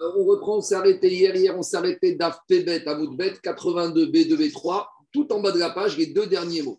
[0.00, 1.34] on reprend, on s'est arrêté hier.
[1.34, 5.58] Hier, on s'est arrêté d'Af Pebet à Moudbet, 82 B2 B3, tout en bas de
[5.58, 6.78] la page, les deux derniers mots.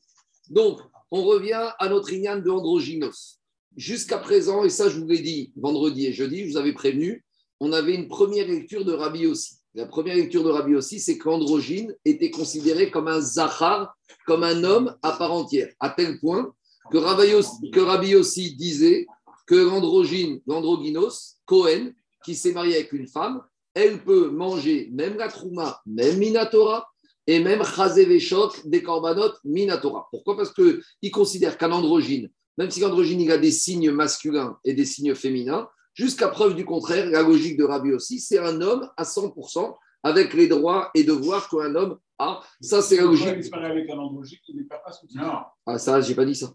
[0.50, 0.80] Donc,
[1.12, 3.40] on revient à notre ignan de androgynos.
[3.76, 7.24] Jusqu'à présent, et ça je vous l'ai dit vendredi et jeudi, je vous avais prévenu,
[7.60, 9.56] on avait une première lecture de Rabbi aussi.
[9.76, 14.64] La première lecture de Rabbi aussi, c'est qu'androgyne était considéré comme un zahar, comme un
[14.64, 16.54] homme à part entière, à tel point
[16.92, 17.32] que Rabbi
[17.72, 19.06] que Rabbi aussi disait
[19.50, 21.92] que l'androgyne, l'androgynos, Cohen,
[22.24, 23.42] qui s'est marié avec une femme,
[23.74, 26.88] elle peut manger même la trouma, même Minatora,
[27.26, 30.08] et même Chazeveshok des korbanot Minatora.
[30.12, 30.38] Pourquoi?
[30.38, 34.86] Parce qu'il considère qu'un androgyne, même si l'androgyne il a des signes masculins et des
[34.86, 39.04] signes féminins, jusqu'à preuve du contraire, la logique de Rabbi aussi, c'est un homme à
[39.04, 42.42] 100% avec les droits et devoirs qu'un homme a.
[42.62, 43.28] Ça, c'est la logique.
[43.28, 45.40] Il avec un androgyne, il ne perd pas son Non.
[45.66, 46.54] Ah, ça, j'ai pas dit ça.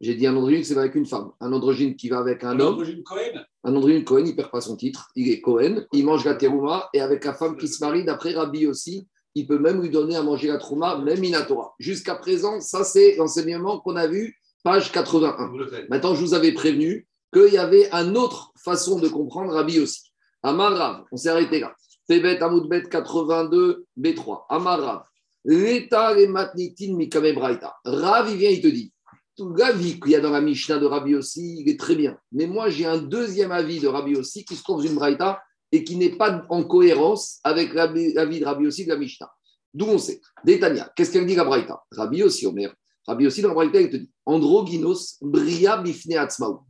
[0.00, 1.30] J'ai dit un androgyne, c'est avec une femme.
[1.40, 2.74] Un androgyne qui va avec un, un homme.
[2.74, 5.08] Androgyne Cohen Un androgyne Cohen, il ne perd pas son titre.
[5.16, 8.32] Il est Cohen, il mange la terouma et avec la femme qui se marie, d'après
[8.32, 11.74] Rabbi aussi, il peut même lui donner à manger la trouma, même Minatora.
[11.78, 15.52] Jusqu'à présent, ça c'est l'enseignement qu'on a vu, page 81.
[15.88, 20.12] Maintenant, je vous avais prévenu qu'il y avait une autre façon de comprendre Rabbi aussi.
[20.42, 21.74] Amarav, on s'est arrêté là.
[22.06, 24.42] Tebet Amoudbet 82, B3.
[24.50, 25.04] Amarav.
[25.46, 27.74] L'état les matnitin mikame braita.
[27.84, 28.93] Rav, il vient, il te dit
[29.38, 32.16] l'avis qu'il y a dans la Mishnah de Rabbi aussi, il est très bien.
[32.32, 35.42] Mais moi, j'ai un deuxième avis de Rabbi aussi qui se trouve dans une Braïta
[35.72, 39.30] et qui n'est pas en cohérence avec l'avis de Rabbi aussi de la Mishnah.
[39.72, 40.20] D'où on sait.
[40.44, 41.82] Détania, qu'est-ce qu'elle dit la Braïta?
[41.90, 42.72] Rabbi aussi, Omer.
[43.06, 46.60] Rabbi aussi dans la Braïta, il te dit Androgynos bria bifne atzmaou.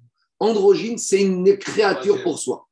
[0.40, 2.66] Androgyne, c'est une créature pour soi.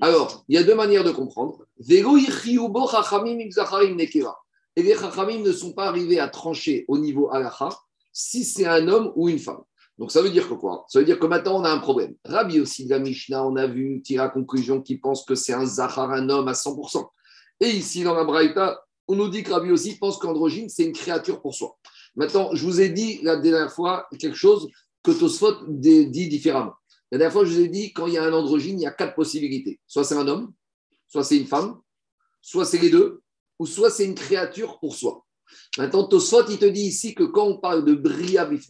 [0.00, 1.64] Alors, il y a deux manières de comprendre.
[1.88, 2.02] Et
[4.82, 7.68] les chachamim ne sont pas arrivés à trancher au niveau halacha
[8.18, 9.60] si c'est un homme ou une femme.
[9.98, 10.86] Donc ça veut dire que quoi?
[10.88, 12.14] Ça veut dire que maintenant on a un problème.
[12.24, 15.52] Rabbi aussi de la Mishnah, on a vu, tire à conclusion qu'il pense que c'est
[15.52, 17.06] un Zahar, un homme à 100%.
[17.60, 20.94] Et ici dans la Braïta, on nous dit que Rabbi aussi pense qu'androgyne, c'est une
[20.94, 21.76] créature pour soi.
[22.14, 24.66] Maintenant, je vous ai dit la dernière fois quelque chose
[25.02, 26.72] que Tosfot dit différemment.
[27.12, 28.86] La dernière fois, je vous ai dit, quand il y a un androgyne, il y
[28.86, 29.78] a quatre possibilités.
[29.86, 30.54] Soit c'est un homme,
[31.06, 31.80] soit c'est une femme,
[32.40, 33.20] soit c'est les deux,
[33.58, 35.25] ou soit c'est une créature pour soi.
[35.78, 38.60] Maintenant, Tosfot, il te dit ici que quand on parle de Bria il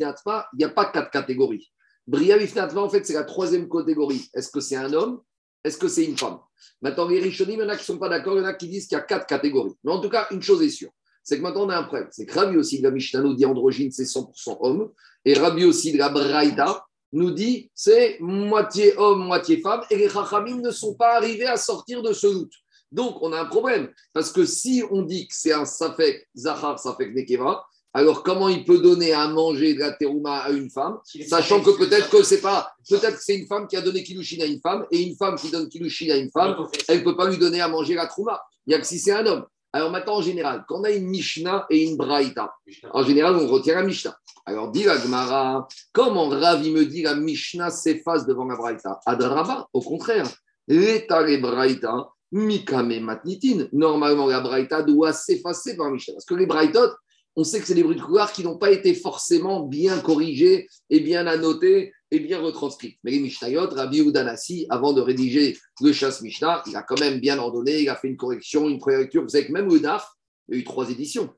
[0.59, 1.71] n'y a pas quatre catégories.
[2.07, 2.37] Bria
[2.77, 4.29] en fait, c'est la troisième catégorie.
[4.35, 5.21] Est-ce que c'est un homme?
[5.65, 6.39] Est-ce que c'est une femme?
[6.81, 8.47] Maintenant, les Rishonim, il y en a qui ne sont pas d'accord, il y en
[8.47, 9.75] a qui disent qu'il y a quatre catégories.
[9.83, 10.91] Mais en tout cas, une chose est sûre
[11.27, 12.07] c'est que maintenant on a un problème.
[12.13, 14.93] C'est que Rabbi aussi de la Mishnah nous dit androgyne, c'est 100% homme.
[15.25, 19.83] Et Rabbi aussi de la Braïda nous dit c'est moitié homme, moitié femme.
[19.91, 22.53] Et les Chachamim ne sont pas arrivés à sortir de ce doute.
[22.93, 23.91] Donc, on a un problème.
[24.13, 28.65] Parce que si on dit que c'est un Safek Zahar, Safek Nekeva, alors comment il
[28.65, 32.43] peut donner à manger de la terouma à une femme, sachant que peut-être que c'est
[32.43, 35.17] pas, peut-être que c'est une femme qui a donné kilushin à une femme, et une
[35.17, 36.57] femme qui donne kilushin à une femme,
[36.89, 38.43] elle ne peut pas lui donner à manger la trouma.
[38.67, 39.47] Il n'y a que si c'est un homme.
[39.73, 42.55] Alors maintenant, en général, quand on a une Mishnah et une Braïta,
[42.93, 44.17] en général, on retient la Mishnah.
[44.49, 49.01] Alors, dit la Gemara, comment Ravi me dit la Mishnah s'efface devant la Braïta?
[49.05, 50.27] Adraba, au contraire.
[50.69, 53.69] L'état les Braïta, Mikame Matnitin.
[53.73, 56.15] Normalement, la Braïta doit s'effacer par Mishnah.
[56.15, 56.91] Parce que les Braïtot,
[57.37, 60.67] on sait que c'est des bruits de couloir qui n'ont pas été forcément bien corrigés
[60.89, 62.99] et bien annotés et bien retranscrits.
[63.05, 67.21] Mais les Mishnayot, Rabbi Udanasi, avant de rédiger le chasse Mishnah, il a quand même
[67.21, 69.23] bien ordonné, il a fait une correction, une première lecture.
[69.23, 70.09] Vous savez que même le DAF,
[70.49, 71.31] il y a eu trois éditions.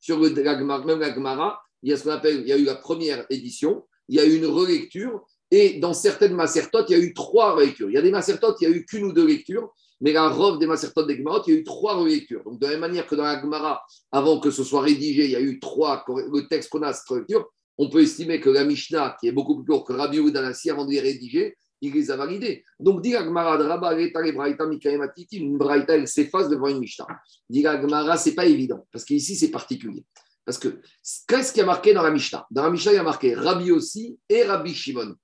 [0.00, 2.64] Sur le, même la Gemara, il y a ce qu'on appelle, il y a eu
[2.64, 7.00] la première édition, il y a eu une relecture, et dans certaines macertotes, il y
[7.00, 7.90] a eu trois relectures.
[7.90, 10.28] Il y a des macertotes, il n'y a eu qu'une ou deux lectures, mais la
[10.28, 12.42] robe des Masertot des Gemarot, il y a eu trois relectures.
[12.44, 15.30] Donc, de la même manière que dans la Gemara, avant que ce soit rédigé, il
[15.30, 17.48] y a eu trois, le texte qu'on a, cette relecture,
[17.78, 20.84] on peut estimer que la Mishnah, qui est beaucoup plus courte que Rabbi Udanassi, avant
[20.84, 22.64] de les rédiger, il les a validés.
[22.80, 27.06] Donc, dit la Gemara de Rabba, une Braïta, elle s'efface devant une Mishnah.
[27.48, 30.04] Dit la Gemara, ce n'est pas évident, parce qu'ici, c'est particulier.
[30.44, 30.80] Parce que,
[31.28, 32.44] qu'est-ce qui a marqué dans la Mishnah?
[32.50, 35.14] Dans la Mishnah, il y a marqué Rabbi aussi et Rabbi Shimon.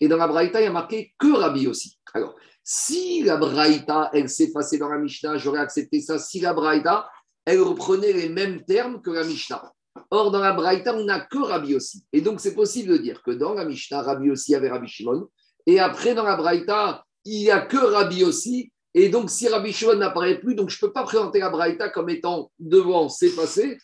[0.00, 1.98] Et dans la Braïta, il y a marqué que Rabbi aussi.
[2.14, 2.34] Alors,
[2.68, 6.18] si la Braïta, elle s'effaçait dans la Mishnah, j'aurais accepté ça.
[6.18, 7.08] Si la Braïta,
[7.44, 9.72] elle reprenait les mêmes termes que la Mishnah.
[10.10, 12.04] Or, dans la Braïta, on n'a que Rabbi aussi.
[12.12, 15.28] Et donc, c'est possible de dire que dans la Mishnah, Rabbi aussi avait Rabbi Shimon.
[15.64, 18.72] Et après, dans la Braïta, il n'y a que Rabbi aussi.
[18.94, 21.88] Et donc, si Rabbi Shimon n'apparaît plus, donc je ne peux pas présenter la Braïta
[21.90, 23.78] comme étant devant s'effacer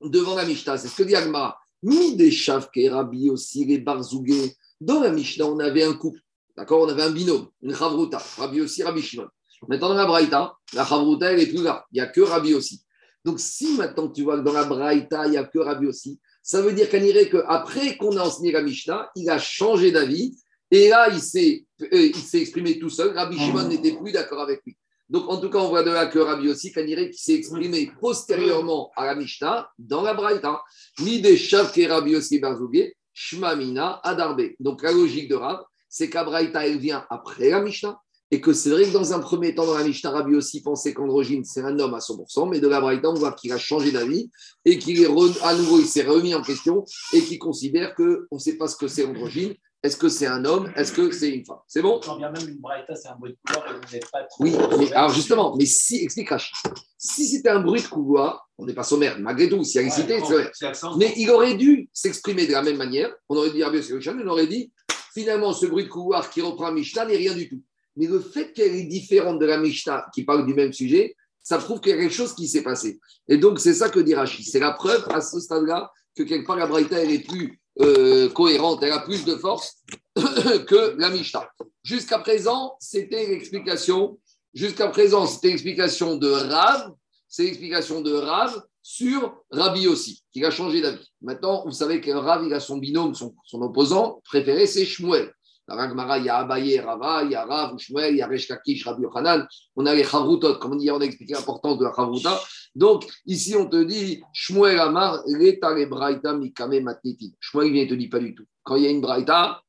[0.00, 0.78] devant la Mishnah.
[0.78, 1.58] C'est ce que dit Agmara.
[1.82, 4.54] Ni des Shavke, Rabbi aussi, les Barzougué.
[4.80, 6.20] Dans la Mishnah, on avait un couple.
[6.56, 9.28] D'accord On avait un binôme, une Chavruta, Rabbi aussi, Rabbi Shimon.
[9.68, 11.84] Maintenant, dans la Braïta, la Chavruta, elle est plus là.
[11.92, 12.82] Il n'y a que Rabbi aussi.
[13.24, 16.20] Donc, si maintenant tu vois que dans la Braïta, il n'y a que Rabbi aussi,
[16.42, 20.36] ça veut dire qu'après qu'on a enseigné la Mishnah, il a changé d'avis.
[20.70, 23.16] Et là, il s'est euh, exprimé tout seul.
[23.16, 24.76] Rabbi Shimon n'était plus d'accord avec lui.
[25.08, 27.90] Donc, en tout cas, on voit de là que Rabbi aussi, Kaniré, qui s'est exprimé
[28.00, 30.62] postérieurement à la Mishnah dans la Braïta.
[31.00, 31.38] Ni des
[31.76, 34.42] et Rabbi aussi Barzougué, Shmamina, Adarbe.
[34.58, 35.60] Donc, la logique de Rab,
[35.96, 37.98] c'est qu'Abraïta, elle vient après la Mishnah.
[38.30, 40.92] Et que c'est vrai que dans un premier temps, dans la Mishnah, Rabbi aussi pensait
[40.92, 43.92] qu'androgyne, c'est un homme à 100%, mais de la Braïta, on voit qu'il a changé
[43.92, 44.28] d'avis
[44.64, 48.38] et qu'il est à nouveau, il s'est remis en question et qu'il considère qu'on ne
[48.38, 49.54] sait pas ce que c'est androgyne
[49.86, 50.72] est-ce que c'est un homme?
[50.74, 51.58] Est-ce que c'est une femme?
[51.68, 52.00] C'est bon?
[52.02, 54.42] Quand bien même une braïta, c'est un bruit de couloir et vous n'êtes pas trop.
[54.42, 56.56] Oui, mais alors justement, mais si, explique Rachid.
[56.98, 59.90] Si c'était un bruit de couloir, on n'est pas sommaire, malgré tout, s'il y a
[59.90, 60.18] cité,
[60.52, 63.14] c'est Mais il aurait dû s'exprimer de la même manière.
[63.28, 64.72] On aurait dit Rabbi on aurait dit
[65.16, 67.62] finalement, ce bruit de couloir qui reprend Mishnah n'est rien du tout.
[67.96, 71.56] Mais le fait qu'elle est différente de la Mishnah qui parle du même sujet, ça
[71.56, 73.00] prouve qu'il y a quelque chose qui s'est passé.
[73.26, 74.46] Et donc, c'est ça que dit Rachid.
[74.46, 78.28] C'est la preuve à ce stade-là que quelque part la Braïta, elle est plus euh,
[78.28, 79.78] cohérente, elle a plus de force
[80.16, 81.48] que la Mishnah.
[81.82, 84.18] Jusqu'à présent, c'était l'explication.
[84.52, 86.92] Jusqu'à présent, c'était l'explication de Rav.
[87.28, 91.10] C'est l'explication de Rav sur Rabbi aussi, qui a changé d'avis.
[91.20, 95.32] Maintenant, vous savez que Rav, il a son binôme, son, son opposant préféré, c'est Shmuel.
[95.66, 98.46] Dans il y a Abaye, Rava, il y a Rav, Shmuel, il y a Resh
[98.46, 99.44] Kakish, Rabbi Yochanan.
[99.74, 102.40] On a les Chavrutot, comme on dit, on a expliqué l'importance de la Chavruta.
[102.76, 107.30] Donc, ici, on te dit, Shmuel Amar, Reta le Braïta Mikame Matnitin.
[107.40, 108.44] Shmuel vient te dit pas du tout.
[108.62, 109.62] Quand il y a une Braïta,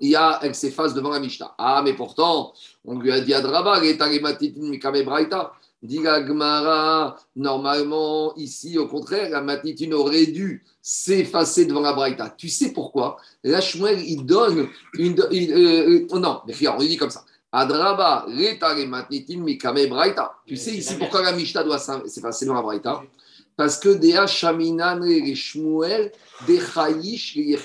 [0.00, 1.52] il y a, elle s'efface devant la Mishnah.
[1.58, 2.52] Ah, mais pourtant,
[2.84, 5.52] on lui a dit à Draba, Reta le Matnitin Mikame Braïta.
[5.82, 12.30] Dit Gmara, normalement, ici, au contraire, la matitine aurait dû s'effacer devant la Braïta.
[12.30, 13.18] Tu sais pourquoi?
[13.44, 15.20] La Shmuel, il donne une.
[15.20, 17.24] Euh, euh, non, mais on lui dit comme ça.
[17.52, 18.26] Adraba,
[18.88, 20.32] matnitin mikame Braïta.
[20.46, 23.02] Tu sais ici pourquoi la Mishnah doit s'effacer devant la Braïta?
[23.56, 26.12] Parce que Dea Shaminan et Shmuel,
[26.48, 27.58] de Chayish et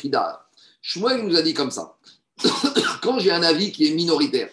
[0.81, 1.96] Shmuel nous a dit comme ça.
[3.02, 4.50] Quand j'ai un avis qui est minoritaire,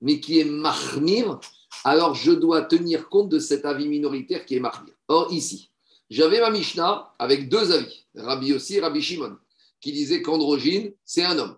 [0.00, 1.40] mais qui est mahmir,
[1.84, 4.92] alors je dois tenir compte de cet avis minoritaire qui est marqué.
[5.08, 5.70] Or, ici,
[6.10, 9.36] j'avais ma Mishnah avec deux avis, Rabbi aussi et Rabbi Shimon,
[9.80, 11.56] qui disaient qu'androgyne, c'est un homme.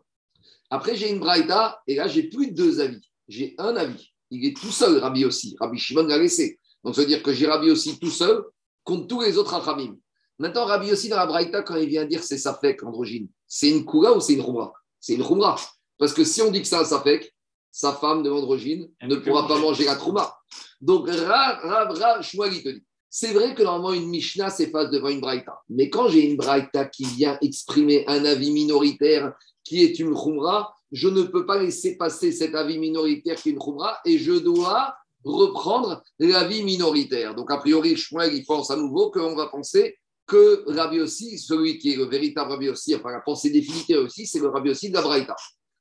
[0.71, 3.01] Après, j'ai une Braïta, et là, j'ai plus de deux avis.
[3.27, 4.13] J'ai un avis.
[4.31, 5.57] Il est tout seul, Rabbi aussi.
[5.61, 6.59] Rabbi Shimon l'a laissé.
[6.85, 8.45] Donc, ça veut dire que j'ai Rabbi aussi tout seul
[8.85, 9.97] contre tous les autres Achamim.
[10.39, 13.85] Maintenant, Rabbi aussi dans la Braïta, quand il vient dire c'est Safek, androgyne, c'est une
[13.85, 14.73] Koura ou c'est une Khumra?
[15.01, 15.57] C'est une Khumra.
[15.99, 17.35] Parce que si on dit que c'est un Safek,
[17.79, 20.35] sa femme de androgyne ne pourra pas manger la trouma.
[20.81, 22.85] Donc, Rav, Rav, Rav, te dit.
[23.09, 25.61] C'est vrai que normalement une Mishnah s'efface devant une Braïta.
[25.69, 29.33] Mais quand j'ai une Braïta qui vient exprimer un avis minoritaire
[29.63, 33.53] qui est une Khumra, je ne peux pas laisser passer cet avis minoritaire qui est
[33.53, 37.37] une Khumra et je dois reprendre l'avis minoritaire.
[37.37, 39.97] Donc, a priori, Shmuel, il pense à nouveau qu'on va penser
[40.27, 44.27] que Rabbi aussi, celui qui est le véritable Rabbi aussi, enfin la pensée définitive aussi,
[44.27, 45.37] c'est le Rabbi aussi de la Braïta.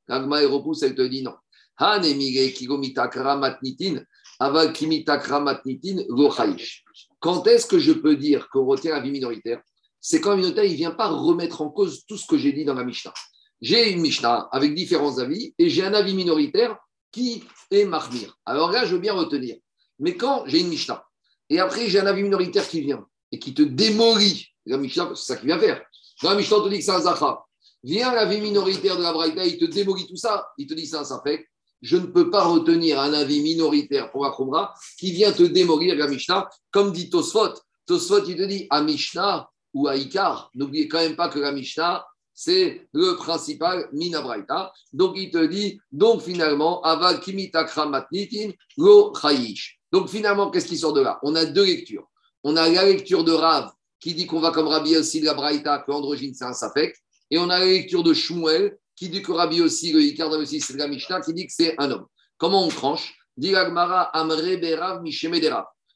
[0.08, 1.34] Ragma et repousse, elle te dit non.
[1.80, 2.02] Quand
[7.48, 9.62] est-ce que je peux dire qu'on retient la vie minoritaire?
[10.00, 12.66] C'est quand un minoritaire ne vient pas remettre en cause tout ce que j'ai dit
[12.66, 13.14] dans la Mishnah.
[13.62, 16.78] J'ai une Mishnah avec différents avis et j'ai un avis minoritaire
[17.12, 18.38] qui est Mahmir.
[18.46, 19.58] Alors là, je veux bien retenir.
[20.00, 21.04] Mais quand j'ai une Mishnah
[21.50, 25.34] et après j'ai un avis minoritaire qui vient et qui te démolit la Mishnah, c'est
[25.34, 25.84] ça qu'il vient faire.
[26.22, 27.48] Dans la Mishnah, on te dit que c'est un Zahra.
[27.84, 30.96] Vient l'avis minoritaire de la Braïta, il te démolit tout ça, il te dit c'est
[30.96, 31.06] un
[31.82, 36.08] je ne peux pas retenir un avis minoritaire pour la qui vient te démolir la
[36.08, 37.54] Mishnah, comme dit Tosfot.
[37.86, 40.50] Tosfot, il te dit à Mishnah ou à Ikar.
[40.56, 44.72] N'oubliez quand même pas que la Mishnah, c'est le principal Minabraita.
[44.94, 47.20] Donc il te dit, donc finalement, Aval
[47.90, 49.80] Matnitin Lo Chayish.
[49.92, 51.20] Donc finalement, qu'est-ce qui sort de là?
[51.24, 52.08] On a deux lectures.
[52.44, 55.80] On a la lecture de Rav qui dit qu'on va comme Rabbi aussi la Braïta,
[55.80, 56.96] que l'androgyne c'est un Safek.
[57.32, 60.60] Et on a la lecture de Shmuel qui dit que Rabbi aussi, le Icar aussi,
[60.60, 62.08] c'est la Mishnah, qui dit que c'est un homme.
[62.38, 63.16] Comment on tranche?
[63.38, 64.10] Dit Amre
[64.60, 65.04] Berav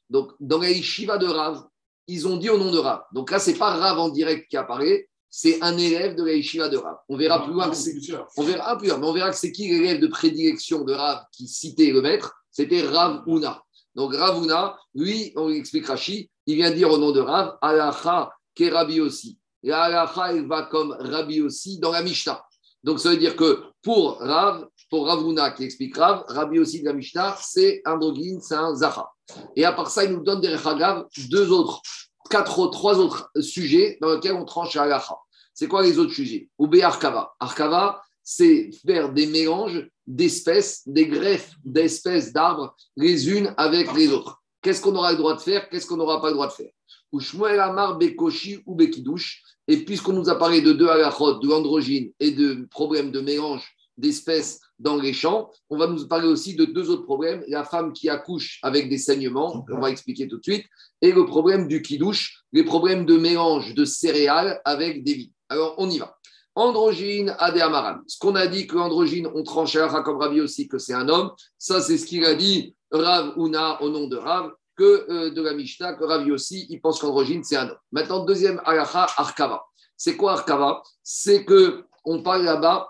[0.08, 1.64] Donc, dans la Yeshiva de Rav,
[2.06, 3.02] ils ont dit au nom de Rav.
[3.12, 6.68] Donc là, c'est pas Rav en direct qui apparaît, c'est un élève de la Yeshiva
[6.68, 6.98] de Rav.
[7.08, 7.94] On verra plus loin que c'est.
[8.36, 11.48] On verra plus mais on verra que c'est qui l'élève de prédilection de Rav qui
[11.48, 13.60] citait le maître C'était Rav Una.
[13.96, 18.30] Donc Rav Una, lui, on explique Rashi, il vient dire au nom de Rav, Alacha
[18.54, 19.38] ke Rabbi aussi.
[19.64, 22.40] Et Alacha, il va comme Rabbi aussi dans la Mishnah.
[22.84, 26.86] Donc, ça veut dire que pour Rav, pour Ravuna qui explique Rav, Rabbi aussi de
[26.86, 29.10] la Mishnah, c'est un drogin, c'est un Zaha.
[29.56, 31.80] Et à part ça, il nous donne des Rechagav, deux autres,
[32.28, 35.16] quatre trois autres sujets dans lesquels on tranche à Agacha.
[35.54, 36.48] C'est quoi les autres sujets?
[36.58, 37.34] Oubé Arkava.
[37.38, 44.41] Arkava, c'est faire des mélanges d'espèces, des greffes d'espèces d'arbres, les unes avec les autres.
[44.62, 46.70] Qu'est-ce qu'on aura le droit de faire Qu'est-ce qu'on n'aura pas le droit de faire?
[47.12, 49.42] Ou Amar Bekoshi ou Bekidouche.
[49.68, 53.76] Et puisqu'on nous a parlé de deux halachot, de l'androgyne et de problèmes de mélange
[53.96, 55.50] d'espèces dans les champs.
[55.70, 57.44] On va nous parler aussi de deux autres problèmes.
[57.48, 60.66] La femme qui accouche avec des saignements, on va expliquer tout de suite,
[61.00, 65.32] et le problème du kidouche, les problèmes de mélange de céréales avec des vies.
[65.48, 66.16] Alors, on y va.
[66.54, 68.00] Androgyne, Adéamaran.
[68.06, 71.08] Ce qu'on a dit que l'androgyne, on tranchait à comme Ravi aussi que c'est un
[71.08, 75.30] homme, ça c'est ce qu'il a dit Rav Una au nom de Rav, que euh,
[75.30, 77.78] de la Mishnah, que Ravi aussi, il pense qu'androgyne c'est un homme.
[77.90, 79.64] Maintenant, deuxième alaha, Arkava.
[79.96, 82.88] C'est quoi Arkava C'est que on parle là-bas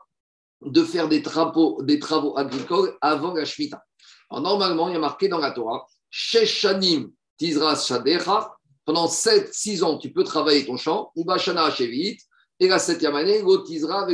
[0.63, 3.83] de faire des travaux, des travaux agricoles avant la Shemitah.
[4.31, 8.55] Alors, normalement, il y a marqué dans la Torah, Sheshanim Tizras Shadecha,
[8.85, 12.19] pendant 7-6 ans, tu peux travailler ton champ, ou Bashana Shevit,
[12.59, 14.07] et la septième année, Tizra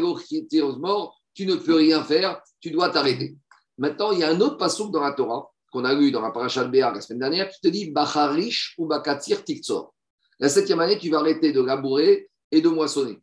[0.78, 3.36] mort, tu ne peux rien faire, tu dois t'arrêter.
[3.76, 6.30] Maintenant, il y a un autre passage dans la Torah, qu'on a lu dans la
[6.30, 9.94] paracha de Béar la semaine dernière, qui te dit Bacharish ou Bakatir Tiktsor.
[10.38, 13.20] La septième année, tu vas arrêter de labourer et de moissonner.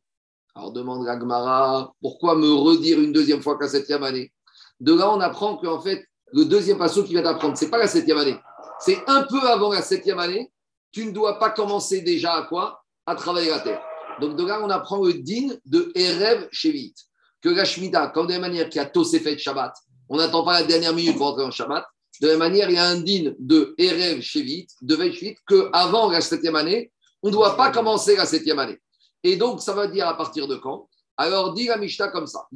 [0.54, 4.32] Alors demande la Gemara, pourquoi me redire une deuxième fois qu'à septième année?
[4.80, 7.78] De là, on apprend qu'en fait, le deuxième passo qui va t'apprendre, ce n'est pas
[7.78, 8.38] la septième année.
[8.80, 10.52] C'est un peu avant la septième année.
[10.92, 12.84] Tu ne dois pas commencer déjà à quoi?
[13.06, 13.82] À travailler la terre.
[14.20, 16.96] Donc de là, on apprend le din de Erev Shevit.
[17.42, 19.74] Que la Shemitah, comme de la manière qu'il y a Tosefet Shabbat,
[20.10, 21.86] on n'attend pas la dernière minute pour entrer en Shabbat.
[22.22, 26.10] De la même manière, il y a un din de Erev Shevit, de Veishvit, qu'avant
[26.10, 26.92] la septième année,
[27.22, 28.80] on ne doit pas commencer la septième année.
[29.24, 30.88] Et donc, ça va dire à partir de quand?
[31.18, 32.48] Alors, dit la Mishnah comme ça.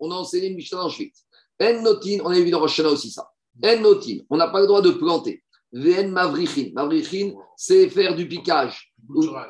[0.00, 1.12] on a enseigné une Mishnah en Shvit.
[1.60, 3.30] En notin, on a vu dans Rosh aussi ça.
[3.64, 5.42] En notin, on n'a pas le droit de planter.
[5.72, 6.70] Vn mavrichin.
[6.74, 8.92] Mavrichin, c'est faire du piquage,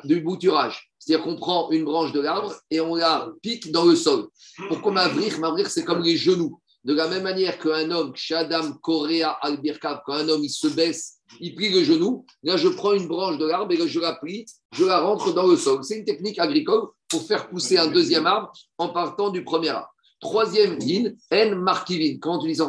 [0.03, 0.91] du bouturage.
[0.99, 4.27] C'est-à-dire qu'on prend une branche de l'arbre et on la pique dans le sol.
[4.67, 5.37] Pourquoi mavrich?
[5.37, 6.59] Mavrich, c'est comme les genoux.
[6.87, 11.17] De la même manière qu'un homme, Shadam Korea Albirkav, quand un homme il se baisse
[11.39, 12.25] il plie le genou.
[12.43, 15.47] Là, je prends une branche de l'arbre et je la plie, je la rentre dans
[15.47, 15.83] le sol.
[15.83, 19.93] C'est une technique agricole pour faire pousser un deuxième arbre en partant du premier arbre.
[20.19, 22.19] Troisième ligne, N markivine.
[22.19, 22.67] Comment tu dis ça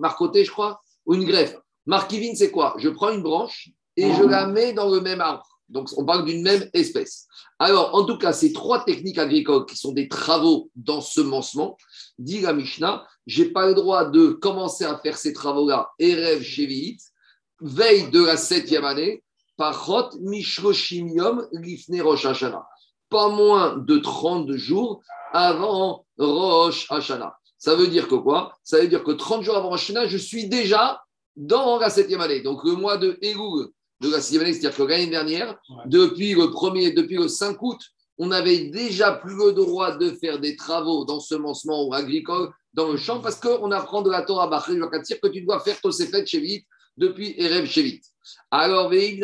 [0.00, 1.56] Marcoté, je crois Ou une greffe.
[1.86, 2.74] Markivine, c'est quoi?
[2.78, 5.46] Je prends une branche et je la mets dans le même arbre.
[5.68, 7.26] Donc, on parle d'une même espèce.
[7.58, 11.76] Alors, en tout cas, ces trois techniques agricoles qui sont des travaux d'ensemencement,
[12.18, 16.42] dit la Mishnah, je n'ai pas le droit de commencer à faire ces travaux-là, Erev
[16.42, 16.98] Shevit,
[17.60, 19.22] veille de la septième année,
[19.56, 22.66] Pachot Mishroshim Lifne Rosh Hashanah.
[23.10, 27.36] Pas moins de 30 jours avant Rosh Hashanah.
[27.58, 28.56] Ça veut dire que quoi?
[28.62, 31.02] Ça veut dire que 30 jours avant Rosh Hashanah, je suis déjà
[31.36, 32.40] dans la septième année.
[32.40, 33.68] Donc le mois de Elul
[34.00, 37.80] de la année, c'est-à-dire que l'année dernière, depuis le premier, depuis le 5 août,
[38.18, 42.96] on avait déjà plus le droit de faire des travaux d'ensemencement ou agricole dans le
[42.96, 46.64] champ parce qu'on apprend de la Torah Bachel que tu dois faire Tosefet Shevit
[46.96, 48.00] depuis Erev Shevit.
[48.50, 49.20] Alors, et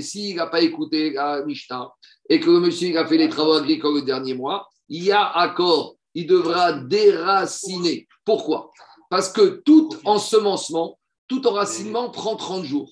[0.00, 1.90] s'il n'a pas écouté la Mishnah
[2.28, 5.26] et que le monsieur a fait les travaux agricoles le dernier mois, il y a
[5.26, 8.06] accord, il devra déraciner.
[8.24, 8.70] Pourquoi?
[9.10, 12.90] Parce que tout ensemencement, tout enracinement prend 30 jours.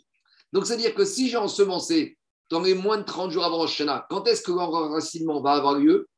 [0.54, 2.16] Donc, c'est-à-dire que si j'ai ensemencé
[2.48, 5.74] dans les moins de 30 jours avant Rosh Hashanah, quand est-ce que l'enracinement va avoir
[5.74, 6.08] lieu?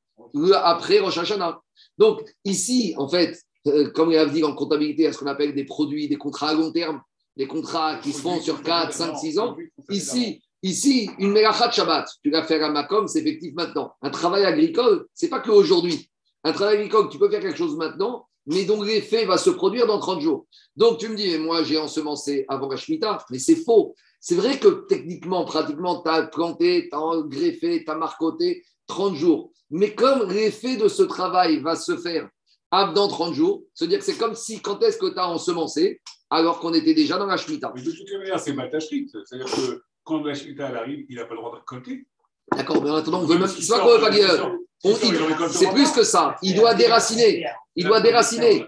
[0.62, 1.58] Après Rosh Hashanah.
[1.96, 5.54] Donc, ici, en fait, euh, comme il a dit en comptabilité, à ce qu'on appelle
[5.54, 7.00] des produits, des contrats à long terme,
[7.36, 9.56] des contrats qui se font sur 4, 5, 6 ans.
[9.90, 11.40] Ici, ici une de
[11.72, 13.92] Shabbat, tu vas faire à Macom, c'est effectif maintenant.
[14.02, 16.10] Un travail agricole, c'est pas que aujourd'hui.
[16.44, 19.86] Un travail agricole, tu peux faire quelque chose maintenant, mais dont l'effet va se produire
[19.86, 20.46] dans 30 jours.
[20.76, 23.94] Donc tu me dis, mais moi j'ai ensemencé avant la Shemitah, mais c'est faux.
[24.28, 29.14] C'est vrai que techniquement, pratiquement, tu as planté, tu as greffé, tu as marcoté 30
[29.14, 29.52] jours.
[29.70, 32.28] Mais comme l'effet de ce travail va se faire
[32.72, 36.00] dans 30 jours, se dire que c'est comme si, quand est-ce que tu as ensemencé
[36.28, 37.72] alors qu'on était déjà dans la Shemitah.
[37.76, 39.08] Mais de toute manière, c'est Matashrit.
[39.12, 42.04] C'est-à-dire que quand la Shemitah arrive, il n'a pas le droit de récolter.
[42.50, 43.46] D'accord, mais maintenant, on veut même.
[43.46, 45.50] C'est pas qu'on veut pas.
[45.50, 46.34] C'est plus que ça.
[46.42, 47.46] Il doit déraciner.
[47.76, 48.66] Il doit déraciner.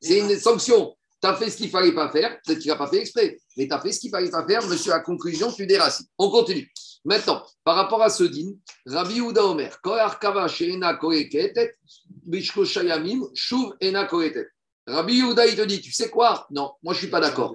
[0.00, 0.96] C'est une sanction.
[1.22, 2.38] Tu as fait ce qu'il ne fallait pas faire.
[2.42, 3.38] Peut-être qu'il n'a pas fait exprès.
[3.56, 4.66] Mais tu as fait ce qu'il ne fallait pas faire.
[4.66, 6.06] Monsieur, à conclusion, tu déracines.
[6.18, 6.70] On continue.
[7.04, 8.52] Maintenant, par rapport à ce din,
[8.84, 9.78] Rabbi Ouda Omer.
[14.88, 16.46] Rabbi Yehuda, il te dit, tu sais quoi?
[16.50, 17.54] Non, moi je ne suis pas d'accord.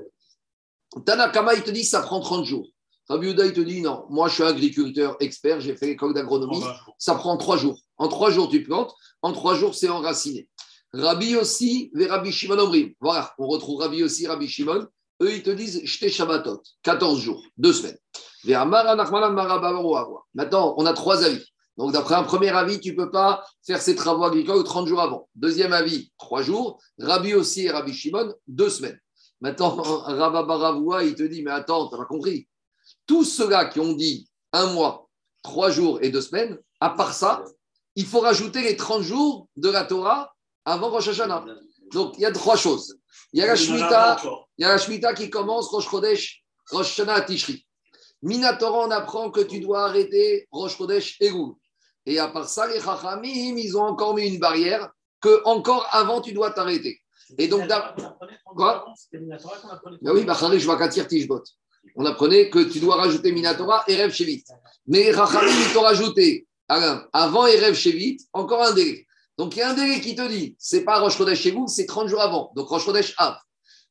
[1.05, 2.67] Tanakama, il te dit, ça prend 30 jours.
[3.07, 6.63] Rabbi Yehuda, il te dit, non, moi je suis agriculteur expert, j'ai fait l'école d'agronomie,
[6.97, 7.79] ça prend 3 jours.
[7.97, 10.47] En 3 jours, tu plantes, en 3 jours, c'est enraciné.
[10.93, 12.93] Rabbi aussi, Rabbi Shimon Omrim.
[12.99, 14.87] Voilà, on retrouve Rabbi aussi, Rabbi Shimon.
[15.21, 17.97] Eux, ils te disent, j'étais Shabbatot, 14 jours, 2 semaines.
[20.33, 21.45] Maintenant, on a trois avis.
[21.77, 24.99] Donc, d'après un premier avis, tu ne peux pas faire ces travaux agricoles 30 jours
[24.99, 25.29] avant.
[25.35, 26.81] Deuxième avis, 3 jours.
[26.99, 28.99] Rabbi aussi et Rabbi Shimon, 2 semaines.
[29.41, 32.47] Maintenant, Rabba Baravoua, il te dit, mais attends, tu n'as pas compris.
[33.05, 35.07] Tous ceux-là qui ont dit un mois,
[35.43, 37.43] 3 jours et 2 semaines, à part ça,
[37.95, 40.33] il faut rajouter les 30 jours de la Torah
[40.65, 41.45] avant Rosh Hashanah.
[41.91, 42.97] Donc, il y a trois choses.
[43.33, 44.17] Il y a la Shemitah,
[44.57, 47.65] il y a la Shemitah qui commence Rosh Chodesh, Rosh Hashanah, Tishri.
[48.21, 51.55] Minatora, on apprend que tu dois arrêter Rosh Chodesh et Goul.
[52.05, 54.89] Et à part ça, les Chachamim, ils ont encore mis une barrière
[55.19, 56.99] que encore avant, tu dois t'arrêter.
[57.37, 57.95] Et donc, d'ab-
[58.45, 58.85] Quoi?
[60.01, 61.43] Ben oui, Bachare, je vois Tishbot.
[61.95, 64.43] On apprenait que tu dois rajouter Minatora et Rev Shevit.
[64.87, 69.05] Mais les Chachamim, ils t'ont rajouté, Alain, avant Erev Shevit, encore un délai.
[69.41, 71.65] Donc, il y a un délai qui te dit, c'est pas Rosh Chodesh chez vous,
[71.67, 72.51] c'est 30 jours avant.
[72.55, 73.37] Donc, Rosh Chodesh Av.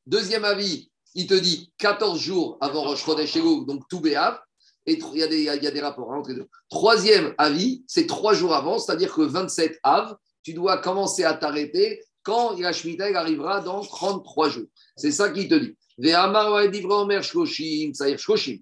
[0.05, 4.39] Deuxième avis, il te dit 14 jours avant Rosh Chodesh chez vous, donc tout Béav.
[4.85, 6.47] Et il y, a des, rapports hein, entre les deux.
[6.69, 12.01] Troisième avis, c'est trois jours avant, c'est-à-dire que 27 Av, tu dois commencer à t'arrêter
[12.23, 14.67] quand la Shemitah arrivera dans 33 jours.
[14.95, 15.75] C'est ça qu'il te dit.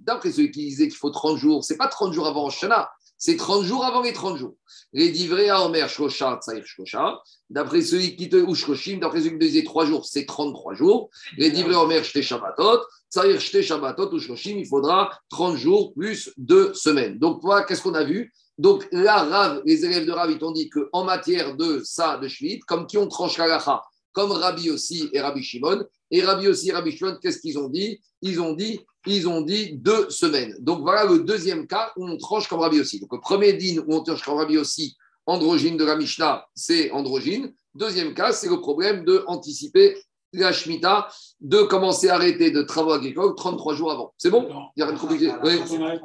[0.02, 3.38] D'après ceux qui disaient qu'il faut 30 jours, c'est pas 30 jours avant Shana, c'est
[3.38, 4.56] 30 jours avant les 30 jours.
[4.94, 7.22] Les divrei à omer veut dire shlosha.
[7.50, 10.74] D'après celui qui te, ou shloshim, d'après celui qui te disait 3 jours, c'est 33
[10.74, 11.10] jours.
[11.38, 12.82] Les divrei omer shte shabbatot,
[13.14, 17.20] dire shte shabbatot ou shloshim, il faudra 30 jours plus 2 semaines.
[17.20, 18.32] Donc, toi, qu'est-ce qu'on a vu?
[18.60, 22.28] Donc là, Rav, les élèves de Rav, ils t'ont dit qu'en matière de ça, de
[22.28, 26.70] Shvit, comme qui ont tranché la comme Rabbi aussi et Rabbi Shimon, et Rabbi aussi
[26.70, 28.02] et Rabbi Shimon, qu'est-ce qu'ils ont dit?
[28.22, 30.56] Ils ont dit ils ont dit deux semaines.
[30.60, 33.00] Donc voilà le deuxième cas où on tranche comme Rabbi aussi.
[33.00, 36.92] Donc le premier din où on tranche comme Rabbi aussi, androgyne de la Mishnah, c'est
[36.92, 37.54] androgyne.
[37.76, 39.96] Deuxième cas, c'est le problème de anticiper
[40.34, 41.08] la Shemitah,
[41.40, 44.14] de commencer à arrêter de travaux agricoles 33 jours avant.
[44.18, 44.48] C'est bon?
[44.50, 45.32] Il n'y a rien de compliqué.
[45.44, 45.60] Oui.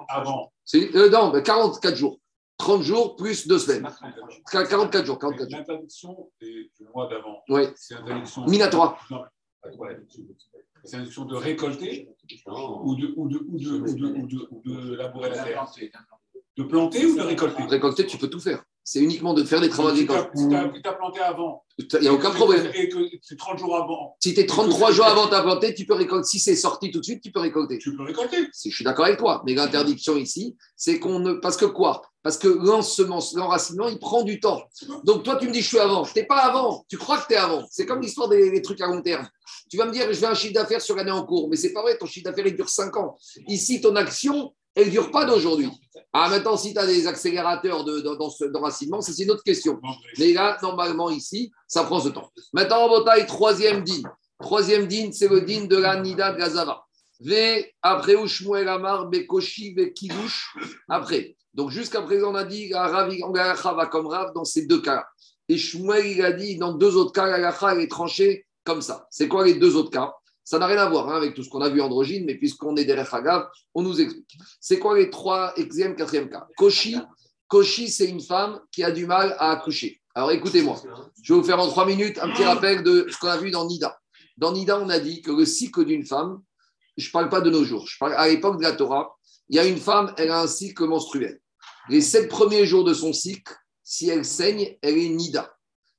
[0.09, 0.51] Avant.
[0.75, 2.19] Euh, non, ben 44 jours.
[2.59, 3.89] 30 jours plus 2 semaines.
[4.51, 5.19] 44 jours.
[5.19, 5.59] 44 jours.
[5.59, 7.63] L'interdiction du mois d'avant, Oui.
[7.77, 8.47] c'est l'interdiction.
[8.47, 8.99] Minatora.
[9.11, 9.25] Non.
[10.85, 12.09] C'est l'interdiction de récolter
[12.47, 15.67] ou de, ou de, ou de, ou de, ou de, ou de labourer la terre.
[16.57, 17.63] De planter ou de récolter?
[17.65, 18.63] Récolter, tu peux tout faire.
[18.85, 20.31] C'est uniquement de faire des travaux agricoles.
[20.35, 21.65] si si t'as planté avant.
[21.79, 22.71] Il n'y a aucun problème.
[22.75, 25.87] Et que c'est 30 jours avant, Si tu es 33 jours avant ta planter, tu
[25.87, 26.27] peux récolter.
[26.27, 27.79] Si c'est sorti tout de suite, tu peux récolter.
[27.79, 28.47] tu peux récolter.
[28.53, 31.33] Si je suis d'accord avec toi, mais l'interdiction ici, c'est qu'on ne.
[31.33, 32.03] Parce que quoi?
[32.25, 34.65] Parce que l'enracinement, il prend du temps.
[35.05, 36.05] Donc toi, tu me dis, je suis avant.
[36.05, 36.83] Tu n'es pas avant.
[36.89, 37.63] Tu crois que tu es avant.
[37.71, 39.29] C'est comme l'histoire des, trucs à long terme.
[39.71, 41.75] Tu vas me dire, je vais un chiffre d'affaires sur l'année en cours, mais c'est
[41.75, 41.99] pas vrai.
[41.99, 43.19] Ton chiffre d'affaires, il dure 5 ans.
[43.47, 45.69] Ici, ton action, elle ne dure pas d'aujourd'hui.
[46.15, 48.01] Ah, maintenant, si tu as des accélérateurs de,
[48.49, 49.79] d'enracinement, ça, c'est une autre question.
[50.19, 52.31] Mais là, normalement, ici, ça prend ce temps.
[52.55, 54.01] Maintenant, en bataille, troisième din.
[54.41, 56.84] Troisième din, c'est le din de la Nida de Gazava.
[57.83, 58.17] Après
[58.67, 59.11] Amar,
[60.89, 61.37] après.
[61.55, 64.45] Donc, jusqu'à présent, on a dit la Rav, on a la Chava comme Rav dans
[64.45, 65.05] ces deux cas.
[65.49, 68.83] Et Shmuel, il a dit dans deux autres cas, la Lacha, elle est tranchée comme
[68.83, 69.07] ça.
[69.11, 70.13] C'est quoi les deux autres cas?
[70.43, 72.77] Ça n'a rien à voir hein, avec tout ce qu'on a vu androgyne, mais puisqu'on
[72.77, 74.37] est derrière Hagav, on nous explique.
[74.61, 76.47] C'est quoi les trois, exème, quatrième cas?
[76.57, 76.99] Koshi,
[77.49, 80.01] Koshi, c'est une femme qui a du mal à accoucher.
[80.15, 80.81] Alors écoutez-moi,
[81.23, 83.51] je vais vous faire en trois minutes un petit rappel de ce qu'on a vu
[83.51, 83.99] dans Nida.
[84.37, 86.41] Dans Nida, on a dit que le cycle d'une femme,
[86.97, 89.17] je ne parle pas de nos jours, je parle à l'époque de la Torah,
[89.49, 91.41] il y a une femme, elle a un cycle menstruel.
[91.89, 95.55] Les sept premiers jours de son cycle, si elle saigne, elle est Nida.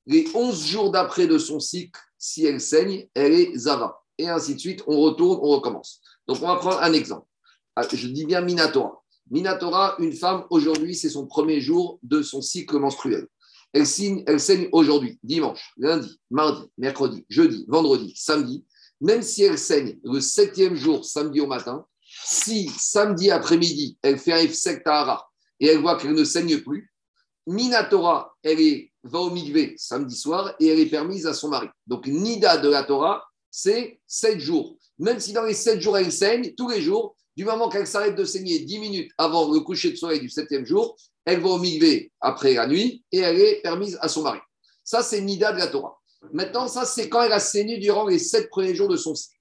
[0.07, 4.01] Les onze jours d'après de son cycle, si elle saigne, elle est Zava.
[4.17, 6.01] Et ainsi de suite, on retourne, on recommence.
[6.27, 7.27] Donc on va prendre un exemple.
[7.75, 9.03] Ah, Je dis bien Minatora.
[9.29, 13.27] Minatora, une femme, aujourd'hui, c'est son premier jour de son cycle menstruel.
[13.73, 18.65] Elle, signe, elle saigne aujourd'hui, dimanche, lundi, mardi, mercredi, jeudi, vendredi, samedi.
[19.01, 21.85] Même si elle saigne le septième jour, samedi au matin,
[22.23, 25.29] si samedi après-midi, elle fait un Efsek Tahara
[25.59, 26.91] et elle voit qu'elle ne saigne plus,
[27.47, 28.57] Minatora, elle
[29.03, 31.67] va au Migvé samedi soir et elle est permise à son mari.
[31.85, 34.77] Donc, Nida de la Torah, c'est sept jours.
[34.97, 38.15] Même si dans les sept jours, elle saigne, tous les jours, du moment qu'elle s'arrête
[38.15, 41.57] de saigner 10 minutes avant le coucher de soleil du septième jour, elle va au
[41.59, 44.39] Migvé après la nuit et elle est permise à son mari.
[44.83, 45.99] Ça, c'est Nida de la Torah.
[46.33, 49.35] Maintenant, ça, c'est quand elle a saigné durant les sept premiers jours de son cycle.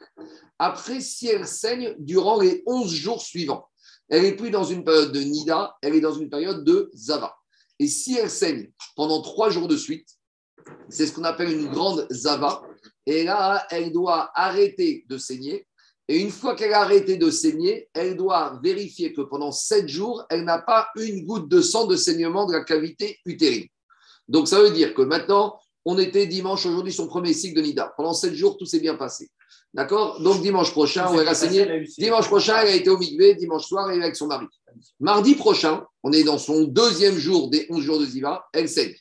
[0.58, 3.68] Après, si elle saigne durant les 11 jours suivants,
[4.08, 7.34] elle n'est plus dans une période de Nida, elle est dans une période de Zava.
[7.78, 10.08] Et si elle saigne pendant trois jours de suite,
[10.88, 12.62] c'est ce qu'on appelle une grande Zava.
[13.06, 15.66] Et là, elle doit arrêter de saigner.
[16.06, 20.24] Et une fois qu'elle a arrêté de saigner, elle doit vérifier que pendant sept jours,
[20.28, 23.68] elle n'a pas une goutte de sang de saignement de la cavité utérine.
[24.28, 27.92] Donc, ça veut dire que maintenant, on était dimanche, aujourd'hui, son premier cycle de Nida.
[27.96, 29.30] Pendant sept jours, tout s'est bien passé.
[29.72, 30.20] D'accord?
[30.20, 31.84] Donc, dimanche prochain, on va saigner.
[31.98, 33.34] Dimanche prochain, elle a été au Migvé.
[33.34, 34.46] Dimanche soir, elle est avec son mari.
[35.00, 38.94] Mardi prochain, on est dans son deuxième jour des 11 jours de Ziva, elle saigne.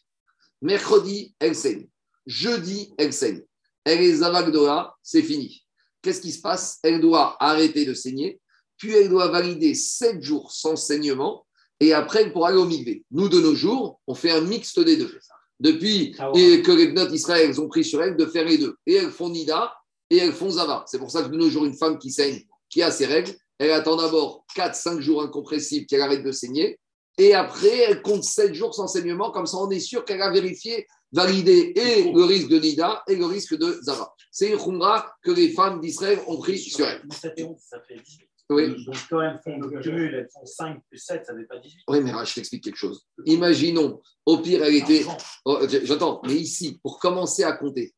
[0.62, 1.88] Mercredi, elle saigne.
[2.26, 3.41] Jeudi, elle saigne.
[3.86, 5.63] Elle est Zavagdoa, c'est fini.
[6.02, 6.80] Qu'est-ce qui se passe?
[6.84, 8.39] Elle doit arrêter de saigner,
[8.78, 11.46] puis elle doit valider 7 jours sans saignement,
[11.80, 13.04] et après, elle pourra aller au Migvé.
[13.12, 15.19] Nous, de nos jours, on fait un mixte des deux.
[15.60, 16.42] Depuis Ah ouais.
[16.42, 18.76] et que les notes Israël elles ont pris sur elles de faire les deux.
[18.86, 19.74] Et elles font Nida
[20.10, 20.84] et elles font Zava.
[20.88, 23.36] C'est pour ça que de nos jours, une femme qui saigne, qui a ses règles,
[23.60, 26.80] elle attend d'abord 4-5 jours incompressibles qu'elle arrête de saigner.
[27.18, 29.32] Et après, elle compte 7 jours sans saignement.
[29.32, 33.16] Comme ça, on est sûr qu'elle a vérifié, validé et le risque de Nida et
[33.16, 34.13] le risque de Zava.
[34.32, 37.02] C'est une khumra que les femmes d'Israël ont pris sur elles.
[37.06, 38.28] 17 et 11, ça fait 18.
[38.56, 38.86] Oui.
[38.86, 41.84] Donc quand elles font le cumul, elles font 5 plus 7, ça fait pas 18.
[41.88, 43.06] Oui, mais Rach, je t'explique quelque chose.
[43.26, 45.06] Imaginons, au pire, elle était.
[45.46, 47.94] Oh, J'entends, mais ici, pour commencer à compter,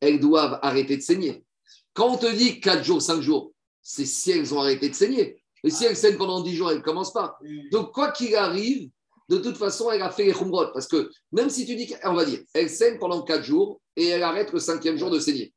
[0.00, 1.44] elles doivent arrêter de saigner.
[1.92, 5.42] Quand on te dit 4 jours, 5 jours, c'est si elles ont arrêté de saigner.
[5.64, 7.36] Et si elles saignent pendant 10 jours, elles ne commencent pas.
[7.72, 8.90] Donc, quoi qu'il arrive,
[9.28, 10.68] de toute façon, elle a fait les khumrot.
[10.72, 14.06] Parce que même si tu dis, on va dire, elle saigne pendant 4 jours et
[14.06, 15.52] elle arrête le cinquième jour de saigner.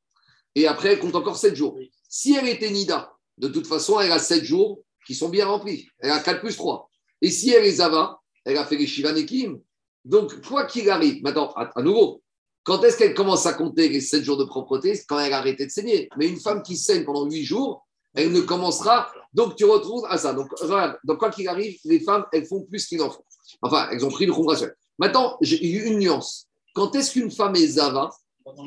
[0.55, 1.77] Et après, elle compte encore 7 jours.
[2.09, 5.87] Si elle était Nida, de toute façon, elle a 7 jours qui sont bien remplis.
[5.99, 6.89] Elle a 4 plus 3.
[7.21, 9.59] Et si elle les Zava, elle a fait les Shivanekim.
[10.05, 12.21] Donc, quoi qu'il arrive, maintenant, à, nouveau,
[12.63, 14.99] quand est-ce qu'elle commence à compter les 7 jours de propreté?
[15.07, 16.09] Quand elle a arrêté de saigner.
[16.17, 19.11] Mais une femme qui saigne pendant 8 jours, elle ne commencera.
[19.33, 20.33] Donc, tu retrouves à ça.
[20.33, 23.23] Donc, regarde, donc quoi qu'il arrive, les femmes, elles font plus qu'ils en font.
[23.61, 24.75] Enfin, elles ont pris le seul.
[24.97, 26.47] Maintenant, j'ai eu une nuance.
[26.73, 28.09] Quand est-ce qu'une femme est Zava?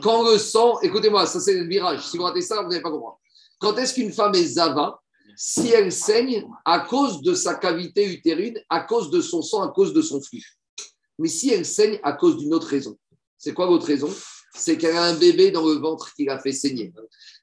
[0.02, 2.06] Quand le sang, écoutez-moi, ça c'est le virage.
[2.06, 3.18] Si vous ratez ça, vous n'allez pas comprendre.
[3.58, 5.00] Quand est-ce qu'une femme est Zava
[5.36, 9.68] Si elle saigne à cause de sa cavité utérine, à cause de son sang, à
[9.68, 10.58] cause de son flux?
[11.18, 12.96] Mais si elle saigne à cause d'une autre raison,
[13.38, 14.10] c'est quoi votre raison?
[14.56, 16.92] C'est qu'elle a un bébé dans le ventre qui l'a fait saigner.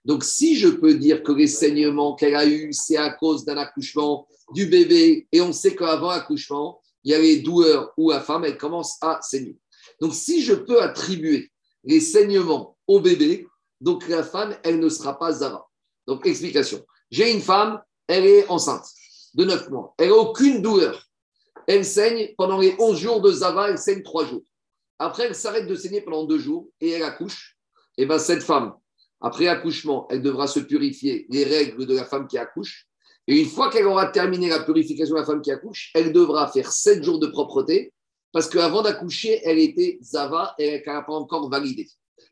[0.06, 3.58] Donc, si je peux dire que les saignements qu'elle a eus, c'est à cause d'un
[3.58, 8.22] accouchement du bébé, et on sait qu'avant l'accouchement, il y a les douleurs où la
[8.22, 9.58] femme, elle commence à saigner.
[10.00, 11.52] Donc, si je peux attribuer
[11.84, 13.48] les saignements au bébé,
[13.80, 15.66] donc la femme, elle ne sera pas Zava.
[16.12, 16.86] Donc, explication.
[17.10, 18.86] J'ai une femme, elle est enceinte
[19.34, 19.96] de 9 mois.
[19.98, 21.08] Elle n'a aucune douleur.
[21.68, 24.44] Elle saigne pendant les 11 jours de Zava, elle saigne 3 jours.
[25.00, 27.56] Après, elle s'arrête de saigner pendant 2 jours et elle accouche.
[27.98, 28.74] Et bien, cette femme,
[29.22, 32.88] après accouchement, elle devra se purifier les règles de la femme qui accouche.
[33.26, 36.52] Et une fois qu'elle aura terminé la purification de la femme qui accouche, elle devra
[36.52, 37.94] faire 7 jours de propreté
[38.34, 41.88] parce qu'avant d'accoucher, elle était Zava et elle n'a pas encore validé.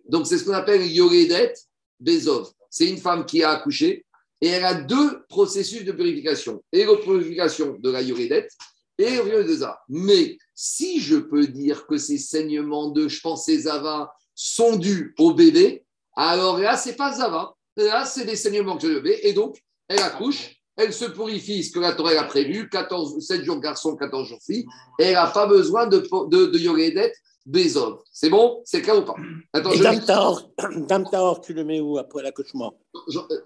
[0.09, 1.53] Donc, c'est ce qu'on appelle Yoredet
[1.97, 2.51] Bezov.
[2.69, 4.05] C'est une femme qui a accouché
[4.41, 6.63] et elle a deux processus de purification.
[6.71, 8.47] Et la purification de la Yoredet
[8.97, 9.81] et de Zava.
[9.87, 15.13] Mais si je peux dire que ces saignements de, je pense, ces Zava sont dus
[15.17, 15.83] au bébé,
[16.15, 17.53] alors là, c'est pas Zava.
[17.77, 19.19] Là, c'est des saignements que le bébé.
[19.23, 23.43] Et donc, elle accouche, elle se purifie, ce que la Torah a prévu, 14, 7
[23.43, 24.65] jours garçon, 14 jours fille,
[24.99, 26.57] et elle n'a pas besoin de, de, de
[27.49, 28.03] Bezov.
[28.11, 28.61] C'est bon?
[28.63, 29.15] C'est clair ou pas?
[29.53, 30.49] Attends, Et Dame Tahor,
[30.87, 31.05] Dame
[31.41, 32.79] tu le mets où après l'accouchement?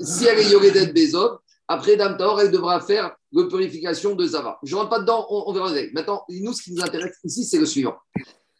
[0.02, 1.40] Si elle est Yoredet Bezov,
[1.70, 4.60] après Dame Tahor, elle devra faire la purification de Zava.
[4.64, 5.72] Je ne rentre pas dedans, on, on verra.
[5.94, 7.96] Maintenant, nous, ce qui nous intéresse ici, c'est le suivant.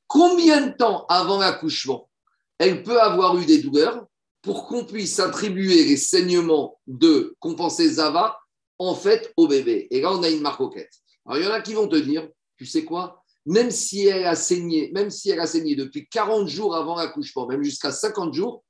[0.08, 2.10] Combien de temps avant l'accouchement
[2.58, 4.06] elle peut avoir eu des douleurs
[4.42, 8.38] pour qu'on puisse attribuer les saignements de compenser Zava
[8.80, 9.88] en fait au bébé?
[9.92, 10.94] Et là, on a une marque quête.
[11.26, 13.23] Alors, il y en a qui vont te dire, tu sais quoi?
[13.46, 17.48] Même si elle a saigné, même si elle a saigné depuis 40 jours avant l'accouchement,
[17.48, 18.64] même jusqu'à 50 jours,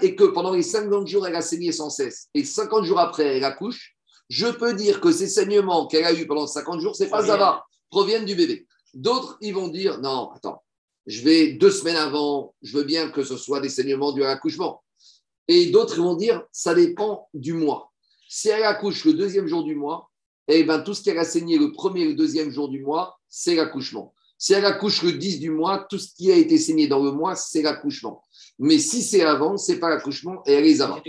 [0.00, 3.36] et que pendant les 50 jours, elle a saigné sans cesse, et 50 jours après,
[3.36, 3.96] elle accouche,
[4.28, 7.38] je peux dire que ces saignements qu'elle a eu pendant 50 jours, c'est pas Proviennent.
[7.38, 8.66] Zava, proviennent du bébé.
[8.94, 10.62] D'autres, ils vont dire, non, attends,
[11.06, 14.28] je vais deux semaines avant, je veux bien que ce soit des saignements dus à
[14.28, 14.82] l'accouchement.
[15.48, 17.92] Et d'autres ils vont dire, ça dépend du mois.
[18.28, 20.10] Si elle accouche le deuxième jour du mois,
[20.46, 23.19] eh ben, tout ce qu'elle a saigné le premier et le deuxième jour du mois,
[23.30, 24.12] c'est l'accouchement.
[24.36, 27.12] Si elle accouche le 10 du mois, tout ce qui a été saigné dans le
[27.12, 28.22] mois, c'est l'accouchement.
[28.58, 31.00] Mais si c'est avant, c'est pas l'accouchement et elle les avant.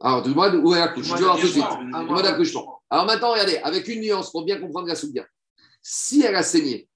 [0.00, 1.06] Alors, du mois où elle accouche.
[1.08, 1.62] Je Du mois vais voir tout de suite.
[1.62, 2.00] d'accouchement.
[2.00, 2.82] Du mois d'accouchement.
[2.90, 5.26] Alors maintenant, regardez, avec une nuance pour bien comprendre la soudia.
[5.82, 6.88] Si elle a saigné,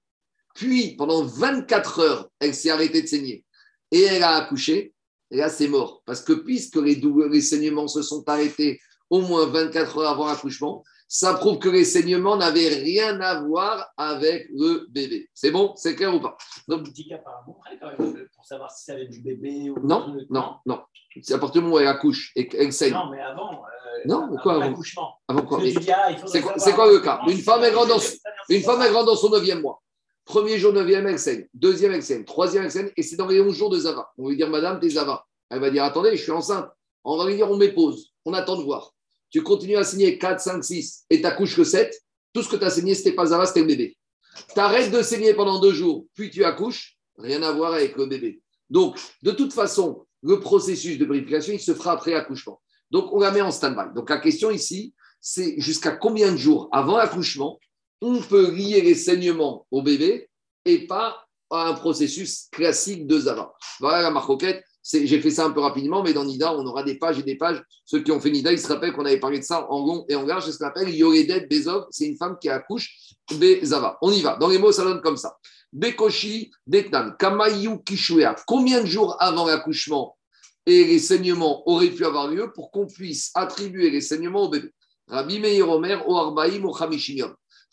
[0.55, 3.43] puis pendant 24 heures, elle s'est arrêtée de saigner
[3.91, 4.93] et elle a accouché,
[5.29, 6.03] et là, c'est mort.
[6.05, 10.27] Parce que puisque les, douleurs, les saignements se sont arrêtés au moins 24 heures avant
[10.27, 10.83] l'accouchement,
[11.15, 15.29] ça prouve que les saignements n'avaient rien à voir avec le bébé.
[15.35, 16.35] C'est bon C'est clair ou pas?
[16.67, 19.69] Donc, petit cas par rapport après, quand même, pour savoir si ça avait du bébé
[19.69, 19.75] ou.
[19.87, 20.81] Non, non, non.
[21.21, 22.93] C'est à partir du moment où elle accouche et qu'elle saigne.
[22.93, 23.51] Non, mais avant.
[23.53, 24.73] euh, Non, avant pourquoi avant.
[25.27, 27.21] Avant quoi ah, C'est quoi- quoi le cas?
[27.27, 27.99] Une femme est grande dans-
[28.49, 28.87] Une de femme ça.
[28.87, 29.83] est grande dans son neuvième mois.
[30.25, 31.47] Premier jour, neuvième, elle saigne.
[31.53, 32.23] Deuxième, elle saigne.
[32.25, 32.89] Troisième, elle saigne.
[32.97, 34.09] Et c'est dans les 11 jours de Zava.
[34.17, 35.23] On va lui dire, madame, t'es Zava.
[35.51, 36.67] Elle va dire, attendez, je suis enceinte.
[37.03, 38.13] On va lui dire, on met pause.
[38.25, 38.93] On attend de voir.
[39.33, 41.91] Tu continues à saigner 4, 5, 6 et t'accouches que 7.
[42.33, 43.97] Tout ce que tu as saigné, c'était pas Zava, c'était le bébé.
[44.53, 46.95] Tu arrêtes de saigner pendant deux jours, puis tu accouches.
[47.17, 48.41] Rien à voir avec le bébé.
[48.69, 52.61] Donc, de toute façon, le processus de purification, il se fera après accouchement.
[52.91, 53.95] Donc, on la met en stand-by.
[53.95, 57.59] Donc, la question ici, c'est jusqu'à combien de jours avant l'accouchement
[58.01, 60.29] on peut lier les saignements au bébé
[60.65, 63.53] et pas à un processus classique de Zava.
[63.79, 64.62] Voilà la marcoquette.
[64.83, 67.37] J'ai fait ça un peu rapidement, mais dans Nida, on aura des pages et des
[67.37, 67.63] pages.
[67.85, 70.05] Ceux qui ont fait Nida, ils se rappellent qu'on avait parlé de ça en long
[70.09, 70.45] et en large.
[70.45, 71.85] C'est ce qu'on appelle Yoredet Bezov.
[71.89, 73.97] C'est une femme qui accouche Bezava.
[74.01, 74.35] On y va.
[74.35, 75.37] Dans les mots, ça donne comme ça.
[75.71, 78.35] Bekoshi Detnan, Kamayu Kishuya.
[78.45, 80.17] Combien de jours avant l'accouchement
[80.65, 84.69] et les saignements auraient pu avoir lieu pour qu'on puisse attribuer les saignements au bébé?
[85.07, 86.73] Rabbi Meir Omer, O Arbaïm, O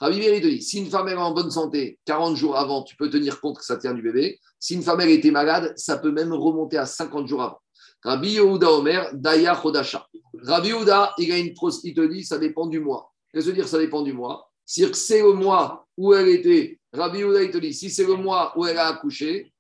[0.01, 3.11] Rabbi Meir, dit si une femme est en bonne santé, 40 jours avant, tu peux
[3.11, 4.41] tenir compte que ça tient du bébé.
[4.59, 7.61] Si une femme elle était malade, ça peut même remonter à 50 jours avant.
[8.03, 10.07] Rabbi Yehuda Omer, Daya Chodasha.
[10.43, 13.13] Rabbi Yehuda, il, a une il te dit ça dépend du mois.
[13.31, 14.51] Qu'est-ce que veut dire ça dépend du mois?
[14.65, 18.15] Si c'est le mois où elle était, Rabbi Yehuda, il te dit si c'est le
[18.15, 19.53] mois où elle a accouché,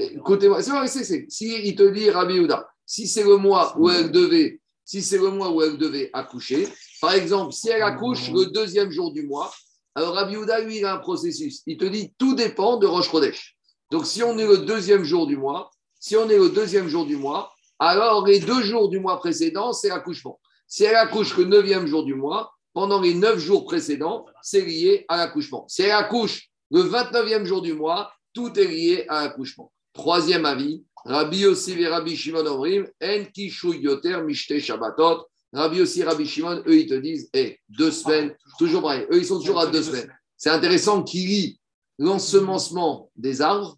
[0.00, 3.88] écoutez-moi, c'est vrai, c'est, si il te dit Rabbi Yehuda, si c'est le mois où
[3.88, 6.66] elle devait si c'est le mois où elle devait accoucher.
[7.00, 9.50] Par exemple, si elle accouche le deuxième jour du mois,
[9.94, 11.62] alors Rabbi lui, il a un processus.
[11.66, 13.56] Il te dit tout dépend de Roche Chodesh.
[13.90, 17.06] Donc, si on est le deuxième jour du mois, si on est le deuxième jour
[17.06, 20.38] du mois, alors les deux jours du mois précédent, c'est l'accouchement.
[20.66, 25.04] Si elle accouche le neuvième jour du mois, pendant les neuf jours précédents, c'est lié
[25.08, 25.64] à l'accouchement.
[25.68, 29.72] Si elle accouche le 29e jour du mois, tout est lié à l'accouchement.
[29.92, 35.26] Troisième avis, Rabbi et Rabbi Shimon Omrim, En Kishu Yoter Mishte Shabbatot.
[35.52, 39.06] Rabbi aussi Rabbi Shimon, eux, ils te disent, eh, deux semaines, toujours pareil.
[39.10, 40.12] Eux, ils sont toujours à deux semaines.
[40.36, 41.60] C'est intéressant qu'ils lient
[41.98, 43.76] l'ensemencement des arbres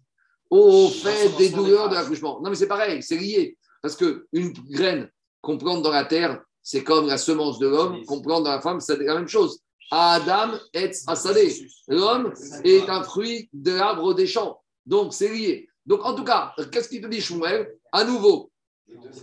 [0.49, 2.39] au fait des douleurs de l'accouchement.
[2.41, 3.57] Non, mais c'est pareil, c'est lié.
[3.81, 5.09] Parce qu'une graine
[5.41, 8.61] qu'on plante dans la terre, c'est comme la semence de l'homme qu'on plante dans la
[8.61, 9.59] femme, c'est la même chose.
[9.91, 11.67] Adam est asadé.
[11.87, 12.33] L'homme
[12.63, 14.61] est un fruit de l'arbre des champs.
[14.85, 15.67] Donc, c'est lié.
[15.85, 17.75] Donc, en tout cas, qu'est-ce qu'il te dit, Shmuel?
[17.91, 18.51] À nouveau,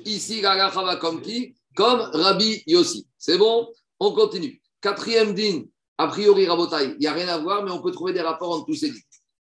[0.05, 1.55] ici, va comme qui?
[1.81, 3.07] Comme Rabbi Yossi.
[3.16, 3.66] C'est bon?
[4.01, 4.61] On continue.
[4.83, 5.62] Quatrième din,
[5.97, 8.53] a priori, Rabotai, il n'y a rien à voir, mais on peut trouver des rapports
[8.53, 8.99] entre tous ces dins.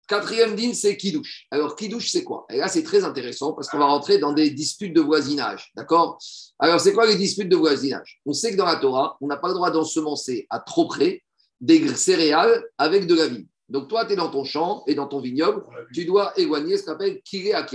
[0.06, 1.48] Quatrième din, c'est Kidouche.
[1.50, 2.46] Alors, Kidouche, c'est quoi?
[2.50, 5.72] Et là, c'est très intéressant parce qu'on va rentrer dans des disputes de voisinage.
[5.78, 6.18] D'accord?
[6.60, 8.20] Alors, c'est quoi les disputes de voisinage?
[8.26, 11.24] On sait que dans la Torah, on n'a pas le droit d'ensemencer à trop près
[11.62, 13.48] des céréales avec de la vigne.
[13.70, 16.84] Donc toi, tu es dans ton champ et dans ton vignoble, tu dois éloigner ce
[16.84, 17.66] qu'on appelle kiré à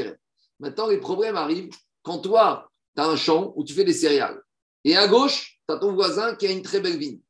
[0.58, 1.70] Maintenant, les problèmes arrivent
[2.02, 4.38] quand toi, tu as un champ où tu fais des céréales.
[4.84, 7.20] Et à gauche, tu as ton voisin qui a une très belle vigne.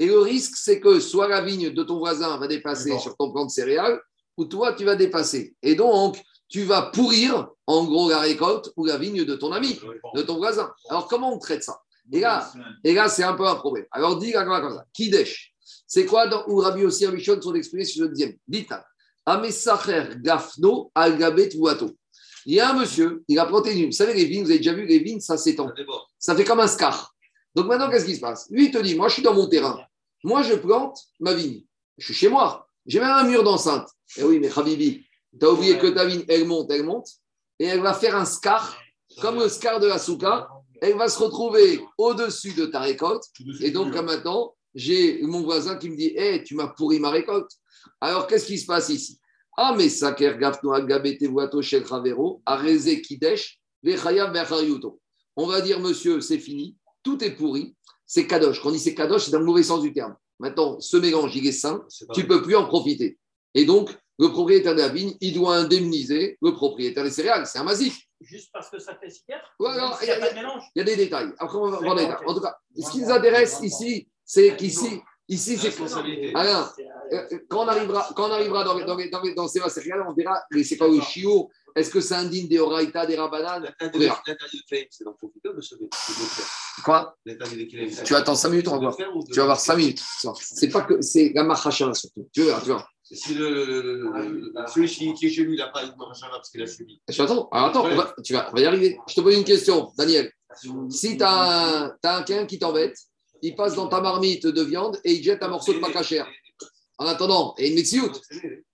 [0.00, 3.32] Et le risque, c'est que soit la vigne de ton voisin va dépasser sur ton
[3.32, 4.00] plan de céréales,
[4.36, 5.54] ou toi, tu vas dépasser.
[5.62, 9.78] Et donc, tu vas pourrir, en gros, la récolte ou la vigne de ton ami,
[10.14, 10.72] de ton voisin.
[10.88, 11.80] Alors, comment on traite ça?
[12.12, 13.86] Et là, et là c'est un peu un problème.
[13.90, 14.84] Alors, dis comme ça.
[14.92, 15.54] Kidesh.
[15.86, 18.34] C'est quoi dans, où Rabbi aussi Rishon sont exprimés sur le deuxième?
[18.46, 18.84] Dita.
[19.24, 21.90] Amesacher Gafno Algabet Vuato.
[22.46, 23.86] Il y a un monsieur, il a planté une.
[23.86, 25.72] Vous savez, les vignes, vous avez déjà vu, les vignes, ça s'étend.
[26.24, 27.14] Ça fait comme un scar.
[27.54, 28.48] Donc maintenant, qu'est-ce qui se passe?
[28.48, 29.78] Lui, il te dit Moi, je suis dans mon terrain.
[30.22, 31.64] Moi, je plante ma vigne.
[31.98, 32.66] Je suis chez moi.
[32.86, 33.86] J'ai même un mur d'enceinte.
[34.16, 35.04] Eh oui, mais Habibi,
[35.38, 37.08] tu as oublié que ta vigne, elle monte, elle monte.
[37.58, 38.74] Et elle va faire un scar,
[39.20, 40.48] comme le scar de la souka.
[40.80, 43.24] Elle va se retrouver au-dessus de ta récolte.
[43.60, 47.50] Et donc, maintenant, j'ai mon voisin qui me dit Hé, tu m'as pourri ma récolte.
[48.00, 49.20] Alors, qu'est-ce qui se passe ici?
[49.58, 53.60] Ah, mais Saker Gafno Agabete Vuato Shel Ravero, Areze Kidesh,
[55.36, 58.60] On va dire, monsieur, c'est fini, tout est pourri, c'est Kadosh.
[58.60, 60.16] Quand on dit c'est Kadosh, c'est dans le mauvais sens du terme.
[60.38, 63.18] Maintenant, ce mélange, il est sain, tu ne peux plus en profiter.
[63.54, 67.46] Et donc, le propriétaire de la vigne, il doit indemniser le propriétaire des céréales.
[67.46, 67.98] C'est un masif.
[68.20, 69.34] Juste parce que ça fait si il
[70.76, 71.32] y, a, des détails.
[71.38, 72.26] Après, on va voir les détails.
[72.26, 76.34] En tout cas, ce qui nous intéresse ici, c'est qu'ici, ici, c'est.
[76.34, 76.74] Alors,
[77.12, 80.64] euh, quand on arrivera, quand on arrivera dans, dans, dans, dans ces on verra, mais
[80.64, 84.84] c'est pas au chiot, est-ce que c'est indigne des Horaïta, des Rabanan L'interdit de claim,
[84.90, 85.74] c'est dans ton de ce
[86.82, 87.16] Quoi?
[88.04, 88.96] Tu attends 5 minutes, on va voir.
[88.96, 90.02] Tu vas voir 5 minutes.
[90.40, 92.28] C'est pas que c'est la Mahachara surtout.
[92.32, 92.86] Tu vois, tu vois.
[93.02, 96.66] Si le, celui qui est chez lui, il n'a pas eu de parce qu'il a
[96.66, 97.02] subi.
[97.06, 98.96] Attends, alors attends, on va, tu vas, on va y arriver.
[99.06, 100.32] Je te pose une question, Daniel.
[100.88, 102.96] Si tu as, as, un quelqu'un qui t'embête,
[103.42, 106.26] il passe dans ta marmite de viande et il jette un morceau de pacachère.
[106.98, 108.08] En attendant, et une médecine.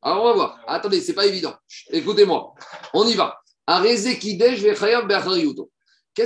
[0.03, 0.61] Alors on va voir.
[0.67, 1.55] Attendez, c'est pas évident.
[1.91, 2.55] Écoutez-moi.
[2.93, 3.41] On y va.
[3.67, 4.19] Qu'est-ce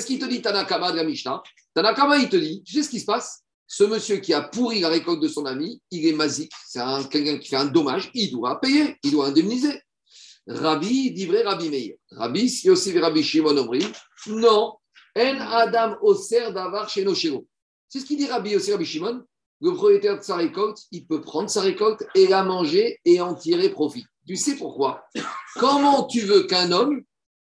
[0.07, 1.43] qu'il te dit Tanakama de la Mishnah?
[1.75, 3.43] Tanakama, il te dit, tu sais ce qui se passe?
[3.67, 6.81] Ce monsieur qui a pourri la récolte de son ami, il est masique, c'est
[7.11, 9.81] quelqu'un qui fait un dommage, il doit payer, il doit indemniser.
[10.47, 11.95] Rabbi, dit vrai Rabbi Meir.
[12.11, 13.87] Rabbi, si aussi Rabbi Shimon Omri,
[14.27, 14.75] non,
[15.17, 19.25] en Adam Oser d'avar chez nos c'est ce qu'il dit Rabbi aussi, Rabbi Shimon.
[19.65, 23.35] Le propriétaire de sa récolte, il peut prendre sa récolte et la manger et en
[23.35, 24.05] tirer profit.
[24.27, 25.07] Tu sais pourquoi?
[25.55, 27.03] Comment tu veux qu'un homme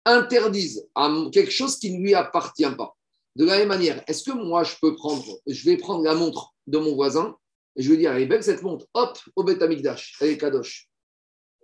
[0.03, 0.85] interdise
[1.31, 2.97] quelque chose qui ne lui appartient pas?
[3.37, 6.53] De la même manière, est-ce que moi, je peux prendre, je vais prendre la montre
[6.67, 7.37] de mon voisin
[7.77, 10.89] et je vais dire, elle est belle cette montre, hop, au Betamikdash, elle est kadosh.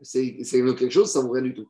[0.01, 1.69] c'est quelque chose, ça vaut rien du tout.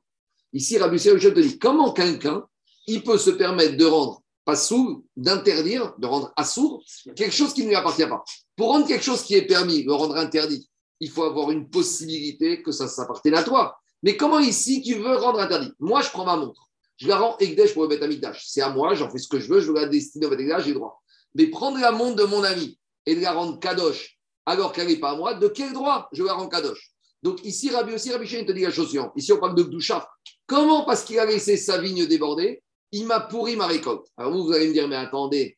[0.53, 2.45] Ici, Rabbi Haïm te dit comment quelqu'un
[2.85, 6.81] il peut se permettre de rendre pas sourd, d'interdire, de rendre assourd
[7.17, 8.23] quelque chose qui ne lui appartient pas.
[8.55, 10.69] Pour rendre quelque chose qui est permis, le rendre interdit,
[11.01, 13.77] il faut avoir une possibilité que ça s'appartienne à toi.
[14.03, 15.73] Mais comment ici tu veux rendre interdit?
[15.79, 16.69] Moi, je prends ma montre.
[16.95, 18.45] Je la rends Ekdesh pour le Beth Amikdash.
[18.47, 20.39] C'est à moi, j'en fais ce que je veux, je veux la destiner au Beth
[20.39, 21.03] Amikdash, j'ai droit.
[21.36, 24.95] Mais prendre la montre de mon ami et de la rendre Kadosh alors qu'elle n'est
[24.95, 26.93] pas à moi, de quel droit je la rends Kadosh?
[27.21, 29.12] Donc ici, Rabbi aussi, Rabbi Shane te dit la chose suivante.
[29.17, 30.07] Ici, on parle de Gdusha.
[30.45, 30.86] Comment?
[30.86, 34.08] Parce qu'il a laissé sa vigne déborder, il m'a pourri ma récolte.
[34.17, 35.58] Alors vous, vous allez me dire, mais attendez,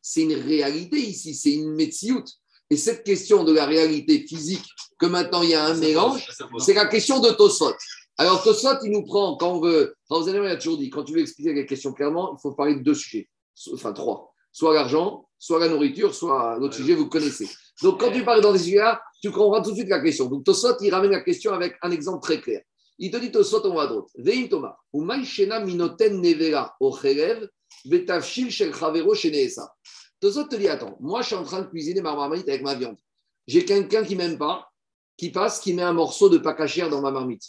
[0.00, 2.24] c'est une réalité ici, c'est une métiout.
[2.70, 4.64] Et cette question de la réalité physique,
[4.98, 7.74] que maintenant il y a un mélange, c'est la question de Tosot.
[8.16, 10.88] Alors Tosot, il nous prend, quand on veut, quand vous allez, il a toujours dit,
[10.88, 13.28] quand tu veux expliquer la question clairement, il faut parler de deux sujets,
[13.72, 14.32] enfin trois.
[14.52, 17.48] Soit l'argent, soit la nourriture, soit l'autre sujet, vous connaissez.
[17.82, 20.26] Donc quand tu parles dans des sujets-là, tu comprends tout de suite la question.
[20.26, 22.62] Donc Tosot, il ramène la question avec un exemple très clair.
[23.02, 24.10] Il te dit Tosot, on va à droite.
[24.18, 27.48] Veim Thomas, ou maïshena minoten nevera au cherev,
[27.86, 29.72] betavshil shel chavero sheneesa.
[30.20, 32.74] Tosot te dit Attends, moi je suis en train de cuisiner ma marmite avec ma
[32.74, 32.98] viande.
[33.46, 34.68] J'ai quelqu'un qui m'aime pas,
[35.16, 37.42] qui passe, qui met un morceau de pacachère dans ma marmite.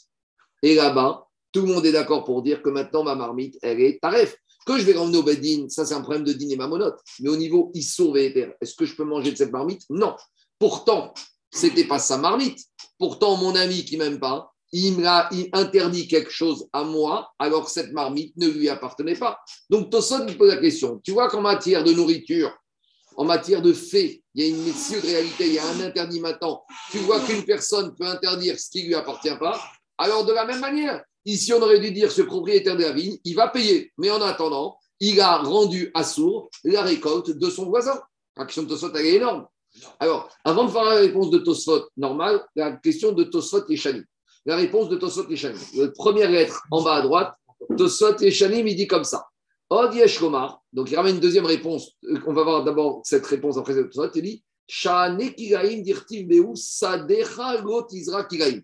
[0.63, 3.99] Et là-bas, tout le monde est d'accord pour dire que maintenant ma marmite, elle est
[4.01, 4.37] taref.
[4.65, 6.97] Que je vais ramener au Bedin, ça c'est un problème de dîner mamonote.
[7.19, 9.81] Mais au niveau issour est-ce que je peux manger de cette marmite?
[9.89, 10.15] Non.
[10.59, 11.13] Pourtant,
[11.49, 12.59] c'était pas sa marmite.
[12.97, 17.71] Pourtant, mon ami qui m'aime pas, il m'a interdit quelque chose à moi, alors que
[17.71, 19.39] cette marmite ne lui appartenait pas.
[19.69, 21.01] Donc Tosson me pose la question.
[21.03, 22.51] Tu vois qu'en matière de nourriture,
[23.17, 26.21] en matière de fait, il y a une de réalité, il y a un interdit
[26.21, 26.63] maintenant.
[26.91, 29.59] Tu vois qu'une personne peut interdire ce qui ne lui appartient pas.
[29.97, 33.17] Alors, de la même manière, ici, on aurait dû dire ce propriétaire de la vigne,
[33.25, 33.91] il va payer.
[33.97, 37.99] Mais en attendant, il a rendu à sourd la récolte de son voisin.
[38.37, 39.45] La question de Tosfot, elle est énorme.
[39.99, 44.01] Alors, avant de faire la réponse de Tosfot normale, la question de Tosfot et Chani.
[44.45, 45.59] La réponse de Tosfot et Chani.
[45.75, 47.33] La première lettre en bas à droite,
[47.77, 49.25] Tosfot et Chani, il dit comme ça.
[49.69, 50.61] Od yesh lomar.
[50.73, 51.91] Donc, il ramène une deuxième réponse.
[52.27, 54.11] On va voir d'abord cette réponse après cette Tosfot.
[54.15, 58.61] Il dit Shane kigaim dirtiv beu sadecha lot izra kigaim.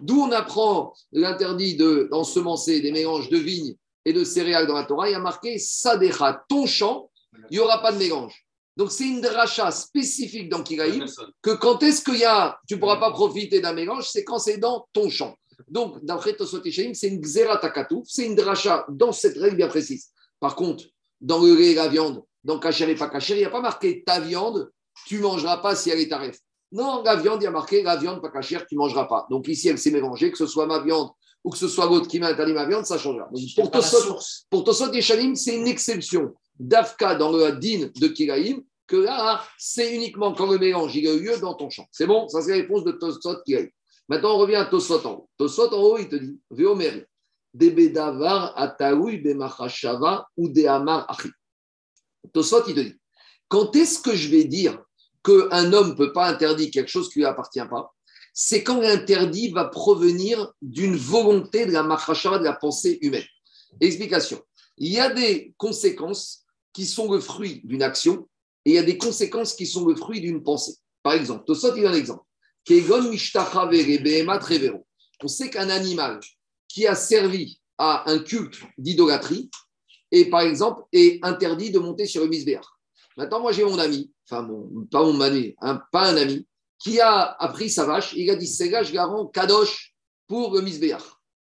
[0.00, 4.84] D'où on apprend l'interdit de- d'ensemencer des mélanges de vignes et de céréales dans la
[4.84, 5.08] Torah.
[5.08, 7.10] Il y a marqué Sadecha, ton champ,
[7.50, 8.46] il n'y aura pas de mélange.
[8.76, 11.04] Donc c'est une dracha spécifique dans Kiraïm
[11.42, 14.38] que quand est-ce qu'il y a, tu ne pourras pas profiter d'un mélange, c'est quand
[14.38, 15.34] c'est dans ton champ.
[15.68, 20.08] Donc d'après Tosot c'est une xératakatouf, c'est une dracha dans cette règle bien précise.
[20.38, 20.84] Par contre,
[21.20, 23.60] dans le lait et la viande, dans Kacher et pas Kacher, il n'y a pas
[23.60, 24.70] marqué ta viande,
[25.06, 26.38] tu ne mangeras pas si elle est tarif.
[26.72, 29.26] Non, la viande, il y a marqué la viande pas cachère, tu ne mangeras pas.
[29.28, 31.10] Donc ici, elle s'est mélangée, que ce soit ma viande
[31.42, 33.28] ou que ce soit l'autre qui m'a interdit ma viande, ça changera.
[33.32, 34.18] Donc, pour Tosot,
[34.50, 39.42] pour Tosot et Shalim, c'est une exception d'Afka dans le din de Kiraïm, que là,
[39.56, 41.86] c'est uniquement quand le mélange il a eu lieu dans ton champ.
[41.92, 43.70] C'est bon Ça, c'est la réponse de Tosot Kiraïm.
[44.08, 45.30] Maintenant, on revient à Tosot en haut.
[45.38, 47.04] Tosot en haut, il te dit Véomeri,
[47.54, 51.28] Debedavar Ataoui Bemachashava ou Dehamar Achi.
[52.32, 53.00] Tosot, il te dit
[53.50, 54.80] quand est-ce que je vais dire
[55.24, 57.92] qu'un homme ne peut pas interdire quelque chose qui ne lui appartient pas?
[58.32, 63.26] C'est quand l'interdit va provenir d'une volonté de la machashava, de la pensée humaine.
[63.80, 64.40] Explication.
[64.78, 66.39] Il y a des conséquences
[66.72, 68.28] qui sont le fruit d'une action
[68.64, 70.74] et il y a des conséquences qui sont le fruit d'une pensée.
[71.02, 72.22] Par exemple, Tosot, il y a un exemple.
[75.22, 76.20] On sait qu'un animal
[76.68, 79.50] qui a servi à un culte d'idolâtrie
[80.12, 82.66] et par exemple est interdit de monter sur le misbéach.
[83.16, 86.46] Maintenant, moi j'ai mon ami, enfin mon, pas mon ami, un- pas un ami,
[86.78, 89.94] qui a appris sa vache, il a dit c'est là, je rends kadosh
[90.26, 91.02] pour le misbéach.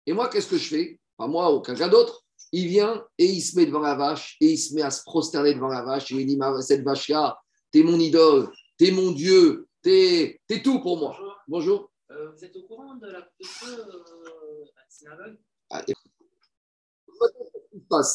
[0.06, 0.98] Et moi, qu'est-ce que je fais?
[1.16, 2.21] Pas moi ou quelqu'un d'autre.
[2.52, 5.02] Il vient et il se met devant la vache et il se met à se
[5.04, 6.12] prosterner devant la vache.
[6.12, 7.38] Et il dit Cette vache-là,
[7.70, 11.16] t'es mon idole, t'es mon Dieu, t'es es tout pour moi.
[11.18, 11.36] Bonjour.
[11.48, 11.90] Bonjour.
[12.10, 15.38] Euh, vous êtes au courant de la coupe de feu euh, à la synagogue?
[15.70, 15.94] Ah, et-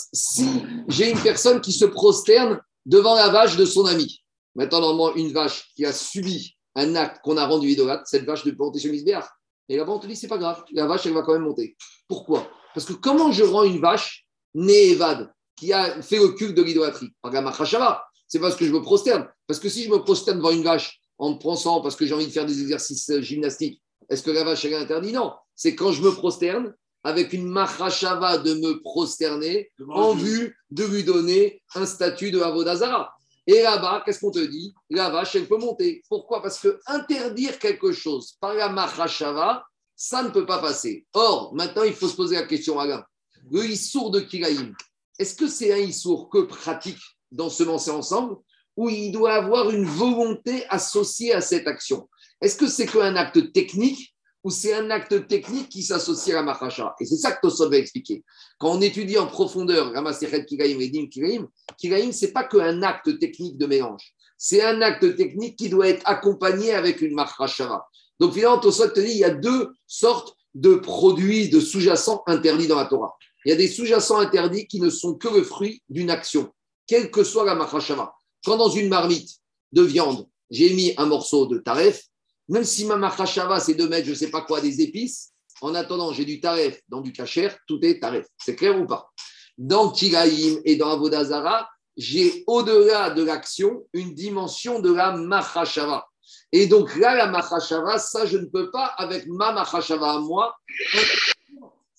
[0.04, 0.48] Si
[0.88, 4.24] j'ai une personne qui se prosterne devant la vache de son ami,
[4.56, 8.46] maintenant, normalement, une vache qui a subi un acte qu'on a rendu idolâtre, cette vache
[8.46, 9.26] ne peut monter le misbéach.
[9.70, 11.76] Et là-bas, on te dit, c'est pas grave, la vache, elle va quand même monter.
[12.08, 12.48] Pourquoi?
[12.74, 14.27] Parce que comment je rends une vache
[14.58, 18.04] née Evad, qui a fait le culte de l'idolâtrie Par la machashava.
[18.28, 19.28] C'est parce que je me prosterne.
[19.46, 22.14] Parce que si je me prosterne devant une vache en me pensant parce que j'ai
[22.14, 25.14] envie de faire des exercices euh, gymnastiques, est-ce que la vache, est interdite?
[25.14, 25.34] Non.
[25.56, 31.04] C'est quand je me prosterne avec une machashava de me prosterner en vue de lui
[31.04, 33.14] donner un statut de Avodazara.
[33.46, 34.74] Et là-bas, qu'est-ce qu'on te dit?
[34.90, 36.04] La vache, elle peut monter.
[36.10, 36.42] Pourquoi?
[36.42, 39.64] Parce que interdire quelque chose par la machashava,
[39.96, 41.06] ça ne peut pas passer.
[41.14, 43.06] Or, maintenant, il faut se poser la question, Alain.
[43.50, 44.76] Le issour de Kiraïm,
[45.20, 47.00] est-ce que c'est un issour que pratique
[47.32, 48.36] d'ensemencer ensemble
[48.76, 52.10] ou il doit avoir une volonté associée à cette action?
[52.42, 56.96] Est-ce que c'est qu'un acte technique ou c'est un acte technique qui s'associe à la
[57.00, 58.24] Et c'est ça que Tosot va expliquer.
[58.60, 62.44] Quand on étudie en profondeur la Maseret Kigaim et Dim Kigaim, Kigaim, ce n'est pas
[62.44, 64.14] qu'un acte technique de mélange.
[64.38, 67.88] C'est un acte technique qui doit être accompagné avec une Mahashava.
[68.20, 72.68] Donc finalement, Tosot te dit il y a deux sortes de produits, de sous-jacents interdits
[72.68, 73.16] dans la Torah.
[73.46, 76.52] Il y a des sous-jacents interdits qui ne sont que le fruit d'une action,
[76.86, 78.14] quelle que soit la Mahashava.
[78.46, 79.30] Quand dans une marmite
[79.72, 82.04] de viande, j'ai mis un morceau de taref,
[82.50, 85.76] même si ma machashava, c'est de mettre, je ne sais pas quoi, des épices, en
[85.76, 88.26] attendant, j'ai du taref dans du kacher, tout est taref.
[88.38, 89.12] C'est clair ou pas?
[89.58, 91.68] Dans Kiraïm et dans Avodazara,
[91.98, 96.08] j'ai au-delà de l'action une dimension de la machashava.
[96.52, 100.56] Et donc là, la machashava, ça, je ne peux pas avec ma machashava à moi,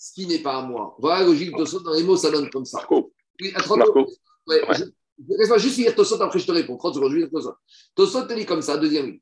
[0.09, 0.97] ce qui n'est pas à moi.
[0.99, 2.79] Voilà la logique de dans les mots, ça donne comme ça.
[2.79, 3.13] Marco.
[3.41, 4.07] Oui, attends, Marco.
[4.47, 4.85] ouais, je-
[5.37, 6.77] Laisse-moi juste lire Tosot, après je te réponds.
[6.77, 7.55] 30 secondes, je lire Tosot.
[7.95, 9.21] Tosot te dit comme ça, deuxième ligne.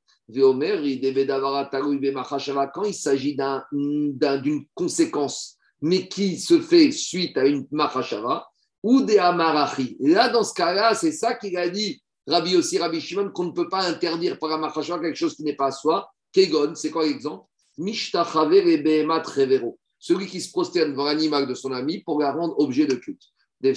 [2.74, 8.46] Quand il s'agit d'un- d'un- d'une conséquence, mais qui se fait suite à une machashava,
[8.82, 9.96] ou des amarachi.
[10.00, 13.52] Là, dans ce cas-là, c'est ça qu'il a dit, Rabbi aussi, Rabbi Shimon, qu'on ne
[13.52, 16.08] peut pas interdire par la machashava quelque chose qui n'est pas à soi.
[16.32, 17.44] Kegon, c'est quoi l'exemple?
[17.78, 19.78] Mishtachaver et behemat revero.
[19.98, 23.22] Celui qui se prosterne devant l'animal de son ami pour la rendre objet de culte.
[23.62, 23.72] Et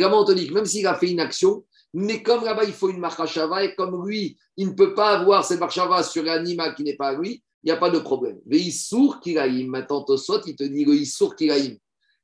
[0.00, 2.72] là, on te dit que même s'il a fait une action, mais comme là-bas, il
[2.72, 6.74] faut une marchava, et comme lui, il ne peut pas avoir cette marchava sur l'animal
[6.74, 8.40] qui n'est pas à lui, il n'y a pas de problème.
[8.46, 11.76] Mais Issour Kiraïm, maintenant, Tosot, il te dit le Issour Kiraïm.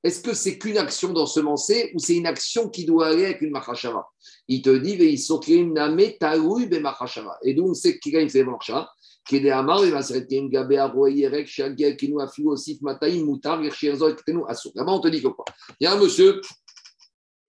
[0.03, 3.51] Est-ce que c'est qu'une action d'ensemencer ou c'est une action qui doit aller avec une
[3.51, 4.07] marchava
[4.47, 7.37] Il te dit Issour Kiraïm, Name, Taoui, Be marchava.
[7.43, 8.91] Et donc, c'est Kiraïm, c'est marchava.
[14.75, 15.45] Là-bas, on te dit que quoi
[15.81, 16.41] Il y a un monsieur,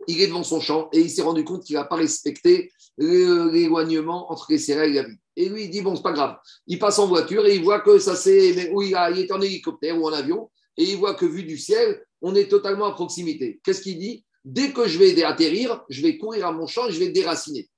[0.08, 4.32] il est devant son champ et il s'est rendu compte qu'il n'a pas respecté l'éloignement
[4.32, 5.18] entre les céréales et la vie.
[5.36, 6.38] Et lui, il dit, bon, c'est pas grave.
[6.68, 9.98] Il passe en voiture et il voit que ça mais où il est en hélicoptère
[9.98, 13.60] ou en avion et il voit que vu du ciel, on est totalement à proximité.
[13.64, 14.26] Qu'est-ce qu'il dit?
[14.46, 17.70] Dès que je vais atterrir, je vais courir à mon champ et je vais déraciner.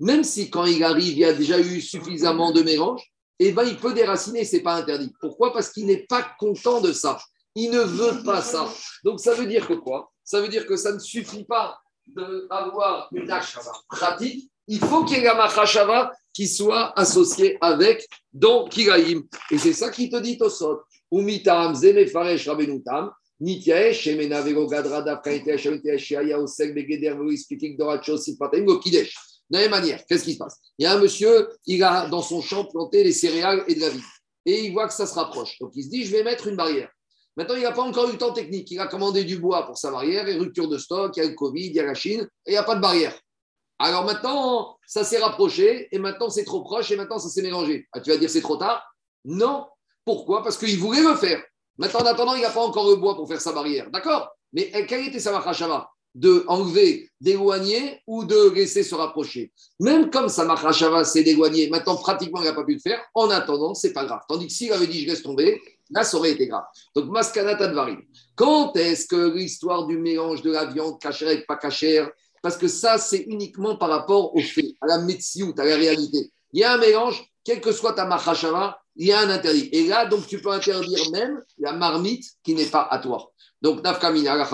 [0.00, 3.12] Même si quand il arrive, il y a déjà eu suffisamment de mélange,
[3.42, 5.12] eh ben, il peut déraciner, c'est pas interdit.
[5.20, 5.52] Pourquoi?
[5.52, 7.18] Parce qu'il n'est pas content de ça.
[7.54, 8.68] Il ne veut pas ça.
[9.02, 10.12] Donc ça veut dire que quoi?
[10.22, 14.50] Ça veut dire que ça ne suffit pas d'avoir une acte pratique.
[14.68, 19.22] Il faut qu'il y ait la machashava qui soit associée avec dans Kiraïm.
[19.50, 20.82] Et c'est ça qui te dit Tosot.
[21.10, 23.10] Umitam, Zemefaresh, Rabenutam,
[23.40, 25.02] Shemena, Vego, Gadra,
[26.38, 27.16] Osek, Begeder,
[28.64, 29.16] Gokidesh.
[29.50, 30.60] De la même manière, qu'est-ce qui se passe?
[30.78, 33.80] Il y a un monsieur, il a dans son champ planté les céréales et de
[33.80, 34.02] la vie.
[34.46, 35.58] Et il voit que ça se rapproche.
[35.58, 36.88] Donc il se dit, je vais mettre une barrière.
[37.36, 38.70] Maintenant, il n'a pas encore eu le temps technique.
[38.70, 41.28] Il a commandé du bois pour sa barrière, et rupture de stock, il y a
[41.28, 43.18] le Covid, il y a la Chine, et il n'y a pas de barrière.
[43.78, 47.88] Alors maintenant, ça s'est rapproché, et maintenant c'est trop proche, et maintenant ça s'est mélangé.
[47.92, 48.84] Ah, tu vas dire c'est trop tard?
[49.24, 49.66] Non.
[50.04, 50.42] Pourquoi?
[50.42, 51.42] Parce qu'il voulait le faire.
[51.78, 53.90] Maintenant, en attendant, il n'a pas encore le bois pour faire sa barrière.
[53.90, 54.28] D'accord?
[54.52, 60.10] Mais eh, quelle était sa machashava De enlever, d'éloigner ou de laisser se rapprocher Même
[60.10, 63.74] comme sa machashava s'est d'éloigner, maintenant pratiquement il n'a pas pu le faire, en attendant,
[63.74, 64.20] c'est pas grave.
[64.28, 66.64] Tandis que s'il avait dit je laisse tomber, là ça aurait été grave.
[66.96, 68.02] Donc, maskanata Advarim.
[68.34, 72.10] Quand est-ce que l'histoire du mélange de la viande cachère avec pas cachère
[72.42, 76.32] Parce que ça, c'est uniquement par rapport au fait, à la médecine, à la réalité.
[76.52, 79.68] Il y a un mélange, quelle que soit ta machashava, il y a un interdit.
[79.72, 83.30] Et là, donc, tu peux interdire même la marmite qui n'est pas à toi.
[83.62, 84.46] Donc, nafkamina, la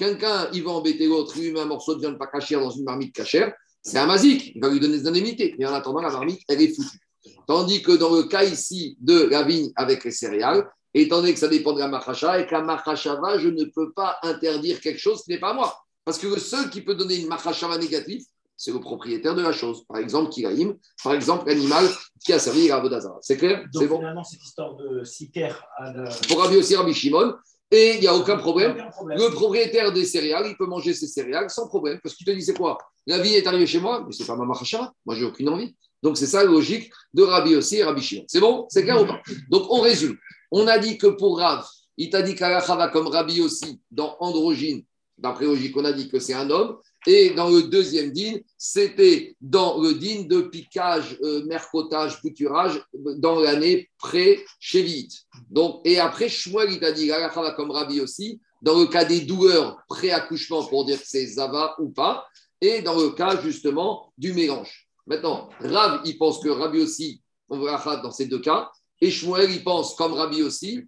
[0.00, 2.70] quelqu'un, il va embêter l'autre, il lui met un morceau de viande pas cachère dans
[2.70, 5.54] une marmite cachère, c'est un mazik, il va lui donner des indemnités.
[5.58, 6.98] Mais en attendant, la marmite, elle est foutue.
[7.46, 11.38] Tandis que dans le cas ici de la vigne avec les céréales, étant donné que
[11.38, 14.98] ça dépend de la machacha, et que la machashava, je ne peux pas interdire quelque
[14.98, 15.76] chose qui n'est pas moi.
[16.04, 18.22] Parce que le seul qui peut donner une machashava négative,
[18.56, 19.84] c'est le propriétaire de la chose.
[19.86, 21.86] Par exemple, Kiraïm, par exemple, l'animal
[22.24, 23.18] qui a servi à Avodazara.
[23.22, 23.64] C'est clair?
[23.72, 23.98] Donc C'est bon?
[23.98, 26.10] finalement, cette histoire de Siker à la...
[26.28, 27.34] Pour Rabbi aussi Rabbi Shimon,
[27.70, 28.72] et il n'y a aucun problème.
[28.72, 29.18] Aucun problème.
[29.18, 32.00] Le propriétaire des céréales, il peut manger ses céréales sans problème.
[32.02, 32.78] Parce tu te dis, c'est quoi?
[33.06, 34.92] La vie est arrivée chez moi, mais c'est pas ma machashava.
[35.06, 35.74] Moi, j'ai aucune envie.
[36.02, 38.24] Donc, c'est ça la logique de Rabbi aussi et Rabbi Shimon.
[38.26, 38.66] C'est bon?
[38.70, 39.20] C'est clair ou pas?
[39.50, 40.16] Donc, on résume.
[40.50, 41.66] On a dit que pour Rav,
[41.96, 44.82] il t'a dit qu'Alacha va comme Rabbi aussi dans Androgyne.
[45.18, 46.78] D'après logique, on a dit que c'est un homme.
[47.06, 53.40] Et dans le deuxième din, c'était dans le din de piquage, euh, mercotage, bouturage dans
[53.40, 55.24] l'année pré-chévite.
[55.48, 57.10] Donc, et après, Shmuel, il t'a dit,
[57.56, 61.88] comme Rabbi aussi, dans le cas des douleurs pré-accouchement, pour dire que c'est Zava ou
[61.88, 62.26] pas,
[62.60, 64.86] et dans le cas justement du mélange.
[65.06, 68.70] Maintenant, Rav, il pense que Rabbi aussi, on verra dans ces deux cas,
[69.00, 70.84] et Shmuel, il pense comme Rabbi aussi,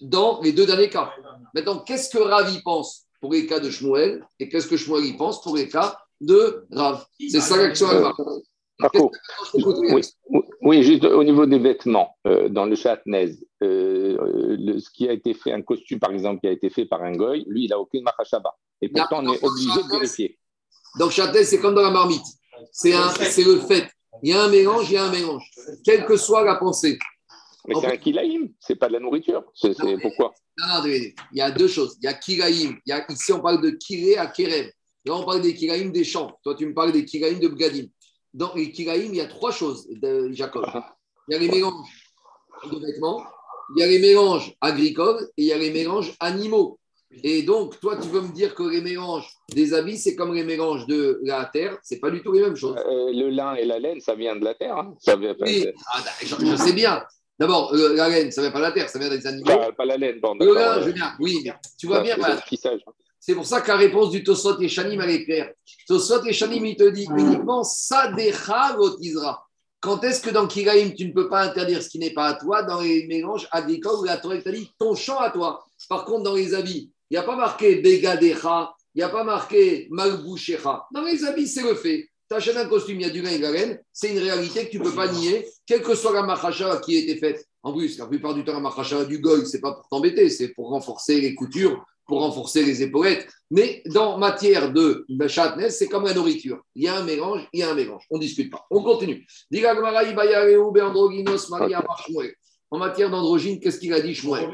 [0.00, 1.12] dans les deux derniers cas.
[1.54, 5.04] Maintenant, qu'est-ce que Rav, il pense pour les cas de Shmuel, et qu'est-ce que Shmuel,
[5.06, 7.06] il pense pour les cas de Rav?
[7.30, 8.42] C'est ça l'action à Marco,
[9.54, 13.30] Écoute, oui, oui, oui, juste au niveau des vêtements, euh, dans le chatnez,
[13.62, 17.00] euh, ce qui a été fait, un costume par exemple qui a été fait par
[17.04, 18.52] un goy, lui, il n'a aucune machashaba.
[18.80, 20.36] Et pourtant, on est obligé de vérifier.
[20.98, 22.24] Dans Châtel, c'est comme dans la marmite.
[22.72, 23.88] C'est un- c'est le fait.
[24.24, 25.48] Il y a un mélange, il y a un mélange.
[25.84, 26.98] Quelle que soit la pensée.
[27.68, 29.44] Mais c'est un kilaïm, c'est pas de la nourriture.
[29.54, 30.34] C'est- pourquoi?
[30.58, 31.96] Non, non, attendez, il y a deux choses.
[32.02, 32.78] Il y a Kiraïm.
[32.86, 34.70] Il y a, ici, on parle de Kiré à Kérev.
[35.04, 36.38] Là, on parle des Kiraïm des champs.
[36.44, 37.86] Toi, tu me parles des Kiraïm de Bgadim.
[38.34, 40.64] Dans les Kiraïm, il y a trois choses, de Jacob.
[41.28, 41.88] Il y a les mélanges
[42.70, 43.24] de vêtements,
[43.76, 46.78] il y a les mélanges agricoles et il y a les mélanges animaux.
[47.22, 50.44] Et donc, toi, tu veux me dire que les mélanges des habits, c'est comme les
[50.44, 52.76] mélanges de la terre, c'est pas du tout les mêmes choses.
[52.78, 54.76] Euh, Le lin et la laine, ça vient de la terre.
[54.78, 54.94] hein.
[54.98, 57.04] Ça vient Oui, ah, je, je sais bien.
[57.42, 59.46] D'abord, euh, la laine, ça vient pas de la terre, ça vient des animaux.
[59.46, 61.12] pas, pas la laine, bon, Le d'accord, lin, je veux bien.
[61.18, 62.84] Oui, mais tu vois bien, c'est bah, tissage.
[63.18, 65.50] C'est pour ça que la réponse du Tosot et Shanim, elle est claire.
[65.88, 69.44] Tosot et Shanim, il te dit uniquement Sadecha Gotizra.
[69.80, 72.34] Quand est-ce que dans Kiraïm, tu ne peux pas interdire ce qui n'est pas à
[72.34, 76.04] toi dans les mélanges agricoles où la Torah t'a dit ton champ à toi Par
[76.04, 79.88] contre, dans les habits, il n'y a pas marqué Begadecha, il n'y a pas marqué
[79.90, 80.86] Malbouchecha.
[80.92, 82.08] Dans les habits, c'est le fait.
[82.32, 84.18] Tu achètes un costume, il y a du lin et de la laine, c'est une
[84.18, 87.16] réalité que tu ne peux pas nier, quelle que soit la machacha qui a été
[87.18, 87.46] faite.
[87.62, 90.48] En plus, la plupart du temps, la machacha du goy, c'est pas pour t'embêter, c'est
[90.48, 93.28] pour renforcer les coutures, pour renforcer les épaulettes.
[93.50, 96.62] Mais dans matière de chatnez, c'est comme la nourriture.
[96.74, 98.04] Il y a un mélange, il y a un mélange.
[98.10, 98.64] On ne discute pas.
[98.70, 99.26] On continue.
[102.70, 104.48] En matière d'androgyne, qu'est-ce qu'il a dit, Shmuel?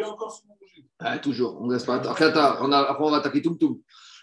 [0.99, 1.95] Ah, Toujours, on ne laisse pas.
[1.95, 2.27] Après,
[2.61, 3.83] on a- après, on va attaquer tout tout.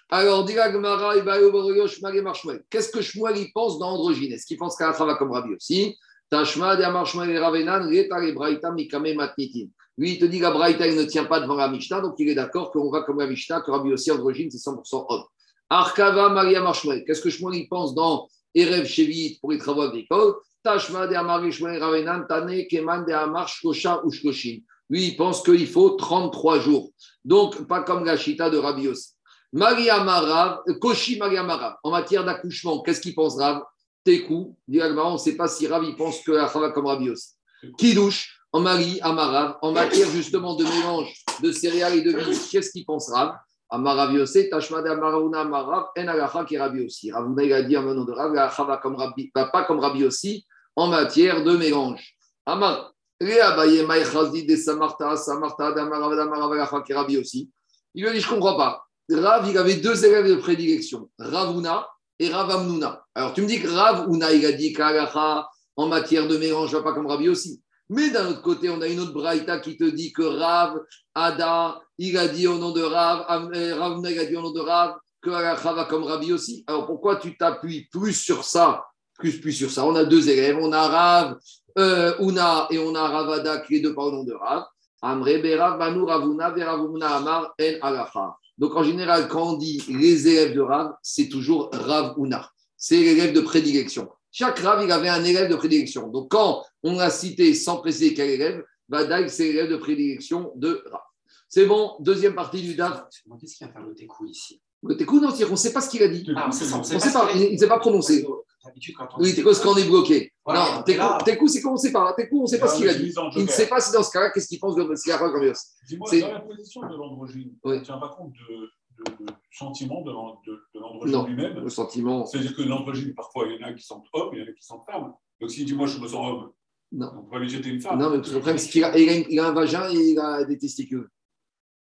[0.09, 2.63] Alors, Bar Shmuel.
[2.69, 4.33] Qu'est-ce que Shmuel il pense d'androgyne?
[4.33, 5.95] Est-ce qu'il pense qu'à va comme Rabbi aussi?
[6.29, 7.87] Tashma, et Ravenan,
[8.33, 9.67] Braïta, Mikame, Matnitin.
[9.97, 12.15] Lui, il te dit que la Braïta, il ne tient pas devant la Mishnah, donc
[12.17, 15.23] il est d'accord qu'on va comme la Mishnah, que Rabbi aussi androgyne, c'est 100% homme.
[15.69, 17.03] Arkava Maria Marshmuel.
[17.05, 20.35] Qu'est-ce que Shmuel il pense dans Erev Shevit pour les travaux agricoles?
[20.63, 24.59] Tashma de Amari Shmuel Ravenan Tane Keman de Amar Shkosha ou Shkoshin.
[24.89, 26.91] Lui, il pense qu'il faut 33 jours.
[27.23, 29.14] Donc, pas comme la Chita de Rabbi aussi.
[29.53, 31.75] Maria Marav, euh, Koshi Maria Marav.
[31.83, 33.63] En matière d'accouchement, qu'est-ce qu'il pense Rav?
[34.03, 34.57] Tekou.
[34.67, 37.29] Dit on ne sait pas si Rav il pense que la Chava comme Rabbi aussi.
[37.77, 42.71] Kidouche, en Marie, Amarav, en matière justement de mélange de céréales et de vigne, qu'est-ce
[42.71, 43.35] qu'il pense Rav?
[43.69, 47.11] Amarav Yosef, Tashmad Amarauna Amarav, En Alacha qui est Rabbi aussi.
[47.11, 49.79] Ravuna, il a dit en nom de Rav, la Chava comme Rabbi, bah, pas comme
[49.79, 52.15] Rabbi aussi, en matière de mélange.
[52.45, 57.49] Amar, Réa Baye Maïchazdi de Samarta, Samarta, Damarav, Damarav, Alacha qui aussi.
[57.93, 58.85] Il lui a dit, je ne comprends pas.
[59.11, 61.87] Rav, il avait deux élèves de prédilection, Ravuna
[62.19, 63.05] et Rav Amnuna.
[63.13, 66.73] Alors, tu me dis que Rav Una, il a dit qu'Alacha, en matière de mélange,
[66.73, 67.61] va pas comme Rabbi aussi.
[67.89, 70.79] Mais d'un autre côté, on a une autre braïta qui te dit que Rav,
[71.13, 74.51] Ada, il a dit au nom de Rav, euh, Ravna, il a dit au nom
[74.51, 76.63] de Rav, que Alacha va comme Rabbi aussi.
[76.67, 78.85] Alors pourquoi tu t'appuies plus sur ça,
[79.19, 79.85] plus, sur ça?
[79.85, 81.37] On a deux élèves, on a Rav,
[81.77, 84.63] euh, Una et on a Ravada qui est deux par le nom de Rav.
[85.01, 88.35] Amre, Berav, Ravuna, Veravuna, Amar, En, Alacha.
[88.57, 92.49] Donc en général, quand on dit les élèves de Rav, c'est toujours Rav Una.
[92.77, 94.09] C'est l'élève de prédilection.
[94.31, 96.07] Chaque Rav, il avait un élève de prédilection.
[96.07, 100.83] Donc quand on a cité sans préciser quel élève, Badaï, c'est l'élève de prédilection de
[100.91, 101.01] Rav.
[101.49, 103.05] C'est bon, deuxième partie du DAF.
[103.39, 103.95] Qu'est-ce qu'il a faire le
[104.27, 104.61] ici?
[104.83, 106.25] Le non, qu'on ne sait pas ce qu'il a dit.
[106.35, 108.25] Ah, On ne sait pas, il ne s'est pas prononcé.
[108.65, 110.33] D'habitude, quand on Oui, dit- Tekou, c'est quand on est bloqué?
[110.43, 112.13] Voilà, non, Tekou, là- Tekou, c'est quand on ne sait pas.
[112.17, 113.13] Tekou, on ne sait pas ce qu'il a dit.
[113.35, 115.17] Il ne sait pas si dans ce cas-là, qu'est-ce qu'il pense de ce qu'il a
[115.19, 115.51] fait comme.
[115.87, 117.75] Dis-moi, C'est- dans la position de l'androgyne, Oui.
[117.75, 121.59] on ne tient pas compte de, du sentiment de l'an- de- de l'androgyne lui-même?
[121.63, 122.25] Le sentiment.
[122.25, 124.51] C'est-à-dire que l'androgyne, parfois, il y en a qui sont hommes, il y en a
[124.53, 125.13] qui sont femmes.
[125.39, 126.51] Donc s'il dit, moi, je me sens homme,
[126.91, 127.11] Non.
[127.19, 127.99] on peut lui jeter une femme.
[127.99, 130.57] Non, mais le problème, c'est qu'il a, il a, un vagin et il a des
[130.57, 131.07] testicules.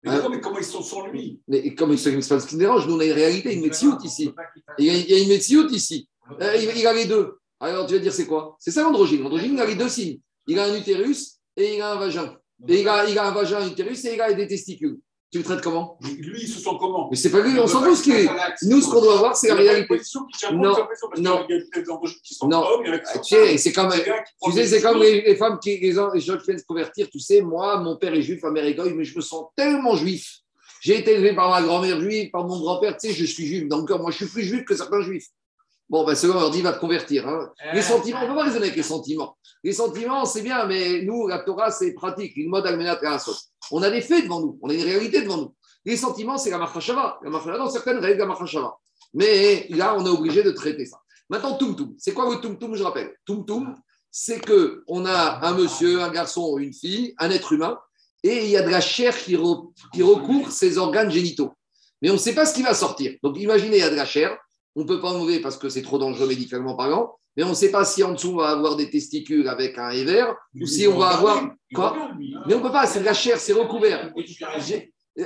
[0.02, 1.40] Mais Hein comment, mais comment ils sont sans lui?
[1.48, 3.96] Mais comme c'est pas ce qui me dérange, nous, on a une réalité, une médecine
[4.04, 4.30] ici.
[4.78, 6.08] Il y a, il y a une médecine ici.
[6.40, 7.38] Euh, il, il a les deux.
[7.60, 8.56] Alors, tu vas dire, c'est quoi?
[8.58, 9.22] C'est ça l'androgyne.
[9.22, 10.20] L'androgyne, il a les deux signes.
[10.46, 12.36] Il a un utérus et il a un vagin.
[12.68, 14.98] Et il a, il a un vagin, un utérus et il a des testicules.
[15.34, 15.98] Tu le traites comment?
[16.00, 17.08] Lui, il se sent comment?
[17.10, 18.28] Mais c'est pas lui, on s'en fout ce qu'il est.
[18.62, 20.00] Nous, ce qu'on doit voir, c'est la réalité.
[20.52, 20.76] Non,
[21.16, 21.46] non.
[22.46, 22.68] Non.
[23.24, 23.90] Tu sais, c'est comme.
[23.90, 27.10] Tu sais, c'est les, femmes qui, les, gens les gens qui viennent se convertir.
[27.10, 29.46] Tu sais, moi, mon père est juif, ma mère est goy, mais je me sens
[29.56, 30.38] tellement juif.
[30.80, 33.66] J'ai été élevé par ma grand-mère juive, par mon grand-père, tu sais, je suis juif.
[33.66, 35.26] Donc, moi, je suis plus juif que certains juifs.
[35.88, 37.28] Bon, ben, selon on leur dit, va te convertir.
[37.28, 37.50] hein.
[37.74, 39.36] Les sentiments, on ne peut pas raisonner avec les sentiments.
[39.62, 42.36] Les sentiments, c'est bien, mais nous, la Torah, c'est pratique.
[42.36, 42.98] Une mode almenat.
[43.70, 45.54] On a des faits devant nous, on a une réalité devant nous.
[45.84, 47.18] Les sentiments, c'est la marchashava.
[47.22, 48.74] La marchashava, dans certaines règles, la marchashava.
[49.12, 50.96] Mais là, on est obligé de traiter ça.
[51.28, 51.94] Maintenant, Tumtum.
[51.98, 53.14] C'est quoi le Tumtum Je rappelle?
[53.26, 53.74] Tumtum,
[54.10, 57.78] c'est que on a un monsieur, un garçon, une fille, un être humain,
[58.22, 61.52] et il y a de la chair qui, re- qui recouvre ses organes génitaux.
[62.00, 63.14] Mais on ne sait pas ce qui va sortir.
[63.22, 64.36] Donc, imaginez, il y a de la chair.
[64.76, 67.16] On ne peut pas enlever parce que c'est trop dangereux médicalement parlant.
[67.36, 69.90] Mais on ne sait pas si en dessous on va avoir des testicules avec un
[69.90, 70.24] éver
[70.60, 71.42] ou si on va avoir.
[71.74, 72.10] Quoi
[72.46, 74.12] Mais on ne peut pas, c'est de la chair, c'est recouvert.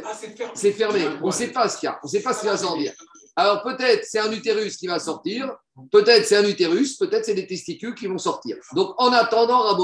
[0.04, 0.12] Ah,
[0.54, 1.02] c'est fermé.
[1.22, 1.98] On ne sait pas ce qu'il y a.
[2.02, 2.92] On ne sait pas ce qui va sortir.
[3.38, 5.54] Alors peut-être c'est un utérus qui va sortir,
[5.92, 8.56] peut-être c'est un utérus, peut-être c'est des testicules qui vont sortir.
[8.74, 9.76] Donc en attendant, va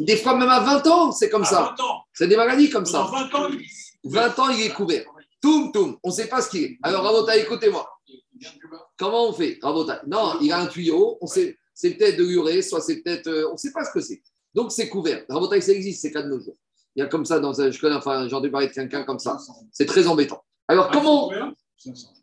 [0.00, 1.74] Des fois même à 20 ans, c'est comme À ça.
[1.78, 2.02] 20 ans.
[2.12, 3.04] C'est des maladies comme ça.
[3.04, 3.64] 20 ans, il
[4.02, 5.04] 20 ans, il est couvert.
[5.40, 5.98] Toum, toum.
[6.02, 6.78] On ne sait pas ce qu'il est.
[6.82, 7.88] Alors Rabotai, écoutez-moi.
[8.96, 9.94] Comment on fait Rabotai?
[10.06, 11.18] Non, il a un tuyau.
[11.20, 13.26] On sait, c'est peut-être de l'urée, soit c'est peut-être.
[13.28, 14.22] euh, on ne sait pas ce que c'est.
[14.54, 15.24] Donc c'est couvert.
[15.28, 16.56] Rabotai, ça existe, c'est cas de nos jours.
[16.94, 17.70] Il y a comme ça dans un.
[17.70, 19.38] Je connais, enfin, j'ai entendu parler de quelqu'un comme ça.
[19.70, 20.42] C'est très embêtant.
[20.68, 21.30] Alors comment.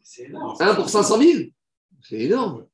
[0.04, 0.56] C'est énorme.
[0.60, 1.32] 1 pour 500 000
[2.02, 2.66] C'est énorme.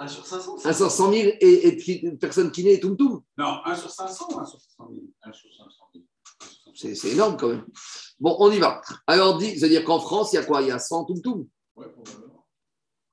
[0.00, 0.56] 1 sur 500.
[0.64, 3.22] 1 sur 100 000 et, et une personne qui naît et toum toum.
[3.38, 6.04] Non, 1 sur 500 ou 1 sur 500 000 1 sur 500 000.
[6.74, 7.64] C'est c'est énorme quand même.
[8.20, 8.80] Bon, on y va.
[9.06, 10.62] Alors, c'est-à-dire qu'en France, il y a quoi?
[10.62, 11.46] Il y a 100 toum toum.
[11.76, 12.46] Ouais, probablement.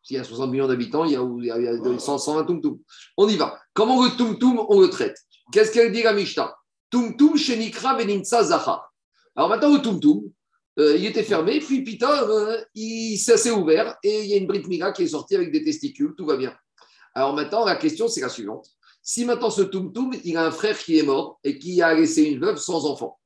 [0.02, 2.00] S'il y a 60 millions d'habitants, il y a, il y a- il y a
[2.00, 2.80] 100, 120 toum toum.
[3.18, 3.60] On y va.
[3.74, 5.18] Comment le toum, on le traite?
[5.52, 6.56] Qu'est-ce qu'elle dit la Mishnah?
[6.90, 8.92] Toum toum chez Nikra Beninsa Zahar.
[9.36, 10.24] Alors maintenant, le toum,
[10.80, 14.38] euh, il était fermé, puis Pita, euh, il ça s'est ouvert et il y a
[14.38, 16.56] une Brit Mila qui est sortie avec des testicules, tout va bien.
[17.14, 18.68] Alors maintenant, la question, c'est la suivante.
[19.02, 19.92] Si maintenant ce toum,
[20.24, 23.20] il a un frère qui est mort et qui a laissé une veuve sans enfant,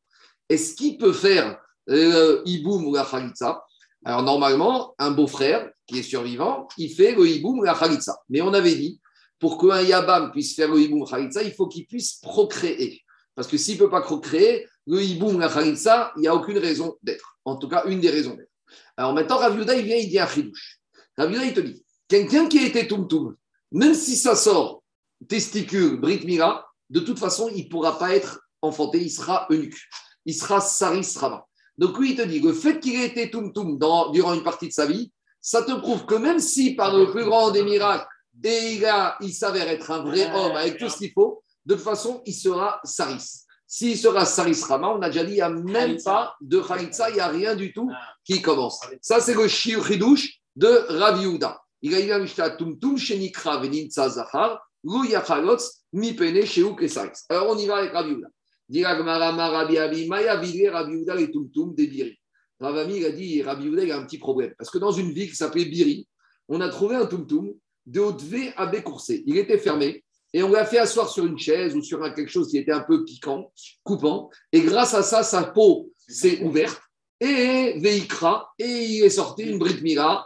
[0.47, 1.59] est-ce qu'il peut faire
[1.89, 3.63] euh, Iboum ou la Khalitsa
[4.05, 8.17] Alors normalement, un beau-frère qui est survivant, il fait le Iboum ou la Khalitsa.
[8.29, 8.99] Mais on avait dit,
[9.39, 13.01] pour qu'un Yabam puisse faire le Iboum ou la Khalitsa, il faut qu'il puisse procréer.
[13.35, 16.35] Parce que s'il ne peut pas procréer, le Iboum ou la Khalitsa, il n'y a
[16.35, 17.39] aucune raison d'être.
[17.45, 18.51] En tout cas, une des raisons d'être.
[18.97, 20.79] Alors maintenant, Rav Yehuda, il vient, il dit un chidouche.
[21.17, 23.35] Rav Yehuda, il te dit, quelqu'un qui a été toum,
[23.71, 24.83] même si ça sort
[25.27, 29.79] testicule, Brit Mila, de toute façon, il ne pourra pas être enfanté, il sera eunuque.
[30.25, 31.45] Il sera Saris Rama.
[31.80, 34.67] Donc lui, il te dit, le fait qu'il ait été toum dans- durant une partie
[34.67, 35.11] de sa vie,
[35.41, 38.05] ça te prouve que même si par le plus grand des miracles,
[38.43, 41.75] et il, a- il s'avère être un vrai homme avec tout ce qu'il faut, de
[41.75, 43.45] toute façon, il sera Saris.
[43.65, 47.09] S'il sera Saris Rama, on a déjà dit, il n'y a même pas de Khalitsa,
[47.11, 47.89] il n'y a rien du tout
[48.25, 48.80] qui commence.
[49.01, 51.61] Ça, c'est le Shiur Hidush de Rav Yehuda.
[51.82, 56.75] Il a dit à Mishnah Tum Tum, Shenikra Veninza Zahar, Lu Yachalotz, Mi Pene, Shehu
[56.75, 57.19] Kesaris.
[57.30, 58.27] Alors, on y va avec Rav Yehuda.
[58.70, 62.20] Dit la Gemara, Ma Rabbi Abi, Maya Vile, Rav Yehuda et Tum Tum, des Biri.
[62.59, 64.53] Rav Ami, il a dit, Yehuda, il a un petit problème.
[64.57, 66.07] Parce que dans une ville qui s'appelait Biri,
[66.47, 67.51] on a trouvé un Tum Tum
[67.86, 69.24] de Haute-V à Bécoursé.
[69.26, 70.03] Il était fermé.
[70.32, 72.72] Et on l'a fait asseoir sur une chaise ou sur un- quelque chose qui était
[72.72, 73.51] un peu piquant,
[73.84, 74.30] coupant.
[74.51, 76.80] Et grâce à ça, sa peau s'est ouverte
[77.20, 80.26] et Veikra, et il est sorti une Brit Mila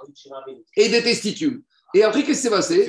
[0.75, 1.63] et des testicules.
[1.95, 2.85] Et après, qu'est-ce qui s'est passé?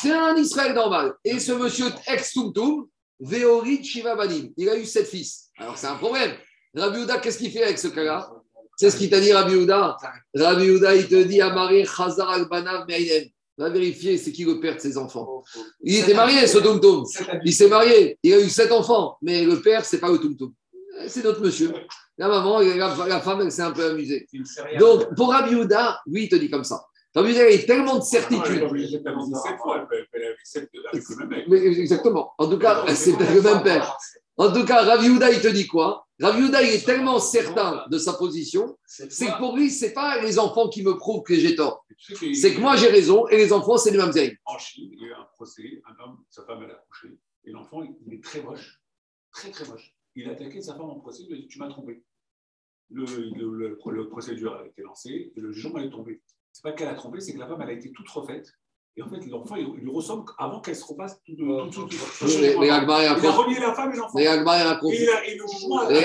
[0.00, 1.14] C'est un Israël normal.
[1.24, 2.86] Et ce monsieur ex-Tumtum,
[3.24, 5.50] Veorit Shivabanim, il a eu sept fils.
[5.58, 6.32] Alors, c'est un problème.
[6.74, 8.30] Rabbi Yehuda, qu'est-ce qu'il fait avec ce cas-là?
[8.76, 9.96] C'est ce qu'il t'a dit, Rabbi Yehuda.
[10.34, 13.28] Rabbi Yehuda, il te dit Amari Chazar al-Banav Meinen.
[13.56, 15.44] Va vérifier, c'est qui le père de ses enfants.
[15.80, 17.04] Il était marié, ce Tumtum.
[17.44, 18.18] Il s'est marié.
[18.22, 19.16] Il a eu sept enfants.
[19.22, 20.18] Mais le père, c'est pas le.
[21.06, 21.72] C'est notre monsieur.
[22.18, 24.26] La maman, la, femme, elle s'est un peu amusée.
[24.78, 26.84] Donc, pour Rabbi Yehuda, lui, il te dit comme ça.
[27.14, 28.68] Rabbi il a tellement de certitude.
[30.92, 31.44] Avec le même.
[31.48, 32.32] Mais exactement.
[32.38, 33.96] En tout cas, c'est le même père.
[34.36, 36.06] En tout cas, Rav Yehuda, il te dit quoi?
[36.20, 40.20] Rav Yehuda, il est tellement certain de sa position, c'est que pour lui, c'est pas
[40.22, 41.84] les enfants qui me prouvent que j'ai tort.
[42.34, 44.36] C'est que moi, j'ai raison et les enfants, c'est les mêmes zérim.
[44.44, 47.16] En Chine, il y a eu un procès, un homme, sa femme elle a accouché,
[47.44, 48.80] et l'enfant, il est très moche,
[49.32, 49.94] très très moche.
[50.16, 52.02] Il a attaqué sa femme en procès, il lui a dit Tu m'as trompé.
[52.90, 56.20] Le, le, le- le procédure a été lancé et le jugement est tombé.
[56.52, 58.52] C'est pas qu'elle a trompé, c'est que la femme elle a été toute refaite.
[58.96, 61.38] Et en fait, l'enfant, il, lui ressemble avant qu'elle se repasse tout de
[61.70, 64.16] tout, tout, tout, tout- Les, les Agmar et Il a relié la femme et l'enfant.
[64.18, 64.60] Les Agmar et
[64.92, 65.98] il a- et le euh,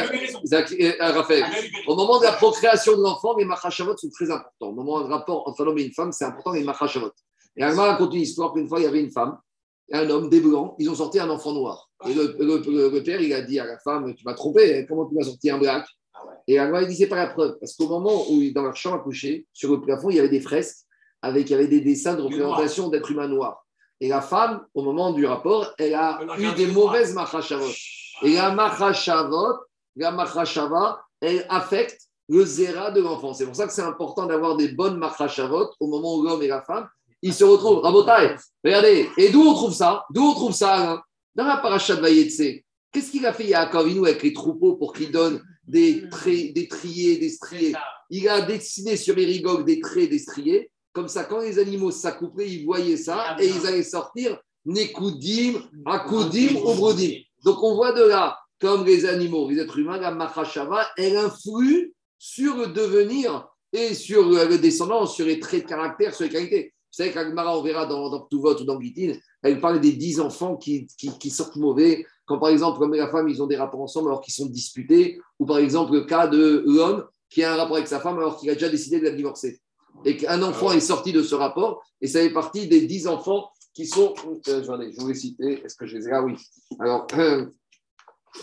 [1.87, 4.69] au moment de la procréation de l'enfant, les machashavot sont très importants.
[4.69, 7.11] Au moment de rapport entre un homme et une femme, c'est important les machashavot.
[7.57, 9.37] Et Agmar raconte une histoire qu'une fois, il y avait une femme
[9.91, 11.89] et un homme, des blancs, ils ont sorti un enfant noir.
[12.07, 14.79] Et le, le- le- le père, il a dit à la femme Tu m'as trompé,
[14.79, 15.85] hein, comment tu m'as sorti un black?
[16.47, 17.57] Et Agmar, il dit C'est pas la preuve.
[17.59, 20.29] Parce qu'au moment où, dans leur chambre à coucher, sur le plafond, il y avait
[20.29, 20.77] des fresques
[21.21, 23.65] avec il y avait des dessins de représentation d'êtres humains noirs.
[24.01, 27.71] Et la femme, au moment du rapport, elle a Elle eu des mauvaises machashavot.
[28.23, 29.59] Et la machashavot,
[29.95, 33.33] la machashava, elle affecte le zéra de l'enfant.
[33.33, 36.47] C'est pour ça que c'est important d'avoir des bonnes machashavot au moment où l'homme et
[36.47, 36.87] la femme,
[37.21, 37.81] ils se retrouvent.
[37.81, 40.05] Rabotai, regardez, et d'où on trouve ça?
[40.11, 41.01] D'où on trouve ça Alain?
[41.35, 44.93] Dans la paracha de Vayetse, qu'est-ce qu'il a fait Yaakov Avinu avec les troupeaux pour
[44.93, 47.75] qu'il donne des, traits, des triés, des striés
[48.09, 50.71] Il a dessiné sur les rigogues des traits, des striés.
[50.99, 55.53] Comme ça, quand les animaux s'accouplaient, ils voyaient ça et ils allaient sortir Nekoudim,
[55.85, 57.21] Akoudim, Obrodim.
[57.45, 61.93] Donc on voit de là, comme les animaux, les êtres humains, la Mahashava, elle influe
[62.17, 66.73] sur le devenir et sur le descendant, sur les traits de caractère, sur les qualités.
[66.91, 70.57] savez qu'Agmara, on verra dans, dans Ktuvot ou dans Gitin, elle parle des dix enfants
[70.57, 72.05] qui, qui, qui sortent mauvais.
[72.25, 74.47] Quand par exemple, l'homme et la femme, ils ont des rapports ensemble alors qu'ils sont
[74.47, 75.17] disputés.
[75.39, 78.37] Ou par exemple, le cas de l'homme qui a un rapport avec sa femme alors
[78.37, 79.61] qu'il a déjà décidé de la divorcer.
[80.05, 83.51] Et qu'un enfant est sorti de ce rapport, et ça fait partie des dix enfants
[83.73, 84.13] qui sont.
[84.47, 85.61] Euh, j'en ai, je vous ai cité.
[85.63, 86.11] Est-ce que je les ai?
[86.11, 86.35] Là Oui.
[86.79, 87.45] Alors, euh,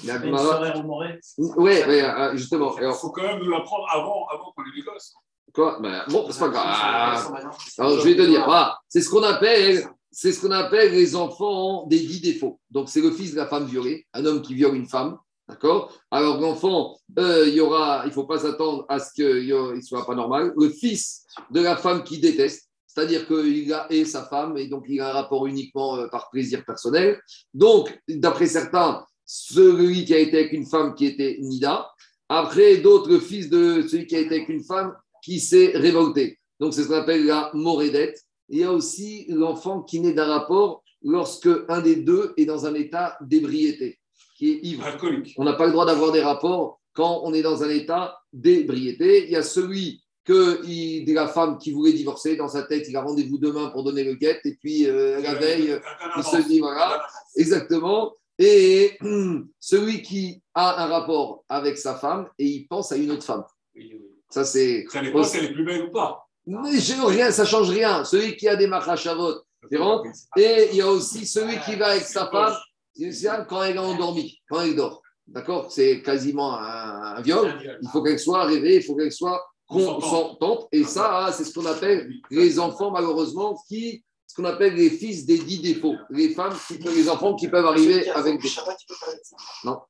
[0.04, 1.20] la Une Gemara- soirée remorée.
[1.38, 2.74] Ouais, ouais, euh, justement.
[2.76, 5.14] Il Alors, faut quand même nous l'apprendre avant, avant qu'on ait des gosses.
[5.54, 5.78] quoi?
[5.80, 6.66] Ben, Bon, c'est pas grave.
[6.68, 7.24] Ah,
[7.78, 11.14] Alors, je vais te dire, voilà, c'est ce qu'on appelle, c'est ce qu'on appelle les
[11.16, 12.61] enfants des dix défauts.
[12.70, 15.16] Donc, c'est le fils de la femme violée, un homme qui viole une femme,
[15.49, 15.92] d'accord?
[16.11, 20.07] Alors, l'enfant, euh, il y aura, il faut pas s'attendre à ce qu'il ne soit
[20.07, 20.53] pas normal.
[20.57, 24.86] Le fils de la femme qui déteste, c'est-à-dire qu'il a et sa femme, et donc
[24.88, 27.20] il a un rapport uniquement euh, par plaisir personnel.
[27.53, 31.90] Donc, d'après certains, celui qui a été avec une femme qui était Nida.
[32.28, 36.38] Après, d'autres, le fils de celui qui a été avec une femme qui s'est révolté.
[36.59, 38.18] Donc, c'est ce qu'on appelle la morédette.
[38.49, 42.66] Il y a aussi l'enfant qui naît d'un rapport lorsque un des deux est dans
[42.66, 43.99] un état d'ébriété,
[44.37, 44.84] qui est ivre.
[44.84, 45.34] Alcoolique.
[45.39, 49.24] On n'a pas le droit d'avoir des rapports quand on est dans un état d'ébriété.
[49.24, 52.87] Il y a celui que il, de la femme qui voulait divorcer, dans sa tête,
[52.89, 55.78] il a rendez-vous demain pour donner le guet, et puis euh, la veille,
[56.16, 57.07] il se dit voilà,
[57.37, 58.12] exactement.
[58.39, 58.99] Et
[59.61, 63.45] celui qui a un rapport avec sa femme et il pense à une autre femme.
[64.28, 64.84] Ça, c'est.
[64.91, 66.26] Ça dépend si elle est plus belle ou pas.
[66.47, 68.05] Mais j'ai rien, ça change rien.
[68.05, 68.68] Celui qui a des
[69.78, 70.03] bon
[70.37, 72.55] Et il y a aussi celui qui va avec sa femme,
[72.99, 75.03] c'est ça, quand elle est endormie, quand elle dort.
[75.26, 75.70] D'accord?
[75.70, 77.53] C'est quasiment un, un viol.
[77.82, 80.68] Il faut qu'elle soit rêvée, il faut qu'elle soit consentante.
[80.72, 84.90] Et ça, hein, c'est ce qu'on appelle les enfants, malheureusement, qui, ce qu'on appelle les
[84.90, 85.97] fils des dix défauts.
[86.11, 88.49] Les femmes, qui, les enfants qui peuvent arriver avec des.
[89.64, 89.80] Non.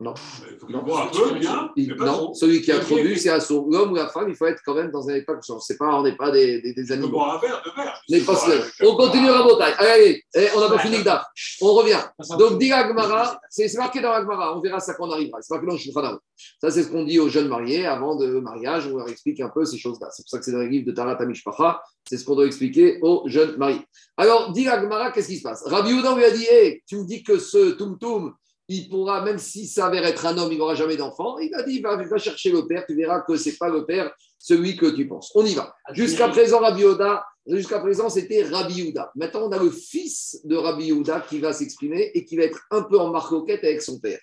[0.00, 0.12] Non.
[0.50, 1.70] Il faut qu'il boive un peu, bien.
[1.76, 3.68] Il- mais pas non, celui qui a trop bu, c'est à son.
[3.70, 5.40] L'homme ou la femme, il faut être quand même dans un état de.
[5.60, 7.10] C'est pas, on n'est pas des, des, des animaux.
[7.10, 8.00] boire un verre, deux verres.
[8.10, 8.36] Mais pas.
[8.82, 9.74] On continue la bataille.
[9.78, 11.24] Allez, allez, allez, on n'a pas fini le DAF.
[11.60, 12.00] On revient.
[12.38, 15.38] Donc, dit Agmara, c'est c'est marqué dans Agmara, on verra ça quand on arrivera.
[15.40, 16.18] C'est marqué dans Shulchan.
[16.60, 18.88] Ça, c'est ce qu'on dit aux jeunes mariés avant le mariage.
[18.92, 20.08] On leur explique un peu ces choses-là.
[20.10, 21.80] C'est pour ça que c'est dans les livres de Tarat Amishpacha.
[22.08, 23.80] C'est ce qu'on doit expliquer aux jeunes mariés.
[24.16, 25.62] Alors, dit Agmara, qu'est-ce qui se passe?
[25.66, 28.34] Rabbi Oudan lui a dit Hé, tu me dis que ce Tum Tum,
[28.68, 31.38] il pourra, même s'il s'avère être un homme, il n'aura jamais d'enfant.
[31.38, 33.84] Il a dit va, va chercher le père, tu verras que ce n'est pas le
[33.84, 35.30] père, celui que tu penses.
[35.34, 35.74] On y va.
[35.92, 39.10] Jusqu'à présent, Rabbi Ouda, jusqu'à présent, c'était Rabbi Ouda.
[39.14, 42.60] Maintenant, on a le fils de Rabbi Ouda qui va s'exprimer et qui va être
[42.70, 44.20] un peu en marcoquette avec son père.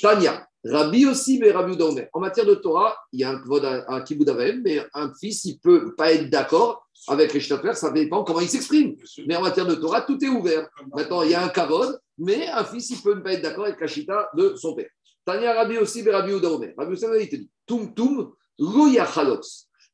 [0.00, 2.08] Tania, Rabbi aussi, mais Rabbi Ouda Omer.
[2.12, 5.94] En matière de Torah, il y a un, kvod- avem, mais un fils, il peut
[5.94, 8.96] pas être d'accord avec les Shtafer, ça dépend comment il s'exprime.
[9.26, 10.68] Mais en matière de Torah, tout est ouvert.
[10.94, 13.66] Maintenant, il y a un kavod, mais un fils, il peut ne pas être d'accord
[13.66, 14.90] avec la chita de son père.
[15.24, 16.74] Tania Rabbi aussi, mais Rabbi Ouda Omer.
[16.76, 18.32] Rabbi Ouda Omer, il te dit, Tum Tum.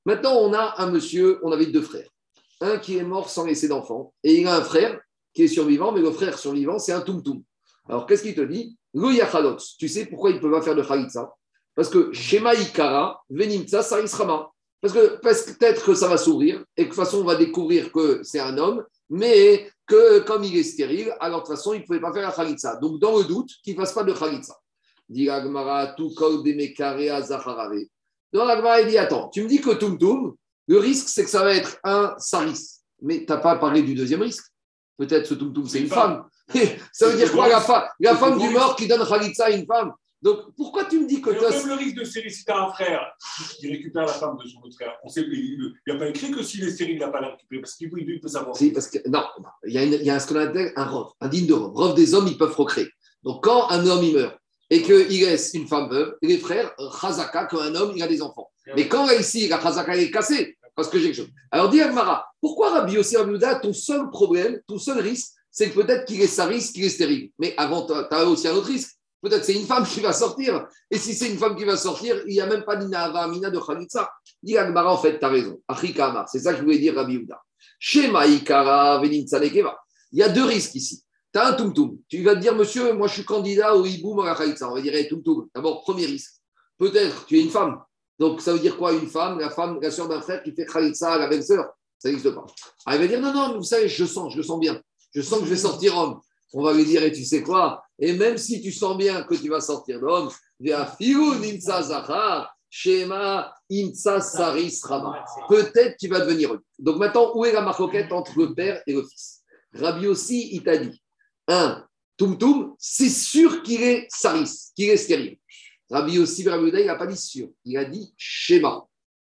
[0.07, 2.09] Maintenant, on a un monsieur, on avait deux frères.
[2.61, 4.99] Un qui est mort sans laisser d'enfant, et il a un frère
[5.35, 7.43] qui est survivant, mais le frère survivant, c'est un Tum Tum.
[7.89, 8.79] Alors, qu'est-ce qu'il te dit?
[8.95, 9.59] Rouya Chalots.
[9.79, 11.33] Tu sais pourquoi il ne peut pas faire de Khalitsa
[11.75, 14.51] Parce que Shema Ikara, Venimtsa, Sarisrama.
[14.81, 17.25] Parce que parce que peut-être que ça va s'ouvrir, et que de toute façon, on
[17.25, 21.57] va découvrir que c'est un homme, mais que comme il est stérile, alors de toute
[21.57, 22.77] façon, il ne pouvait pas faire la Khalitsa.
[22.77, 24.57] Donc, dans le doute, qu'il ne fasse pas de Khalitsa.
[25.09, 25.27] Dit.
[25.27, 25.45] Donc,
[28.51, 30.35] Agmara, il dit Attends, tu me dis que Tum Tum,
[30.67, 32.81] le risque, c'est que ça va être un saris.
[33.03, 34.47] Mais tu n'as pas parlé du deuxième risque.
[34.97, 36.25] Peut-être ce Tum Tum, c'est une femme.
[36.93, 39.67] Ça veut dire quoi, la, fa- la femme du mort qui donne Khalitsa à une
[39.67, 39.93] femme?
[40.23, 43.13] Donc, pourquoi tu me dis que toi, même le risque de tu as un frère
[43.59, 46.31] qui récupère la femme de son autre frère, on sait, il n'y a pas écrit
[46.31, 48.57] que s'il est stérile, il n'a pas la récupérer, parce qu'il peut, il peut savoir.
[48.57, 49.23] Si, parce que, non,
[49.67, 51.53] il y a, une- il y a ce qu'on appelle un rov, un digne de
[51.53, 51.73] rov.
[51.75, 52.89] Rov des hommes, ils peuvent procréer.
[53.23, 54.35] Donc, quand un homme il meurt
[54.71, 58.23] et qu'il laisse une femme veuve, les frères, Chazaka, quand un homme, il a des
[58.23, 58.51] enfants.
[58.77, 61.31] Mais quand là, ici, la Chazaka est cassée, parce que j'ai quelque chose.
[61.51, 65.71] Alors, dis Agmara, pourquoi Rabbi Yossi Rabbi Yehuda, ton seul problème, ton seul risque, c'est
[65.71, 67.31] que peut-être qu'il est saris, qu'il est stérile.
[67.39, 68.91] Mais avant, tu as aussi un autre risque.
[69.23, 70.67] Peut-être c'est une femme qui va sortir.
[70.91, 73.51] Et si c'est une femme qui va sortir, il n'y a même pas d'Inava Amina
[73.51, 74.11] de Khalitsa.
[74.43, 75.63] Dis Agmara, en fait, tu as raison.
[75.69, 77.41] Achika Amar, c'est ça que je voulais dire, Rabbi Yehuda.
[77.79, 79.79] Shema Ikara Nekeva.
[80.11, 81.05] Il y a deux risques ici.
[81.33, 81.99] Tu as un tum-tum.
[82.09, 84.69] Tu vas te dire, monsieur, moi je suis candidat au hiboum à la Khalitsa.
[84.69, 85.49] On va dire, tum-tum.
[85.55, 86.33] D'abord, premier risque.
[86.77, 87.81] Peut-être tu es une femme.
[88.19, 89.39] Donc ça veut dire quoi une femme?
[89.39, 91.65] La femme, la soeur d'un frère qui fait Khalitsa à la belle-sœur.
[91.97, 92.45] Ça n'existe pas.
[92.87, 94.79] Ah, elle va dire, non, non, vous savez, je sens, je le sens bien.
[95.15, 96.21] Je sens que je vais sortir homme.
[96.53, 97.85] On va lui dire, et tu sais quoi?
[97.99, 100.31] Et même si tu sens bien que tu vas sortir d'homme,
[102.71, 105.25] shema imsa saris rama.
[105.49, 106.61] Peut-être tu vas devenir homme.
[106.79, 109.43] Donc maintenant, où est la marcoquette entre le père et le fils?
[109.73, 111.01] Rabbi aussi, il t'a dit,
[111.49, 111.85] un,
[112.17, 115.39] Tum Tum, c'est sûr qu'il est saris, qu'il est stérile.
[115.91, 117.49] Rabbi aussi, Rabbi il n'a pas dit sûr.
[117.65, 118.87] Il a dit schéma.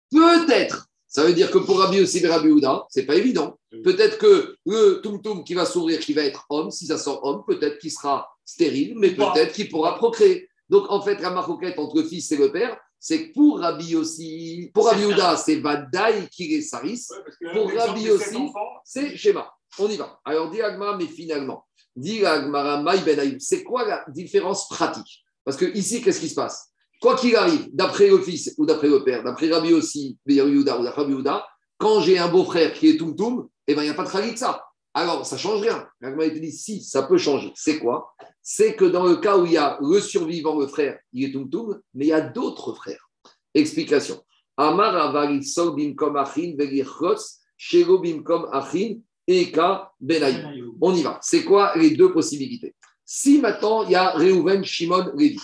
[0.10, 3.58] Peut-être Ça veut dire que pour Rabbi aussi et Rabbi Houda, c'est pas évident.
[3.84, 7.44] Peut-être que le tum-tum qui va s'ouvrir, qui va être homme, si ça sort homme,
[7.48, 10.50] peut-être qu'il sera stérile, mais peut-être qu'il pourra procréer.
[10.70, 13.96] Donc en fait, la maroquette entre le fils et le père, c'est que pour Rabbi
[13.96, 16.58] aussi, pour Rabbi Houda, c'est Vadaï qui.
[16.58, 18.38] Ouais, Pour Rabbi aussi,
[18.84, 19.50] C'est schéma.
[19.80, 20.20] On y va.
[20.26, 25.24] Alors, dit Agmara, mais finalement, dit Agmara, Ben c'est quoi la différence pratique?
[25.46, 26.70] Parce que ici, qu'est-ce qui se passe?
[27.00, 30.64] Quoi qu'il arrive, d'après le fils ou d'après le père, d'après Rabbi aussi, Ben ou
[30.64, 31.46] d'après Rabbi Yehuda,
[31.78, 34.64] quand j'ai un beau-frère qui est Toum, eh ben, il n'y a pas de Khalitsa.
[34.94, 35.88] Alors, ça ne change rien.
[36.02, 37.52] Dit, si, ça peut changer.
[37.56, 38.16] C'est quoi?
[38.42, 41.32] C'est que dans le cas où il y a le survivant, le frère, il est
[41.32, 43.08] Toum, mais il y a d'autres frères.
[43.54, 44.24] Explication.
[44.58, 50.74] Amar bimkom achin bimkom achin eka benayim.
[50.82, 51.20] On y va.
[51.22, 52.74] C'est quoi les deux possibilités?
[53.06, 55.40] Si maintenant il y a Reuven, Shimon, Lévi.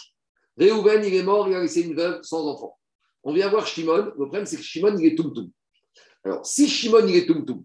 [0.60, 2.78] Reuven, il est mort, il a laissé une veuve sans enfant.
[3.24, 4.12] On vient voir Shimon.
[4.18, 5.50] Le problème, c'est que Shimon, il est Tumtum.
[6.24, 7.64] Alors, si Shimon, il est Tumtum,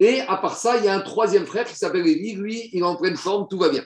[0.00, 2.80] et à part ça, il y a un troisième frère qui s'appelle Lévi, lui, il
[2.80, 3.84] est en pleine forme, tout va bien.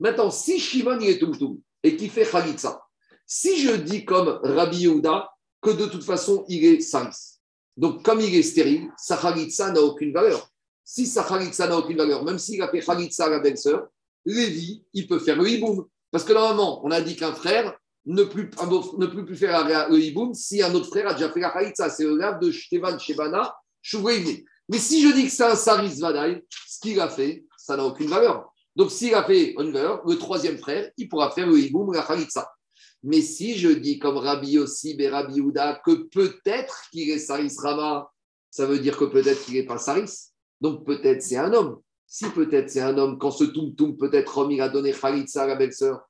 [0.00, 2.82] Maintenant, si Shimon, il est Tumtum et qui fait Khalitsa,
[3.26, 5.30] si je dis comme Rabbi Yehuda
[5.60, 7.40] que de toute façon, il est saris,
[7.76, 10.48] donc comme il est stérile, sa Khalitsa n'a aucune valeur.
[10.84, 13.88] Si sa Khalitsa n'a aucune valeur, même s'il a fait Khalitsa à la belle-sœur,
[14.26, 15.86] Lévi, il peut faire le hiboum.
[16.14, 18.48] Parce que normalement, on a dit qu'un frère ne peut
[19.24, 21.90] plus faire le hiboum si un autre frère a déjà fait la Khalitsa.
[21.90, 23.52] C'est le grave de Shtevan Shebana,
[23.82, 24.44] Shuvreivne.
[24.68, 27.84] Mais si je dis que c'est un Saris Vadaï, ce qu'il a fait, ça n'a
[27.84, 28.48] aucune valeur.
[28.76, 32.02] Donc s'il a fait une valeur, le troisième frère, il pourra faire le hiboum, la
[32.02, 32.48] Khalitsa.
[33.02, 37.56] Mais si je dis comme Rabbi Yossi et Rabbi Yehuda que peut-être qu'il est Saris
[37.60, 38.08] Rama,
[38.52, 40.30] ça veut dire que peut-être qu'il n'est pas Saris.
[40.60, 41.80] Donc peut-être c'est un homme.
[42.06, 45.46] Si peut-être c'est un homme, quand ce Toum, peut-être homme, il a donné Khalitsa à
[45.46, 46.00] la belle-sœur,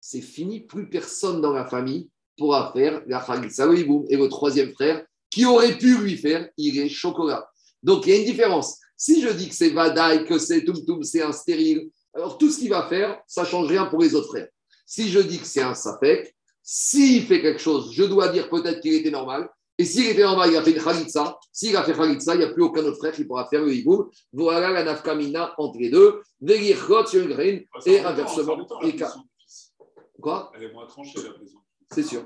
[0.00, 4.04] c'est fini, plus personne dans la famille pourra faire la Khalitsa le hiboum.
[4.08, 7.48] Et le troisième frère, qui aurait pu lui faire, il est chocolat.
[7.82, 8.78] Donc il y a une différence.
[8.96, 12.58] Si je dis que c'est Vadaï, que c'est Toum, c'est un stérile, alors tout ce
[12.58, 14.48] qu'il va faire, ça change rien pour les autres frères.
[14.86, 18.80] Si je dis que c'est un Safek, s'il fait quelque chose, je dois dire peut-être
[18.80, 19.48] qu'il était normal.
[19.76, 21.06] Et s'il était normal, il a fait une.
[21.52, 23.74] S'il a fait Khalitsa, il n'y a plus aucun autre frère qui pourra faire le
[23.74, 24.08] hiboum.
[24.32, 26.22] Voilà la nafkamina entre les deux.
[26.40, 28.68] Vegirchot sur une et en en inversement.
[30.20, 31.58] Quoi Elle est moins tranchée, la maison.
[31.92, 32.24] C'est sûr.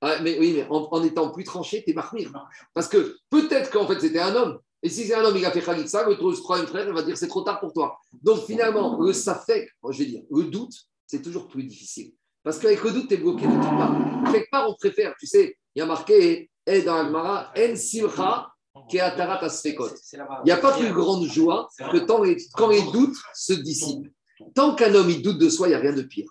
[0.00, 2.30] Ah, mais oui, mais en, en étant plus tranché, t'es marmire.
[2.74, 4.58] Parce que peut-être qu'en fait c'était un homme.
[4.82, 7.16] Et si c'est un homme, il a fait Khalitsa, le troisième frère, il va dire
[7.16, 7.96] c'est trop tard pour toi.
[8.22, 10.74] Donc finalement, le safek, je vais dire, le doute,
[11.06, 12.12] c'est toujours plus difficile.
[12.42, 13.96] Parce qu'avec le doute, tu es bloqué de toutes parts.
[14.30, 18.48] Quelque part, on préfère, tu sais, il y a marqué, et dans Agmara, En Simcha,
[18.90, 19.90] Keatarat Asfekot.
[20.12, 24.10] Il n'y a pas plus grande joie que tant les- quand les doutes se dissipent.
[24.54, 26.26] Tant qu'un homme il doute de soi, il n'y a rien de pire.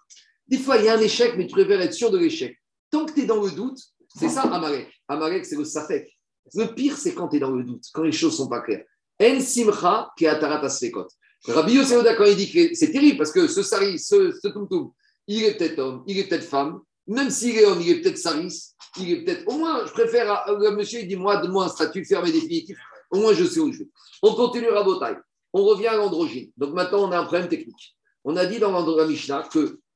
[0.48, 2.58] Des fois, il y a un échec, mais tu préfères être sûr de l'échec.
[2.92, 3.80] Tant que tu es dans le doute,
[4.20, 4.92] c'est ça Amalek.
[5.08, 6.08] Amalek, c'est le Safek.
[6.54, 8.60] Le pire, c'est quand tu es dans le doute, quand les choses ne sont pas
[8.62, 8.84] claires.
[9.22, 11.08] En Simcha, Keatarat Asfekot.
[11.48, 14.48] Rabbi Yosef Oda, quand il dit que c'est terrible, parce que ce sari, ce, ce
[14.50, 14.92] tumtum,
[15.28, 18.18] il est peut-être homme, il est peut-être femme, même s'il est homme, il est peut-être
[18.18, 19.48] saris, il est peut-être.
[19.48, 20.32] Au moins, je préfère.
[20.32, 22.78] à- Le monsieur, il dit moi, donne-moi un statut ferme et définitif.
[23.12, 23.90] Au moins, je sais où je vais.
[24.22, 25.16] On continue à Botaï.
[25.54, 26.52] On revient à l'androgyne.
[26.58, 27.96] Donc maintenant, on a un problème technique.
[28.24, 29.50] On a dit dans la Mishnah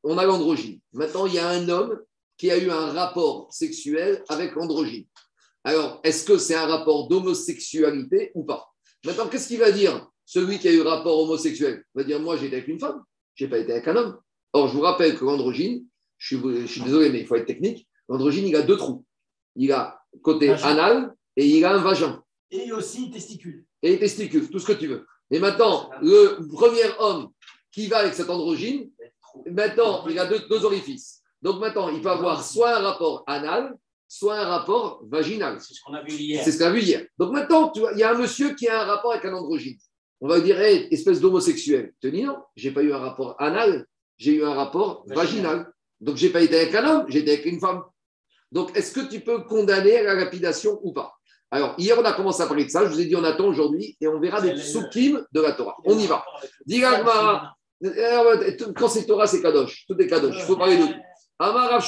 [0.03, 0.79] qu'on a l'androgyne.
[0.93, 1.97] Maintenant, il y a un homme
[2.37, 5.05] qui a eu un rapport sexuel avec l'androgyne.
[5.63, 8.67] Alors, est-ce que c'est un rapport d'homosexualité ou pas?
[9.05, 11.83] Maintenant, qu'est-ce qu'il va dire celui qui a eu rapport homosexuel?
[11.95, 13.01] Il va dire Moi, j'ai été avec une femme,
[13.35, 14.19] je n'ai pas été avec un homme.
[14.53, 15.85] Or, je vous rappelle que l'androgyne,
[16.17, 19.05] je suis, je suis désolé, mais il faut être technique, l'androgyne, il a deux trous.
[19.55, 20.63] Il a côté Vagin.
[20.67, 23.65] anal et il a un vagin Et aussi testicule.
[23.81, 25.05] et les testicules, tout ce que tu veux.
[25.31, 27.29] Et maintenant, le premier homme
[27.71, 28.89] qui va avec cet androgyne,
[29.51, 31.21] maintenant, il a deux, deux orifices.
[31.41, 33.75] Donc maintenant, il peut avoir soit un rapport anal,
[34.07, 35.59] soit un rapport vaginal.
[35.59, 36.43] C'est ce qu'on a vu hier.
[36.43, 37.05] C'est ce qu'on a vu hier.
[37.19, 39.33] Donc maintenant, tu vois, il y a un monsieur qui a un rapport avec un
[39.33, 39.77] androgyne.
[40.21, 41.93] On va dire, Hey, espèce d'homosexuel.
[42.01, 43.85] Tu dis non, j'ai pas eu un rapport anal,
[44.17, 45.25] j'ai eu un rapport vaginal.
[45.57, 45.73] Vaginal.
[45.99, 47.83] Donc j'ai pas été avec un homme, j'ai été avec une femme.
[48.51, 51.13] Donc est-ce que tu peux condamner à la lapidation ou pas?
[51.49, 52.85] Alors hier, on a commencé à parler de ça.
[52.85, 55.77] Je vous ai dit, on attend aujourd'hui et on verra des psukim de la Torah.
[55.85, 56.25] On y va.
[56.65, 57.53] Dis Gagmara.
[58.75, 59.85] Quand c'est Torah, c'est Kadosh.
[59.87, 60.35] Tout est Kadosh.
[60.37, 60.93] Il faut parler de tout.
[61.39, 61.83] Amarav.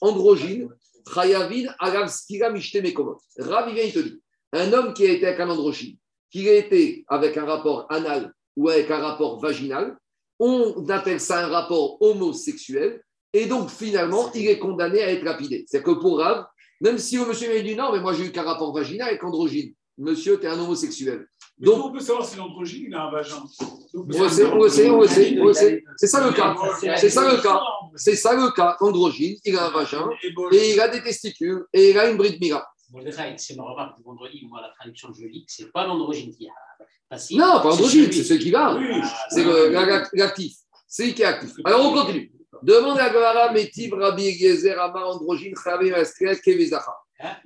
[0.00, 0.68] Androgyne,
[1.14, 3.18] Chayavid, Agav Skira Mishte Mekomot.
[3.38, 4.20] Rav, il te dit
[4.52, 5.96] un homme qui a été avec un androgyne,
[6.30, 9.96] qui a été avec un rapport anal ou avec un rapport vaginal,
[10.38, 15.64] on appelle ça un rapport homosexuel, et donc finalement, il est condamné à être lapidé.
[15.68, 16.46] C'est que pour Rav,
[16.80, 19.24] même si le monsieur lui dit non, mais moi j'ai eu qu'un rapport vaginal avec
[19.24, 21.26] androgyne, monsieur, tu es un homosexuel.
[21.58, 23.42] Mais Donc- on peut savoir si l'androgyne, a un vagin.
[23.94, 25.82] Donc, On sait, on sait, on le sait, on le sait.
[25.96, 26.54] C'est ça le cas.
[26.98, 27.60] C'est ça le cas.
[27.94, 28.76] C'est ça le cas.
[28.80, 30.06] Androgyne, il a un vagin
[30.52, 32.66] et il a des testicules et il a une bride mira.
[32.90, 36.32] Mordechai, c'est ma remarque du vendredi, moi, la traduction que je lis, c'est pas l'androgyne
[36.34, 36.52] qui a.
[37.08, 38.74] passé, Non, pas c'est androgyne, celui- c'est celui qui va.
[38.76, 38.84] Oui.
[39.30, 39.44] C'est
[40.14, 40.56] l'actif.
[40.88, 41.52] C'est lui qui est actif.
[41.64, 42.32] Alors on continue.
[42.62, 46.94] Demande à Gavara, Métiv, Rabbi Gezer, Amar, Androgyne, Chavim, Askel, Kevezacha.
[47.20, 47.36] Hein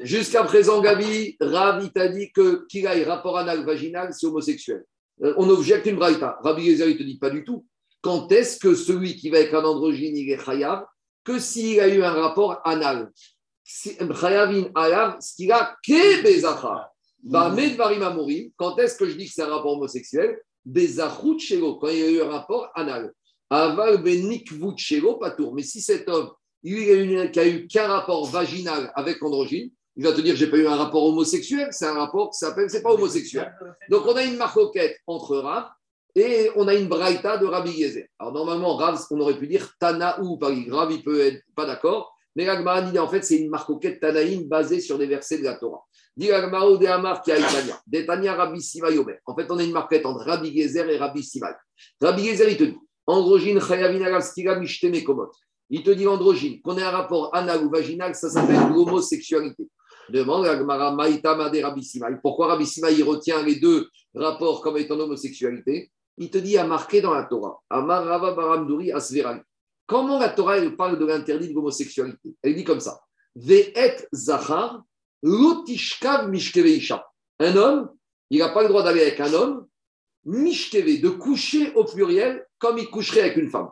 [0.00, 4.84] Jusqu'à présent, Gabi, Rav, il t'a dit que qu'il aille rapport anal vaginal, c'est homosexuel.
[5.22, 6.38] Euh, on objecte une braïta.
[6.42, 7.64] Rabbi Gezer, il te dit pas du tout.
[8.02, 10.84] Quand est-ce que celui qui va avec un androgyne, il est chayav?
[11.24, 13.10] Que s'il a eu un rapport anal?
[18.56, 20.38] Quand est-ce que je dis que c'est un rapport homosexuel?
[20.64, 23.12] Quand il y a eu un rapport anal.
[23.50, 24.02] Aval
[25.36, 25.54] tour.
[25.54, 26.30] Mais si cet homme,
[26.62, 30.36] il a eu, qui a eu qu'un rapport vaginal avec androgyne, il va te dire
[30.36, 33.52] j'ai pas eu un rapport homosexuel, c'est un rapport qui s'appelle, c'est pas homosexuel.
[33.88, 35.70] Donc on a une marcoquette entre Rav
[36.14, 38.06] et on a une braïta de Rabbi Yezer.
[38.18, 40.66] Alors normalement, Rav, on aurait pu dire Tana ou Paris.
[40.70, 44.46] Rav, il peut être pas d'accord, mais l'Agmara dit en fait c'est une marcoquette Tanaïm
[44.46, 45.82] basée sur des versets de la Torah.
[46.16, 47.80] Dit l'Agmara ou Amar qui a Itania.
[47.86, 48.60] D'Etania Rabbi
[48.94, 49.18] Yomer.
[49.24, 51.56] En fait, on a une marquette entre Rabbi Yezer et Rabbi Siva.
[52.00, 52.76] Rabbi Yezer, il te dit
[53.06, 54.20] Androgyne Chayavin
[55.04, 55.30] Komot.
[55.68, 59.68] Il te dit androgyne, qu'on ait un rapport anal ou vaginal, ça s'appelle l'homosexualité.
[60.10, 62.16] Demande à Gmara Maïtama de Rabbi Simaï.
[62.22, 67.00] Pourquoi Rabbi Simaï retient les deux rapports comme étant homosexualité Il te dit à marquer
[67.00, 67.58] dans la Torah.
[67.68, 69.40] Amar Rava Baramdouri Asveran.
[69.86, 72.34] Comment la Torah elle parle de l'interdit de l'homosexualité?
[72.42, 73.00] Elle dit comme ça
[73.36, 74.82] Ve'et Zachar
[75.22, 77.06] Lotishkav Mishkeveisha.
[77.38, 77.90] Un homme,
[78.30, 79.66] il n'a pas le droit d'aller avec un homme,
[80.24, 83.68] Mishkeve, de coucher au pluriel comme il coucherait avec une femme.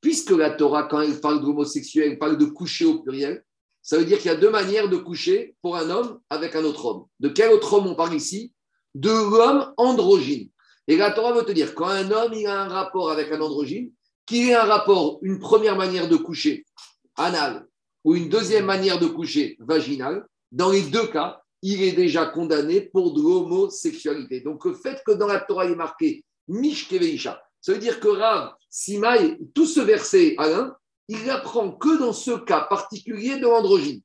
[0.00, 3.44] Puisque la Torah, quand elle parle d'homosexuel, elle parle de coucher au pluriel,
[3.82, 6.64] ça veut dire qu'il y a deux manières de coucher pour un homme avec un
[6.64, 7.04] autre homme.
[7.20, 8.52] De quel autre homme on parle ici?
[8.94, 10.48] De l'homme androgyne.
[10.88, 13.40] Et la Torah veut te dire, quand un homme il a un rapport avec un
[13.40, 13.92] androgyne,
[14.26, 16.64] qu'il ait un rapport, une première manière de coucher
[17.16, 17.66] anal
[18.04, 22.80] ou une deuxième manière de coucher vaginal, dans les deux cas, il est déjà condamné
[22.82, 24.40] pour de l'homosexualité.
[24.40, 28.08] Donc le fait que dans la Torah il est marqué Mishkeveisha, ça veut dire que
[28.08, 30.76] Rav, Simaï, tout ce verset, Alain,
[31.08, 34.02] il apprend que dans ce cas particulier de l'androgyne.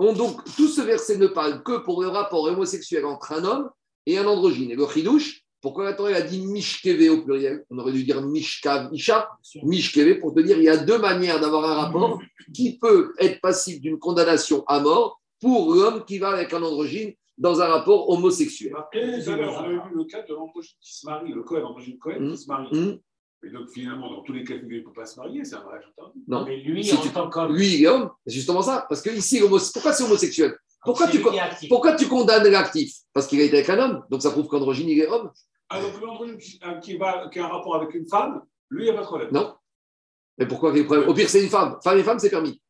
[0.00, 3.70] On- Donc, tout ce verset ne parle que pour le rapport homosexuel entre un homme
[4.06, 4.72] et un androgyne.
[4.72, 8.04] Et le chidouche, pourquoi la Torah elle a dit mishkeve au pluriel On aurait dû
[8.04, 9.30] dire mishkav, isha,
[9.62, 12.20] mishkeve, pour te dire il y a deux manières d'avoir un rapport
[12.54, 17.12] qui peut être passif d'une condamnation à mort pour l'homme qui va avec un androgyne
[17.38, 18.72] dans un rapport homosexuel.
[18.78, 22.30] Après, on avait vu le cas de l'androgyne qui se marie, le Cohen, l'androgyne Cohen
[22.30, 22.68] qui se marie.
[22.72, 22.98] Hum,
[23.46, 25.64] Et donc, finalement, dans tous les cas, il ne peut pas se marier, c'est un
[25.64, 26.22] mariage interdit.
[26.28, 26.44] non.
[26.46, 27.54] Mais lui, Si en tu- tant qu'homme.
[27.56, 28.10] Lui, il est homme.
[28.26, 28.86] C'est justement ça.
[28.88, 30.56] Parce que ici, pourquoi c'est homosexuel?
[30.84, 31.18] Pourquoi tu.
[31.68, 32.94] Pourquoi tu condamnes l'actif?
[33.14, 34.02] Parce qu'il a été avec un homme.
[34.10, 35.30] Donc ça prouve qu'androgyne, il est homme.
[35.68, 38.82] Ah, donc l'androgyne qui, euh, qui, va, qui a un rapport avec une femme, lui,
[38.82, 39.28] il n'y a pas de problème.
[39.32, 39.54] Non.
[40.38, 41.08] Mais pourquoi quel problème?
[41.08, 41.78] Au pire, c'est une femme.
[41.82, 42.60] Femme et femme, c'est permis.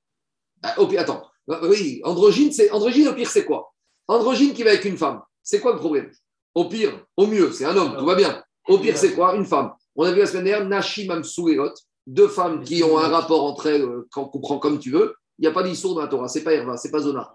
[0.63, 1.23] Ah, Au pire, attends.
[1.51, 3.09] Euh, Oui, androgyne, c'est androgyne.
[3.09, 3.73] Au pire, c'est quoi?
[4.07, 5.23] Androgyne qui va avec une femme.
[5.43, 6.11] C'est quoi le problème?
[6.55, 7.97] Au pire, au mieux, c'est un homme.
[7.99, 8.43] Tout va bien.
[8.69, 9.35] Au pire, c'est quoi?
[9.35, 9.73] Une femme.
[9.97, 11.73] On a vu la semaine dernière Nashim Amsouerot,
[12.07, 15.15] deux femmes qui ont un rapport entre elles, euh, qu'on comprend comme tu veux.
[15.39, 16.29] Il n'y a pas d'issour dans la Torah.
[16.29, 17.33] C'est pas Herva, c'est pas Zona.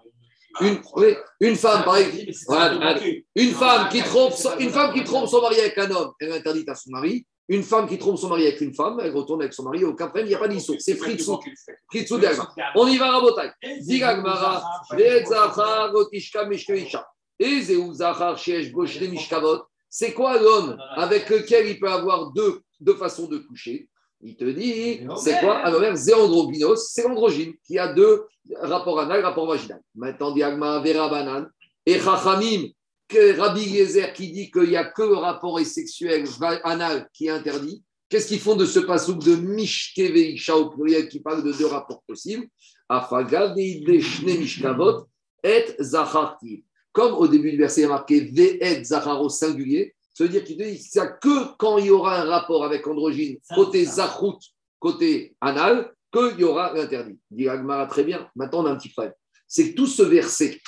[0.60, 2.34] Une, oui, une femme, pareil.
[2.46, 2.98] Voilà.
[3.34, 6.28] Une femme qui trompe, son, une femme qui trompe son mari avec un homme, elle
[6.30, 7.26] est interdite à son mari.
[7.48, 10.06] Une femme qui trompe son mari avec une femme, elle retourne avec son mari, aucun
[10.06, 10.78] problème, il n'y a pas d'issue.
[10.78, 10.94] C'est.
[10.94, 12.48] Fritzou d'Agma.
[12.76, 13.50] On y va, Rabotai.
[13.80, 17.06] Digagmara, Ve'etzachar, Gotishka, Mishkeisha.
[17.38, 19.62] Et Zeu Zachar, Shesh, Goshre, Mishkavot.
[19.88, 23.88] C'est quoi l'homme avec lequel il peut avoir deux, deux façons de coucher?
[24.22, 28.24] Il te dit, c'est quoi Alors, c'est androgynos, c'est l'androgyne qui a deux
[28.60, 29.80] rapports anal, rapport vaginal.
[29.94, 31.46] Maintenant, Diagma, Vera Banan.
[31.86, 32.68] Et Chachamim,
[33.08, 36.24] que Rabbi Yezer qui dit qu'il n'y a que le rapport sexuel
[36.64, 37.82] anal qui est interdit.
[38.08, 42.02] Qu'est-ce qu'ils font de ce pasouk de Mishkeveisha au pluriel qui parle de deux rapports
[42.06, 42.46] possibles?
[45.42, 45.64] Et.
[46.92, 50.30] Comme au début du verset il y a marqué Ve'et Zachar au singulier, ça veut
[50.32, 52.86] dire qu'il te dit qu'il n'y a que quand il y aura un rapport avec
[52.86, 54.06] androgyne Ça, côté ça.
[54.06, 54.36] Zachrut,
[54.78, 57.18] côté anal, qu'il y aura l'interdit.
[57.30, 58.28] Dit Agmara très bien.
[58.36, 59.14] Maintenant, on a un petit problème.
[59.48, 60.60] C'est tout ce verset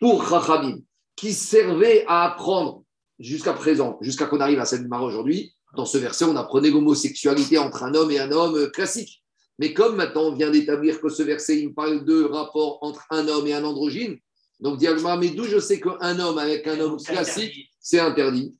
[0.00, 0.80] pour Chachamim,
[1.14, 2.82] qui servait à apprendre
[3.20, 7.58] jusqu'à présent, jusqu'à qu'on arrive à cette marre aujourd'hui, dans ce verset, on apprenait l'homosexualité
[7.58, 9.22] entre un homme et un homme classique.
[9.60, 13.28] Mais comme maintenant on vient d'établir que ce verset, il parle de rapport entre un
[13.28, 14.18] homme et un androgyne,
[14.58, 18.56] donc Diagma, mais d'où je sais qu'un homme avec un homme classique, c'est interdit?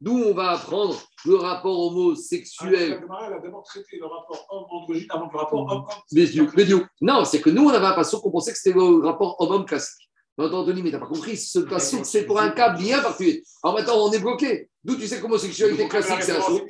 [0.00, 2.90] D'où on va apprendre le rapport Ah, homosexuel.
[2.90, 5.84] La Gemara, elle a d'abord traité le rapport homme-androgyne avant le rapport homme-homme.
[7.02, 9.66] Non, c'est que nous, on avait un passage qu'on pensait que c'était le rapport homme-homme
[9.66, 10.08] classique.
[10.38, 13.42] Attends, Anthony, mais t'as pas compris, ce passage, c'est pour un cas bien particulier.
[13.62, 14.70] Alors maintenant, on est bloqué.
[14.82, 16.62] D'où tu sais que l'homosexualité classique, c'est la chose.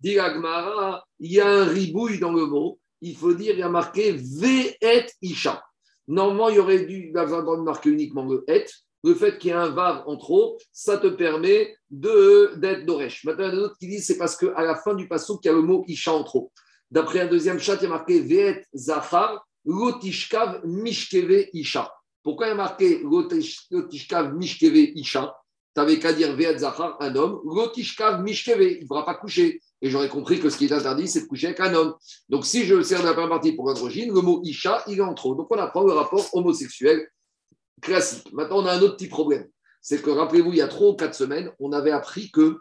[0.00, 2.78] Dit Agmara, il y a un ribouille dans le mot.
[3.02, 5.62] Il faut dire, il y a marqué V et Isha.
[6.08, 8.64] Normalement, il y aurait dû il y avait marquer uniquement le et.
[9.04, 13.22] Le fait qu'il y ait un vav en trop, ça te permet de- d'être Doresh.
[13.24, 15.36] Maintenant, il y en a d'autres qui disent c'est parce qu'à la fin du passage,
[15.44, 16.50] il y a le mot Isha en trop.
[16.90, 21.92] D'après un deuxième chat, il y a marqué Ve'et Zachar, Lotishkav Mishkeve Isha.
[22.24, 25.36] Pourquoi il y a marqué Lotish- Lotishkav Mishkeve Isha?
[25.74, 29.60] Tu n'avais qu'à dire Ve'et Zachar, un homme, Lotishkav Mishkeve, il ne pourra pas coucher.
[29.80, 31.94] Et j'aurais compris que ce qui est interdit, c'est de coucher avec un homme.
[32.28, 35.02] Donc, si je sers de la première partie pour androgyne, le mot Isha, il est
[35.02, 35.34] en trop.
[35.34, 37.08] Donc, on apprend le rapport homosexuel
[37.80, 38.32] classique.
[38.32, 39.46] Maintenant, on a un autre petit problème.
[39.80, 42.58] C'est que, rappelez-vous, il y a trois ou quatre semaines, on avait appris que,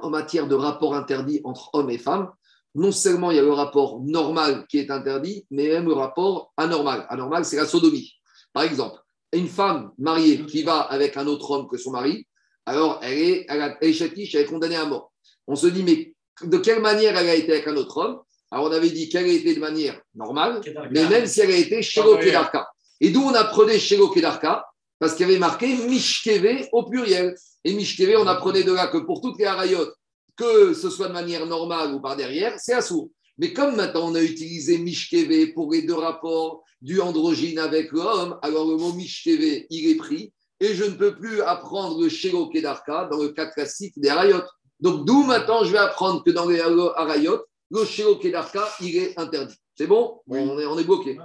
[0.00, 2.30] en matière de rapport interdit entre hommes et femmes,
[2.74, 6.52] non seulement il y a le rapport normal qui est interdit, mais même le rapport
[6.56, 7.06] anormal.
[7.08, 8.14] Anormal, c'est la sodomie.
[8.52, 8.98] Par exemple,
[9.36, 12.26] une femme mariée qui va avec un autre homme que son mari,
[12.66, 15.12] alors elle est, elle, a- elle est châtiche, elle est condamnée à mort.
[15.46, 18.20] On se dit, mais de quelle manière elle a été avec un autre homme?
[18.50, 20.60] Alors on avait dit qu'elle a été de manière normale,
[20.90, 22.68] mais même si elle a été chez Kedarka.
[23.00, 24.64] Et d'où on apprenait chez Kedarka?
[24.98, 27.34] Parce qu'il y avait marqué Mishkeve au pluriel.
[27.64, 29.86] Et Mishkeve, on apprenait de là que pour toutes les harayot,
[30.36, 33.10] que ce soit de manière normale ou par derrière, c'est assourd.
[33.38, 38.38] Mais comme maintenant on a utilisé Mishkeve pour les deux rapports du androgyne avec l'homme,
[38.42, 40.32] alors le mot Mishkeve, il est pris.
[40.60, 44.42] Et je ne peux plus apprendre le Shelo Kedarka dans le cas classique des harayot.
[44.80, 49.18] Donc d'où maintenant je vais apprendre que dans les harayot, le Shelo Kedarka, il est
[49.18, 49.56] interdit.
[49.76, 50.20] C'est bon?
[50.28, 51.18] On, est, on est bloqué.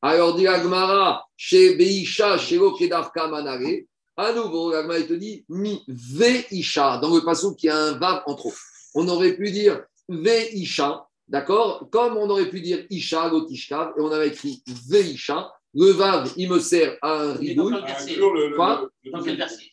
[0.00, 3.80] Alors, dit Agmara, chez Beisha, chez Kedarka Manare,
[4.16, 8.34] à nouveau, Agmara te dit mi Veisha, dans le passage qui a un vav en
[8.34, 8.54] trop.
[8.94, 11.88] On aurait pu dire Veisha, d'accord?
[11.90, 15.52] Comme on aurait pu dire Isha, Gotishkav, et on avait écrit Veisha.
[15.74, 17.72] Le vav, il me sert à un Mais dans riboul.
[17.74, 18.14] quel Ah, verset?
[18.14, 18.88] Toujours le- le- Quoi?
[19.04, 19.64] le- Dans quel verset?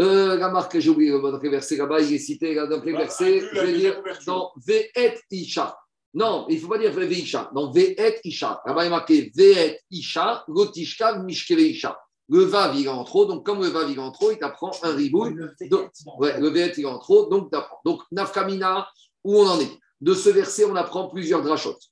[0.00, 1.76] Euh, la marque, j'ai oublié dans quel verset?
[1.76, 3.40] Là-bas, il est cité dans quel Ah, verset?
[3.52, 5.76] Je vais dire dans Ve'et Isha.
[6.14, 7.50] Non, il ne faut pas dire Ve'isha.
[7.54, 8.62] Dans Ve'et Isha.
[8.66, 11.98] Là-bas, il est marqué Ve'et Isha, Gotishka, Mishkeve Isha.
[12.30, 13.26] Le Vav, il est en trop.
[13.26, 15.34] Donc, comme le Vav, il est en trop, il t'apprend un ribouille.
[15.34, 17.26] Le Ve'et, il est en trop.
[17.28, 17.80] Donc, t'apprends.
[17.84, 18.88] Donc, Nafkamina,
[19.24, 19.70] où on en est?
[20.00, 21.90] De ce verset, on apprend plusieurs drachotes.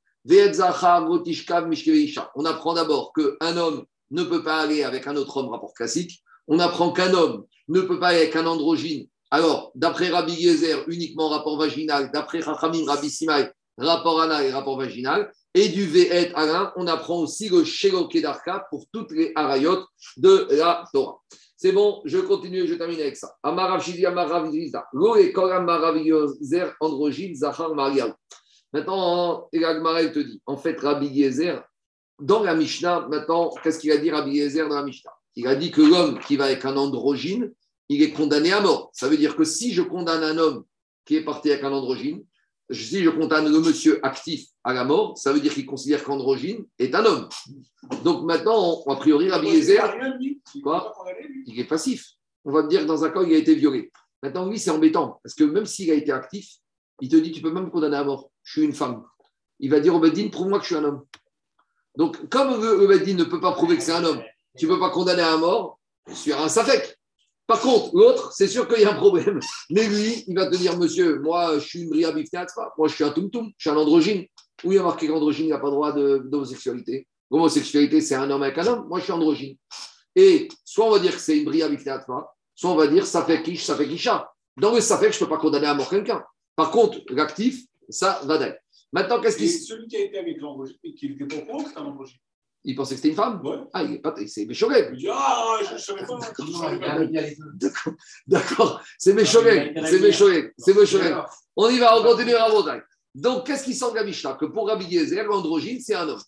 [2.35, 6.23] On apprend d'abord qu'un homme ne peut pas aller avec un autre homme, rapport classique.
[6.47, 9.07] On apprend qu'un homme ne peut pas aller avec un androgyne.
[9.31, 12.11] Alors, d'après Rabbi Yezer, uniquement rapport vaginal.
[12.13, 15.33] D'après Chachamim, Rabbi Simai, rapport anal et rapport vaginal.
[15.55, 19.87] Et du Ve'et Alain, on apprend aussi le Shelo Kedarka pour toutes les harayot
[20.17, 21.21] de la Torah.
[21.63, 23.37] C'est bon, je continue, je termine avec ça.
[23.41, 24.85] Amarav Shidi, Amarav Yiza.
[24.93, 28.11] Lo et Koram Marav Yezer, androgyne, Zachar, Mariaou.
[28.73, 31.63] Maintenant, Elagmara, il te dit, en fait, Rabbi Yezer,
[32.19, 35.13] dans la Mishnah, maintenant, qu'est-ce qu'il a dit Rabbi Yezer dans la Mishnah?
[35.37, 37.53] Il a dit que l'homme qui va avec un androgyne,
[37.89, 38.91] il est condamné à mort.
[38.93, 40.65] Ça veut dire que si je condamne un homme
[41.05, 42.25] qui est parti avec un androgyne,
[42.73, 46.65] si je condamne le monsieur actif à la mort, ça veut dire qu'il considère qu'androgyne
[46.79, 47.29] est un homme.
[48.05, 49.95] Donc maintenant, on- a priori, Rabbi Il Yezer.
[51.47, 52.13] Il est passif.
[52.45, 53.91] On va me dire que dans un cas, il a été violé.
[54.23, 56.49] Maintenant, lui, c'est embêtant, parce que même s'il a été actif,
[57.01, 58.31] il te dit, tu peux même me condamner à mort.
[58.45, 59.03] Je suis une femme.
[59.59, 61.05] Il va dire au Bedin, prouve-moi que je suis un homme.
[61.97, 64.23] Donc, comme le, ne peut pas prouver que c'est un homme,
[64.57, 66.99] tu ne peux pas condamner à mort, je suis un safek.
[67.53, 69.39] Par contre, l'autre, c'est sûr qu'il y a un problème.
[69.69, 73.05] Mais lui, il va te dire, monsieur, moi, je suis une bria moi, je suis
[73.05, 74.25] un tum-tum, je suis un androgyne.
[74.65, 78.57] Où il y a marqué qu'androgyne n'a pas droit d'homosexualité L'homosexualité, c'est un homme avec
[78.57, 79.57] un homme, moi, je suis androgyne.
[80.17, 83.23] Et soit on va dire que c'est une bria bifneatzpa, soit on va dire ça
[83.23, 84.31] fait quiche, ça fait quicha.
[84.57, 86.25] Dans le safek, je ne peux pas condamner à mort quelqu'un.
[86.57, 88.57] Par contre, l'actif, ça va d'ailleurs.
[88.95, 91.81] Maintenant, qu'est-ce s- celui qui a été avec l'androgyne, et qui au courant que c'était
[91.81, 92.19] un androgyne.
[92.65, 93.57] Il pensait que c'était une femme Ouais.
[93.73, 94.91] Ah, il est pas, c'est Méchoguet.
[94.93, 96.19] Il dit Ah, je ne savais pas.
[96.39, 96.99] Je savais pas.
[97.55, 97.93] D'accord,
[98.27, 98.83] d'accord.
[98.99, 99.75] C'est Méchoguet.
[99.87, 100.53] C'est Méchoguet.
[100.59, 100.75] C'est.
[101.57, 102.81] On y va, on continue à Rabotai.
[103.15, 106.23] Donc, qu'est-ce qui semble la Mishnah Que pour Rabbi Yezer, l'androgyne, c'est un homme.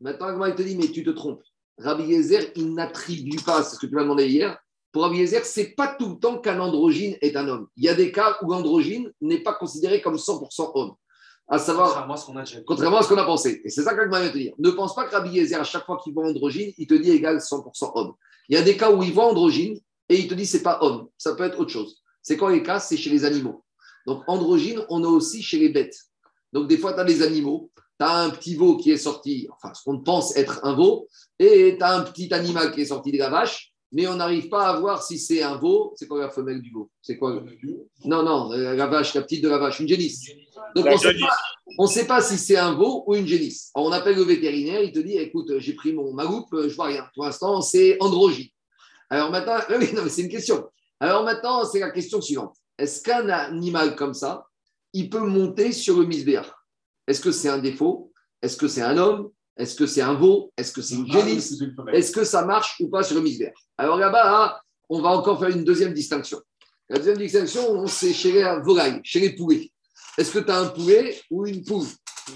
[0.00, 1.42] Maintenant, Agma, il te dit, mais tu te trompes.
[1.78, 4.58] Rabbi Yezer, il n'attribue pas, c'est ce que tu m'as demandé hier.
[4.92, 7.68] Pour Rabbi Yezer, c'est pas tout le temps qu'un androgyne est un homme.
[7.76, 10.94] Il y a des cas où l'androgyne n'est pas considéré comme 100% homme.
[11.48, 12.64] À savoir, Contrairement à ce qu'on a déjà vu.
[12.64, 13.60] Contrairement à ce qu'on a pensé.
[13.64, 14.54] Et c'est ça qu'Agma vient te dire.
[14.58, 17.10] Ne pense pas que Rabbi Yezer, à chaque fois qu'il voit androgyne, il te dit
[17.10, 18.14] égal 100% homme.
[18.48, 19.78] Il y a des cas où il voit androgyne
[20.08, 21.08] et il te dit c'est pas homme.
[21.18, 22.02] Ça peut être autre chose.
[22.22, 23.64] C'est quand les cas, c'est chez les animaux.
[24.06, 25.96] Donc androgyne, on a aussi chez les bêtes.
[26.52, 27.70] Donc des fois, tu as des animaux
[28.02, 31.08] tu as un petit veau qui est sorti, enfin, ce qu'on pense être un veau,
[31.38, 34.48] et tu as un petit animal qui est sorti de la vache, mais on n'arrive
[34.48, 35.92] pas à voir si c'est un veau.
[35.96, 36.90] C'est quoi la femelle du veau?
[37.00, 40.24] C'est quoi le- Non, non, la vache, la petite de la vache, une génisse.
[40.74, 41.36] Donc, on ne sait, pas-
[41.78, 43.70] on sait pas si c'est un veau ou une génisse.
[43.74, 46.68] Alors, on appelle le vétérinaire, il te dit écoute, j'ai pris mon, ma loupe, euh,
[46.68, 47.06] je vois rien.
[47.14, 48.48] Pour l'instant, c'est androgyne.
[49.10, 50.66] Alors maintenant, oui, non, mais c'est une question.
[50.98, 54.46] Alors maintenant, c'est la question suivante est-ce qu'un animal comme ça,
[54.92, 56.50] il peut monter sur le misbéach
[57.06, 58.10] Est-ce que c'est un défaut?
[58.40, 59.30] Est-ce que c'est un homme?
[59.56, 60.52] Est-ce que c'est un veau?
[60.56, 61.54] Est-ce que c'est une génisse?
[61.92, 64.54] est-ce que ça marche ou pas sur le misbéach Alors là-bas, hein,
[64.88, 66.40] on va encore faire une deuxième distinction.
[66.88, 69.70] La deuxième distinction, c'est chez les volailles, chez les poulets.
[70.18, 71.86] Est-ce que tu as un poulet ou une poule?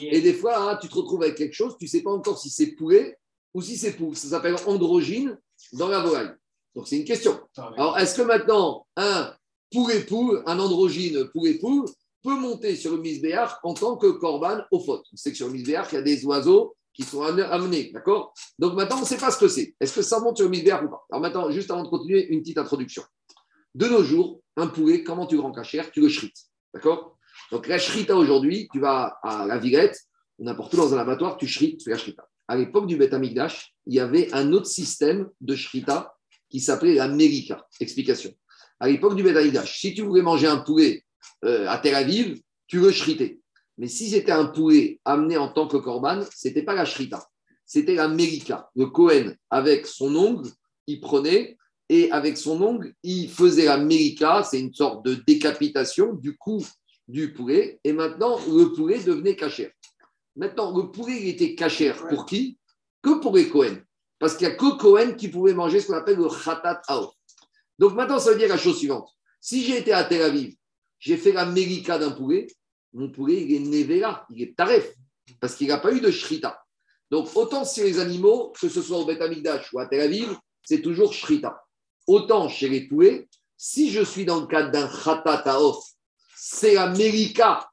[0.00, 2.38] Et des fois, hein, tu te retrouves avec quelque chose, tu ne sais pas encore
[2.38, 3.18] si c'est poulet
[3.54, 4.16] ou si c'est poule.
[4.16, 5.38] Ça s'appelle androgyne
[5.72, 6.32] dans la volaille.
[6.74, 7.40] Donc c'est une question.
[7.56, 9.32] Alors, est-ce que maintenant, un
[9.72, 11.86] poulet-poule, un androgyne poulet-poule,
[12.22, 15.46] peut monter sur le misbéach en tant que corban au fautes On sait que sur
[15.46, 18.32] le misbéach, il y a des oiseaux qui sont amenés- d'accord?
[18.58, 19.74] Donc maintenant, on ne sait pas ce que c'est.
[19.78, 21.04] Est-ce que ça monte sur le misbéach ou pas?
[21.10, 23.02] Alors maintenant, juste avant de continuer, une petite introduction.
[23.74, 26.38] De nos jours, un poulet, comment tu le rends cachère Tu le shrites,
[26.72, 27.18] d'accord?
[27.52, 30.00] Donc la shrita aujourd'hui, tu vas à la Villette,
[30.38, 32.26] n'importe où dans un abattoir, tu shrites, tu fais la shrita.
[32.48, 36.16] À l'époque du Beth Amikdash, il y avait un autre système de shrita
[36.48, 37.66] qui s'appelait la Mérika.
[37.78, 38.32] Explication.
[38.80, 41.04] À l'époque du Beth Amikdash, si tu voulais manger un poulet
[41.44, 43.40] euh, à Tel Aviv, tu le shritais.
[43.78, 47.26] Mais si c'était un poulet amené en tant que corban, c'était pas la shrita,
[47.64, 48.70] c'était la Mérika.
[48.74, 50.50] Le Cohen, avec son ongle,
[50.86, 51.56] il prenait
[51.88, 56.64] et avec son ongle, il faisait la Mérika, c'est une sorte de décapitation du cou
[57.06, 57.78] du poulet.
[57.84, 59.70] Et maintenant, le poulet devenait cachère.
[60.34, 62.58] Maintenant, le poulet, il était cachère pour qui?
[63.02, 63.76] Que pour les Cohen.
[64.18, 67.12] Parce qu'il n'y a que Cohen qui pouvait manger ce qu'on appelle le khatat aof.
[67.78, 69.08] Donc maintenant, ça veut dire la chose suivante.
[69.40, 70.56] Si j'ai été à Tel Aviv,
[70.98, 72.46] j'ai fait la Mérika d'un poulet,
[72.96, 74.94] mon poulet, il est Nevera, il est Taref,
[75.38, 76.58] parce qu'il n'a pas eu de Shrita.
[77.10, 79.22] Donc, autant sur les animaux, que ce soit au Beth
[79.72, 81.62] ou à Tel Aviv, c'est toujours Shrita.
[82.06, 85.84] Autant chez les poulets, si je suis dans le cadre d'un Khatat Aof,
[86.34, 87.68] c'est la Mérika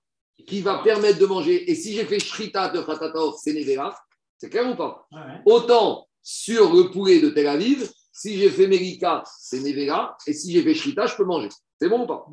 [0.45, 1.72] qui va permettre de manger.
[1.72, 3.98] Et si j'ai fait Shrita de Khatat Aof, c'est Nevera.
[4.38, 5.08] C'est clair ou pas
[5.45, 10.18] Autant sur le poulet de Tel Aviv, si j'ai fait Mérika, c'est Nevera.
[10.28, 11.50] Et si j'ai fait Shrita, je peux manger.
[11.80, 12.26] C'est bon ou pas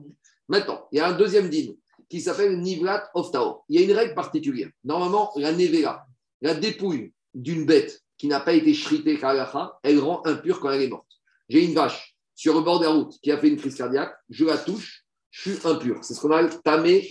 [0.49, 1.73] Maintenant, il y a un deuxième din
[2.11, 3.65] qui s'appelle Nivrat of Taor.
[3.69, 4.69] Il y a une règle particulière.
[4.85, 6.07] Normalement, la Nevera,
[6.43, 10.82] la dépouille d'une bête qui n'a pas été shritée kalacha, elle rend impure quand elle
[10.82, 11.07] est morte.
[11.49, 14.15] J'ai une vache sur le bord de la route qui a fait une crise cardiaque,
[14.28, 15.99] je la touche, je suis impur.
[16.03, 17.09] C'est ce qu'on appelle Tamé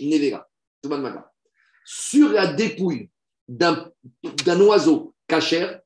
[0.84, 1.24] m'attend.
[1.86, 3.10] Sur la dépouille
[3.48, 3.92] d'un
[4.62, 5.80] oiseau cachère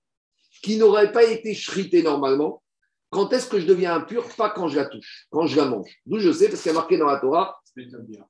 [0.64, 2.64] qui n'aurait pas été shrité normalement,
[3.10, 4.28] quand est-ce que je deviens impur?
[4.36, 5.90] Pas quand je la touche, quand je la mange.
[6.06, 7.62] D'où je sais, parce qu'il y a marqué dans la Torah.
[7.76, 8.26] C'est-à-dire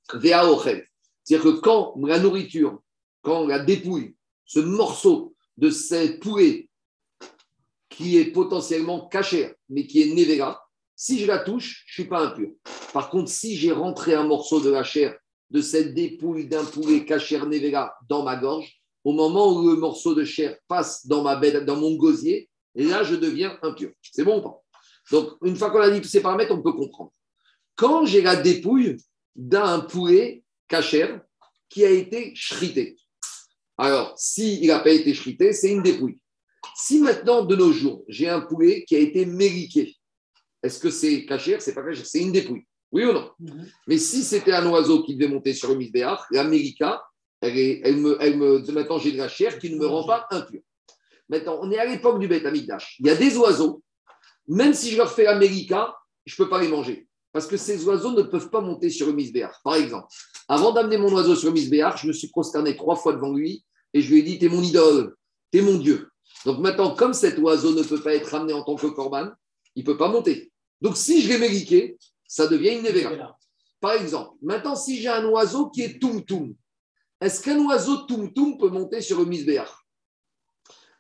[1.42, 2.82] que quand la nourriture,
[3.22, 4.16] quand la dépouille,
[4.46, 6.70] ce morceau de cette poulet
[7.90, 12.10] qui est potentiellement cachère, mais qui est nevera, si je la touche, je ne suis
[12.10, 12.50] pas impur.
[12.92, 15.18] Par contre, si j'ai rentré un morceau de la chair
[15.50, 20.16] de cette dépouille d'un poulet cachère nevera dans ma gorge, au moment où le morceau
[20.16, 23.92] de chair passe dans, ma bête, dans mon gosier, là, je deviens impur.
[24.02, 24.64] C'est bon ou pas?
[25.12, 27.12] Donc, une fois qu'on a dit tous ces paramètres, on peut comprendre.
[27.76, 28.98] Quand j'ai la dépouille
[29.36, 31.22] d'un poulet cachère
[31.70, 32.96] qui a été shrité.
[33.78, 36.20] Alors, s'il n'a pas été shrité, c'est une dépouille.
[36.76, 39.96] Si maintenant, de nos jours, j'ai un poulet qui a été mériqué,
[40.62, 42.66] est-ce que c'est cachère C'est pas cachère, c'est une dépouille?
[42.92, 43.32] Oui ou non?
[43.88, 47.02] Mais si c'était un oiseau qui devait monter sur le misbéach, la mérika,
[47.42, 50.06] elle, est- elle me, elle me, maintenant j'ai de la chair qui ne me rend
[50.06, 50.62] pas impur.
[51.28, 52.98] Maintenant, on est à l'époque du Beth Amikdash.
[53.00, 53.82] Il y a des oiseaux,
[54.48, 55.96] même si je leur fais la mérika,
[56.26, 57.08] je ne peux pas les manger.
[57.34, 59.56] Parce que ces oiseaux ne peuvent pas monter sur le misbéach.
[59.64, 60.08] Par exemple,
[60.48, 63.66] avant d'amener mon oiseau sur le misbéach, je me suis prosterné trois fois devant lui
[63.92, 65.16] et je lui ai dit T'es mon idole,
[65.52, 66.10] t'es mon Dieu.
[66.46, 69.30] Donc maintenant, comme cet oiseau ne peut pas être amené en tant que corban,
[69.76, 70.52] il ne peut pas monter.
[70.80, 71.98] Donc si je l'ai
[72.28, 73.38] ça devient une nevera.
[73.80, 76.56] Par exemple, maintenant, si j'ai un oiseau qui est tum-tum,
[77.20, 79.72] est-ce qu'un oiseau tum-tum peut monter sur le misbéach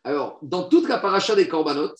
[0.03, 1.99] Alors, dans toute la paracha des corbanotes,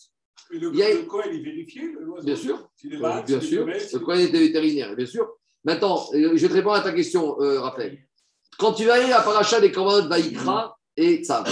[0.52, 2.70] Et le, a- le Cohen, il vérifiait l'oiseau Bien sûr.
[2.84, 5.28] Est Euh, bien est sûr, le est- était vétérinaire, bien sûr.
[5.64, 7.98] Maintenant, euh, je vais te répondre à ta question, euh, Raphaël.
[8.60, 11.46] Quand tu vas aller à paracha des corbanotes Vaïkra et Tzav,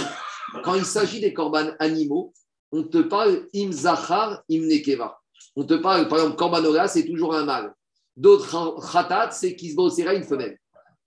[0.62, 2.32] quand il s'agit des corbanes animaux,
[2.70, 5.18] on te parle im zachar, im nekeva.
[5.56, 7.74] On te parle, par exemple, corbanola, c'est toujours un mâle.
[8.16, 10.58] D'autres khatat, c'est kisbosera, une femelle.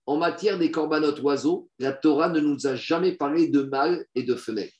[0.04, 4.22] En matière des corbanotes oiseaux, la Torah ne nous a jamais parlé de mâle et
[4.22, 4.70] de femelle.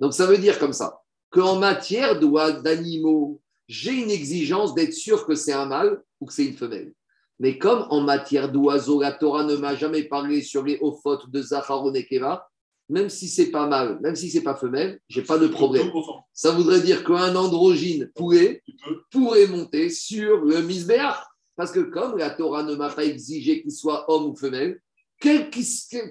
[0.00, 0.98] Donc ça veut dire comme ça,
[1.30, 6.46] qu'en matière d'animaux, j'ai une exigence d'être sûr que c'est un mâle ou que c'est
[6.46, 6.92] une femelle.
[7.38, 11.40] Mais comme en matière d'oiseaux, la Torah ne m'a jamais parlé sur les ophotes de
[11.40, 12.48] Zachar ou Nekeva,
[12.88, 15.90] même si c'est pas mâle, même si c'est pas femelle, j'ai pas de problème.
[16.32, 18.62] Ça voudrait dire qu'un androgyne poulet
[19.10, 21.18] pourrait monter sur le misbéach.
[21.54, 24.80] Parce que comme la Torah ne m'a pas exigé qu'il soit homme ou femelle,
[25.20, 25.50] quel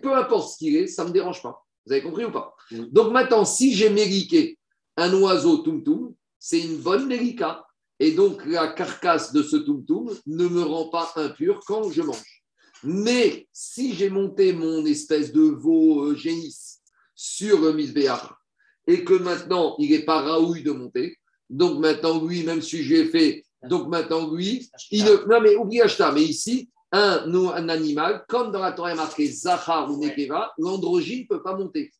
[0.01, 1.65] peu importe ce qu'il est, ça ne me dérange pas.
[1.85, 2.53] Vous avez compris ou pas?
[2.71, 2.87] Oui.
[2.91, 4.59] Donc maintenant, si j'ai mériqué
[4.97, 7.63] un oiseau tum-tum, c'est une bonne mérika.
[7.99, 12.43] Et donc la carcasse de ce tum-tum ne me rend pas impur quand je mange.
[12.83, 16.79] Mais si j'ai monté mon espèce de veau euh, génisse
[17.15, 18.29] sur le misbéach
[18.85, 21.17] et que maintenant il n'est pas raouille de monter,
[21.49, 25.81] donc maintenant lui, même si j'ai fait, donc maintenant lui, il ne- non mais oublie
[25.81, 31.27] Ashta, mais ici, un, animal, comme dans la Torah marqué Zachar ou Nekeva, l'androgyne ne
[31.27, 31.91] peut pas monter.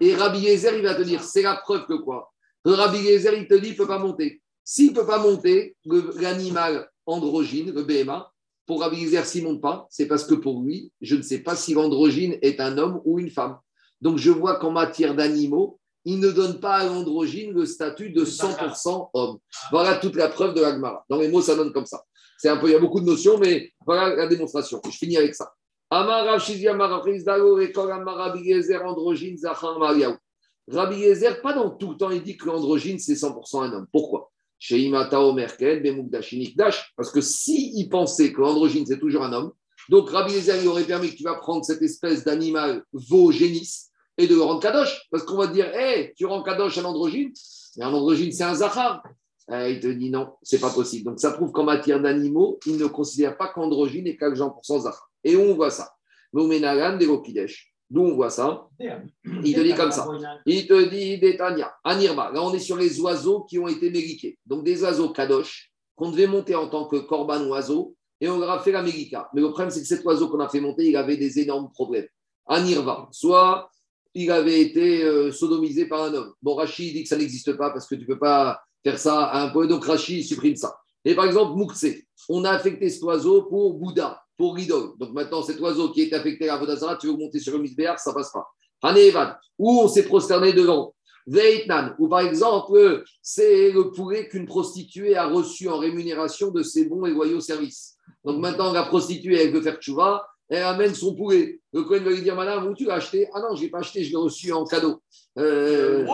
[0.00, 2.32] Et Rabbi Yezer, il va te dire, c'est la preuve que quoi?
[2.72, 4.40] Rabbi Yezer, il te dit, il ne peut pas monter.
[4.64, 5.76] S'il ne peut pas monter,
[6.16, 8.30] l'animal androgyne, le BMA,
[8.66, 11.40] pour Rabbi Yezer, s'il ne monte pas, c'est parce que pour lui, je ne sais
[11.40, 13.58] pas si l'androgyne est un homme ou une femme.
[14.00, 18.24] Donc je vois qu'en matière d'animaux, il ne donne pas à l'androgyne le statut de
[18.24, 19.38] 100% homme.
[19.70, 21.04] Voilà toute la preuve de l'Agmara.
[21.08, 22.02] Dans les mots, ça donne comme ça.
[22.38, 24.80] C'est un peu, il y a beaucoup de notions, mais voilà la démonstration.
[24.84, 25.52] Je finis avec ça.
[28.84, 29.38] Androgyne,
[29.78, 30.16] Mariaou.
[30.68, 33.86] Rabbi Yezer, pas dans tout le temps, il dit que l'androgyne, c'est 100% un homme.
[33.92, 34.30] Pourquoi?
[34.58, 35.82] Chez Imatao Merkel.
[36.96, 39.52] Parce que s'il pensait que l'androgyne, c'est toujours un homme,
[39.88, 43.90] donc Rabbi Yezer, il aurait permis que tu vas prendre cette espèce d'animal veau génisse
[44.16, 45.06] et de le rendre kadosh.
[45.10, 47.32] Parce qu'on va dire, hé, tu rends kadosh un androgyne,
[47.76, 49.02] mais un androgyne, c'est un Zachar.
[49.50, 51.04] Euh, il te dit non, c'est pas possible.
[51.04, 54.80] Donc ça prouve qu'en matière d'animaux, il ne considère pas qu'androgyne est qu'un pour cent
[54.80, 55.10] Zachar.
[55.22, 55.94] Et où on voit ça
[56.32, 57.06] Nomenagan de.
[57.90, 60.06] D'où on voit ça Il te dit comme ça.
[60.46, 62.30] Il te dit Détania, Anirba.
[62.32, 64.38] Là, on est sur les oiseaux qui ont été mériqués.
[64.46, 68.50] Donc des oiseaux kadosh qu'on devait monter en tant que corban oiseau et on leur
[68.50, 69.28] a fait la mérika.
[69.34, 71.70] Mais le problème, c'est que cet oiseau qu'on a fait monter, il avait des énormes
[71.70, 72.06] problèmes.
[72.46, 73.70] Anirba, soit
[74.14, 76.32] il avait été euh, sodomisé par un homme.
[76.40, 79.24] Bon, Rachid dit que ça n'existe pas parce que tu ne peux pas faire ça
[79.24, 79.66] à un point.
[79.66, 80.74] Donc Rachid supprime ça.
[81.04, 81.86] Et par exemple, Moukse,
[82.28, 84.90] on a affecté cet oiseau pour Bouddha, pour l'idole.
[84.98, 87.98] Donc maintenant, cet oiseau qui est affecté à Vodazara, tu veux monter sur le misbéar,
[87.98, 88.46] ça passe pas.
[88.82, 90.94] Hanevan, où on s'est prosterné devant.
[91.26, 96.84] Veitnan, où par exemple, c'est le poulet qu'une prostituée a reçu en rémunération de ses
[96.84, 97.96] bons et loyaux services.
[98.24, 101.60] Donc maintenant, la prostituée, elle veut faire tchouva, elle amène son poulet.
[101.72, 103.26] Le Cohen va lui dire, madame, où tu l'as acheté?
[103.32, 105.00] Ah non, je ne l'ai pas acheté, je l'ai reçu en cadeau.
[105.38, 106.06] Euh,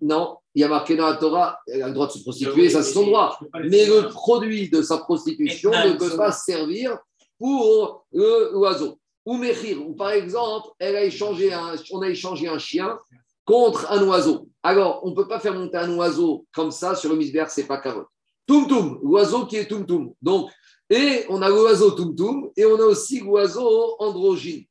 [0.00, 2.70] non, il y a marqué dans la Torah, elle a le droit de se prostituer,
[2.70, 3.38] ça c'est son droit.
[3.64, 6.96] Mais le produit de sa prostitution ne peut pas servir
[7.40, 8.98] pour l'oiseau.
[9.24, 12.98] Ou Mechir, ou par exemple, elle a échangé un, on a échangé un chien
[13.44, 14.48] contre un oiseau.
[14.62, 17.66] Alors, on ne peut pas faire monter un oiseau comme ça sur le misbéar, c'est
[17.66, 18.08] pas carotte.
[18.46, 20.12] Tum Tum, l'oiseau qui est Tum Tum.
[20.20, 20.50] Donc,
[20.90, 24.64] et on a l'oiseau Tum Tum et on a aussi l'oiseau androgyne.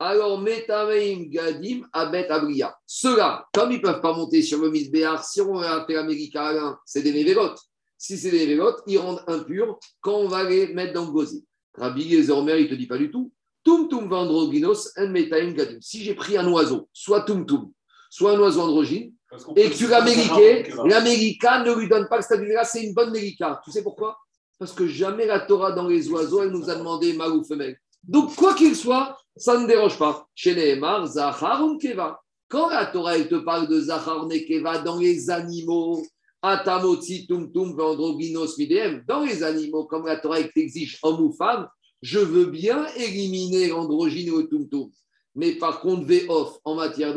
[0.00, 2.76] Alors, Metameim Gadim Abet Abria.
[2.86, 6.76] Ceux-là, comme ils ne peuvent pas monter sur le misbéar, si on a fait américain,
[6.84, 7.58] c'est des névélotes.
[7.96, 11.42] Si c'est des névélotes, ils rendent impurs quand on va les mettre dans le gosier.
[11.78, 13.32] Rabbi Gezormer, il ne te dit pas du tout.
[13.64, 15.78] Tum tum vandroginos gadim.
[15.80, 17.70] Si j'ai pris un oiseau, soit tum tum,
[18.10, 19.12] soit un oiseau androgyne,
[19.56, 20.86] et que tu l'as va.
[20.86, 23.60] l'américain ne lui donne pas le statut là, c'est une bonne mérika.
[23.64, 24.16] Tu sais pourquoi?
[24.58, 27.78] Parce que jamais la Torah dans les oiseaux, elle nous a demandé mâle ou femelle.
[28.02, 30.26] Donc, quoi qu'il soit, ça ne dérange pas.
[30.34, 32.20] Chez Nehemar, Zachar ou Keva.
[32.48, 36.02] Quand la Torah elle te parle de Zachar Nekeva dans les animaux,
[36.42, 41.32] Atamotzi tum tum vandroginos midem, dans les animaux, comme la Torah elle t'exige homme ou
[41.32, 41.68] femme,
[42.00, 44.90] je veux bien éliminer l'androgyne ou le tum tum.
[45.34, 47.14] Mais par contre, V-off en matière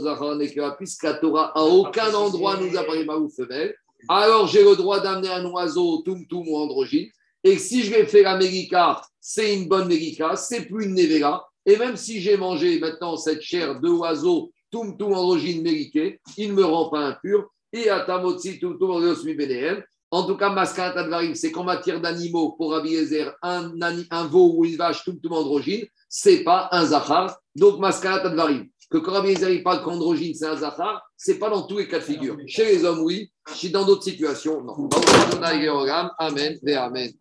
[0.00, 3.74] Zachar Nekeva, puisque la Torah à aucun endroit nous a parlé mâle ou femelle,
[4.08, 7.08] alors j'ai le droit d'amener un oiseau tum tum ou androgyne.
[7.44, 11.48] Et si je vais faire l'América, c'est une bonne Mérica, c'est plus une Nevera.
[11.64, 16.50] Et même si j'ai mangé maintenant cette chair de oiseau, tum tum androgyne mériqué, il
[16.50, 17.48] ne me rend pas impur.
[17.72, 19.00] Et à Tamotsi, tum tum
[19.36, 19.82] bénéen.
[20.10, 23.72] En tout cas, Maskat Advarim, c'est qu'en matière d'animaux, pour Rabbi Ezer, un,
[24.10, 27.38] un veau ou une vache tum tum androgyne, c'est pas un Zachar.
[27.54, 28.68] Donc, Maskat Advarim.
[28.88, 31.98] Que quand Rabbi Ezer parle qu'androgyne, c'est un Zachar, c'est pas dans tous les cas
[31.98, 32.36] de figure.
[32.46, 33.32] Chez les hommes, oui.
[33.52, 34.88] Chez dans d'autres situations, non.
[36.18, 37.12] Amen Amen.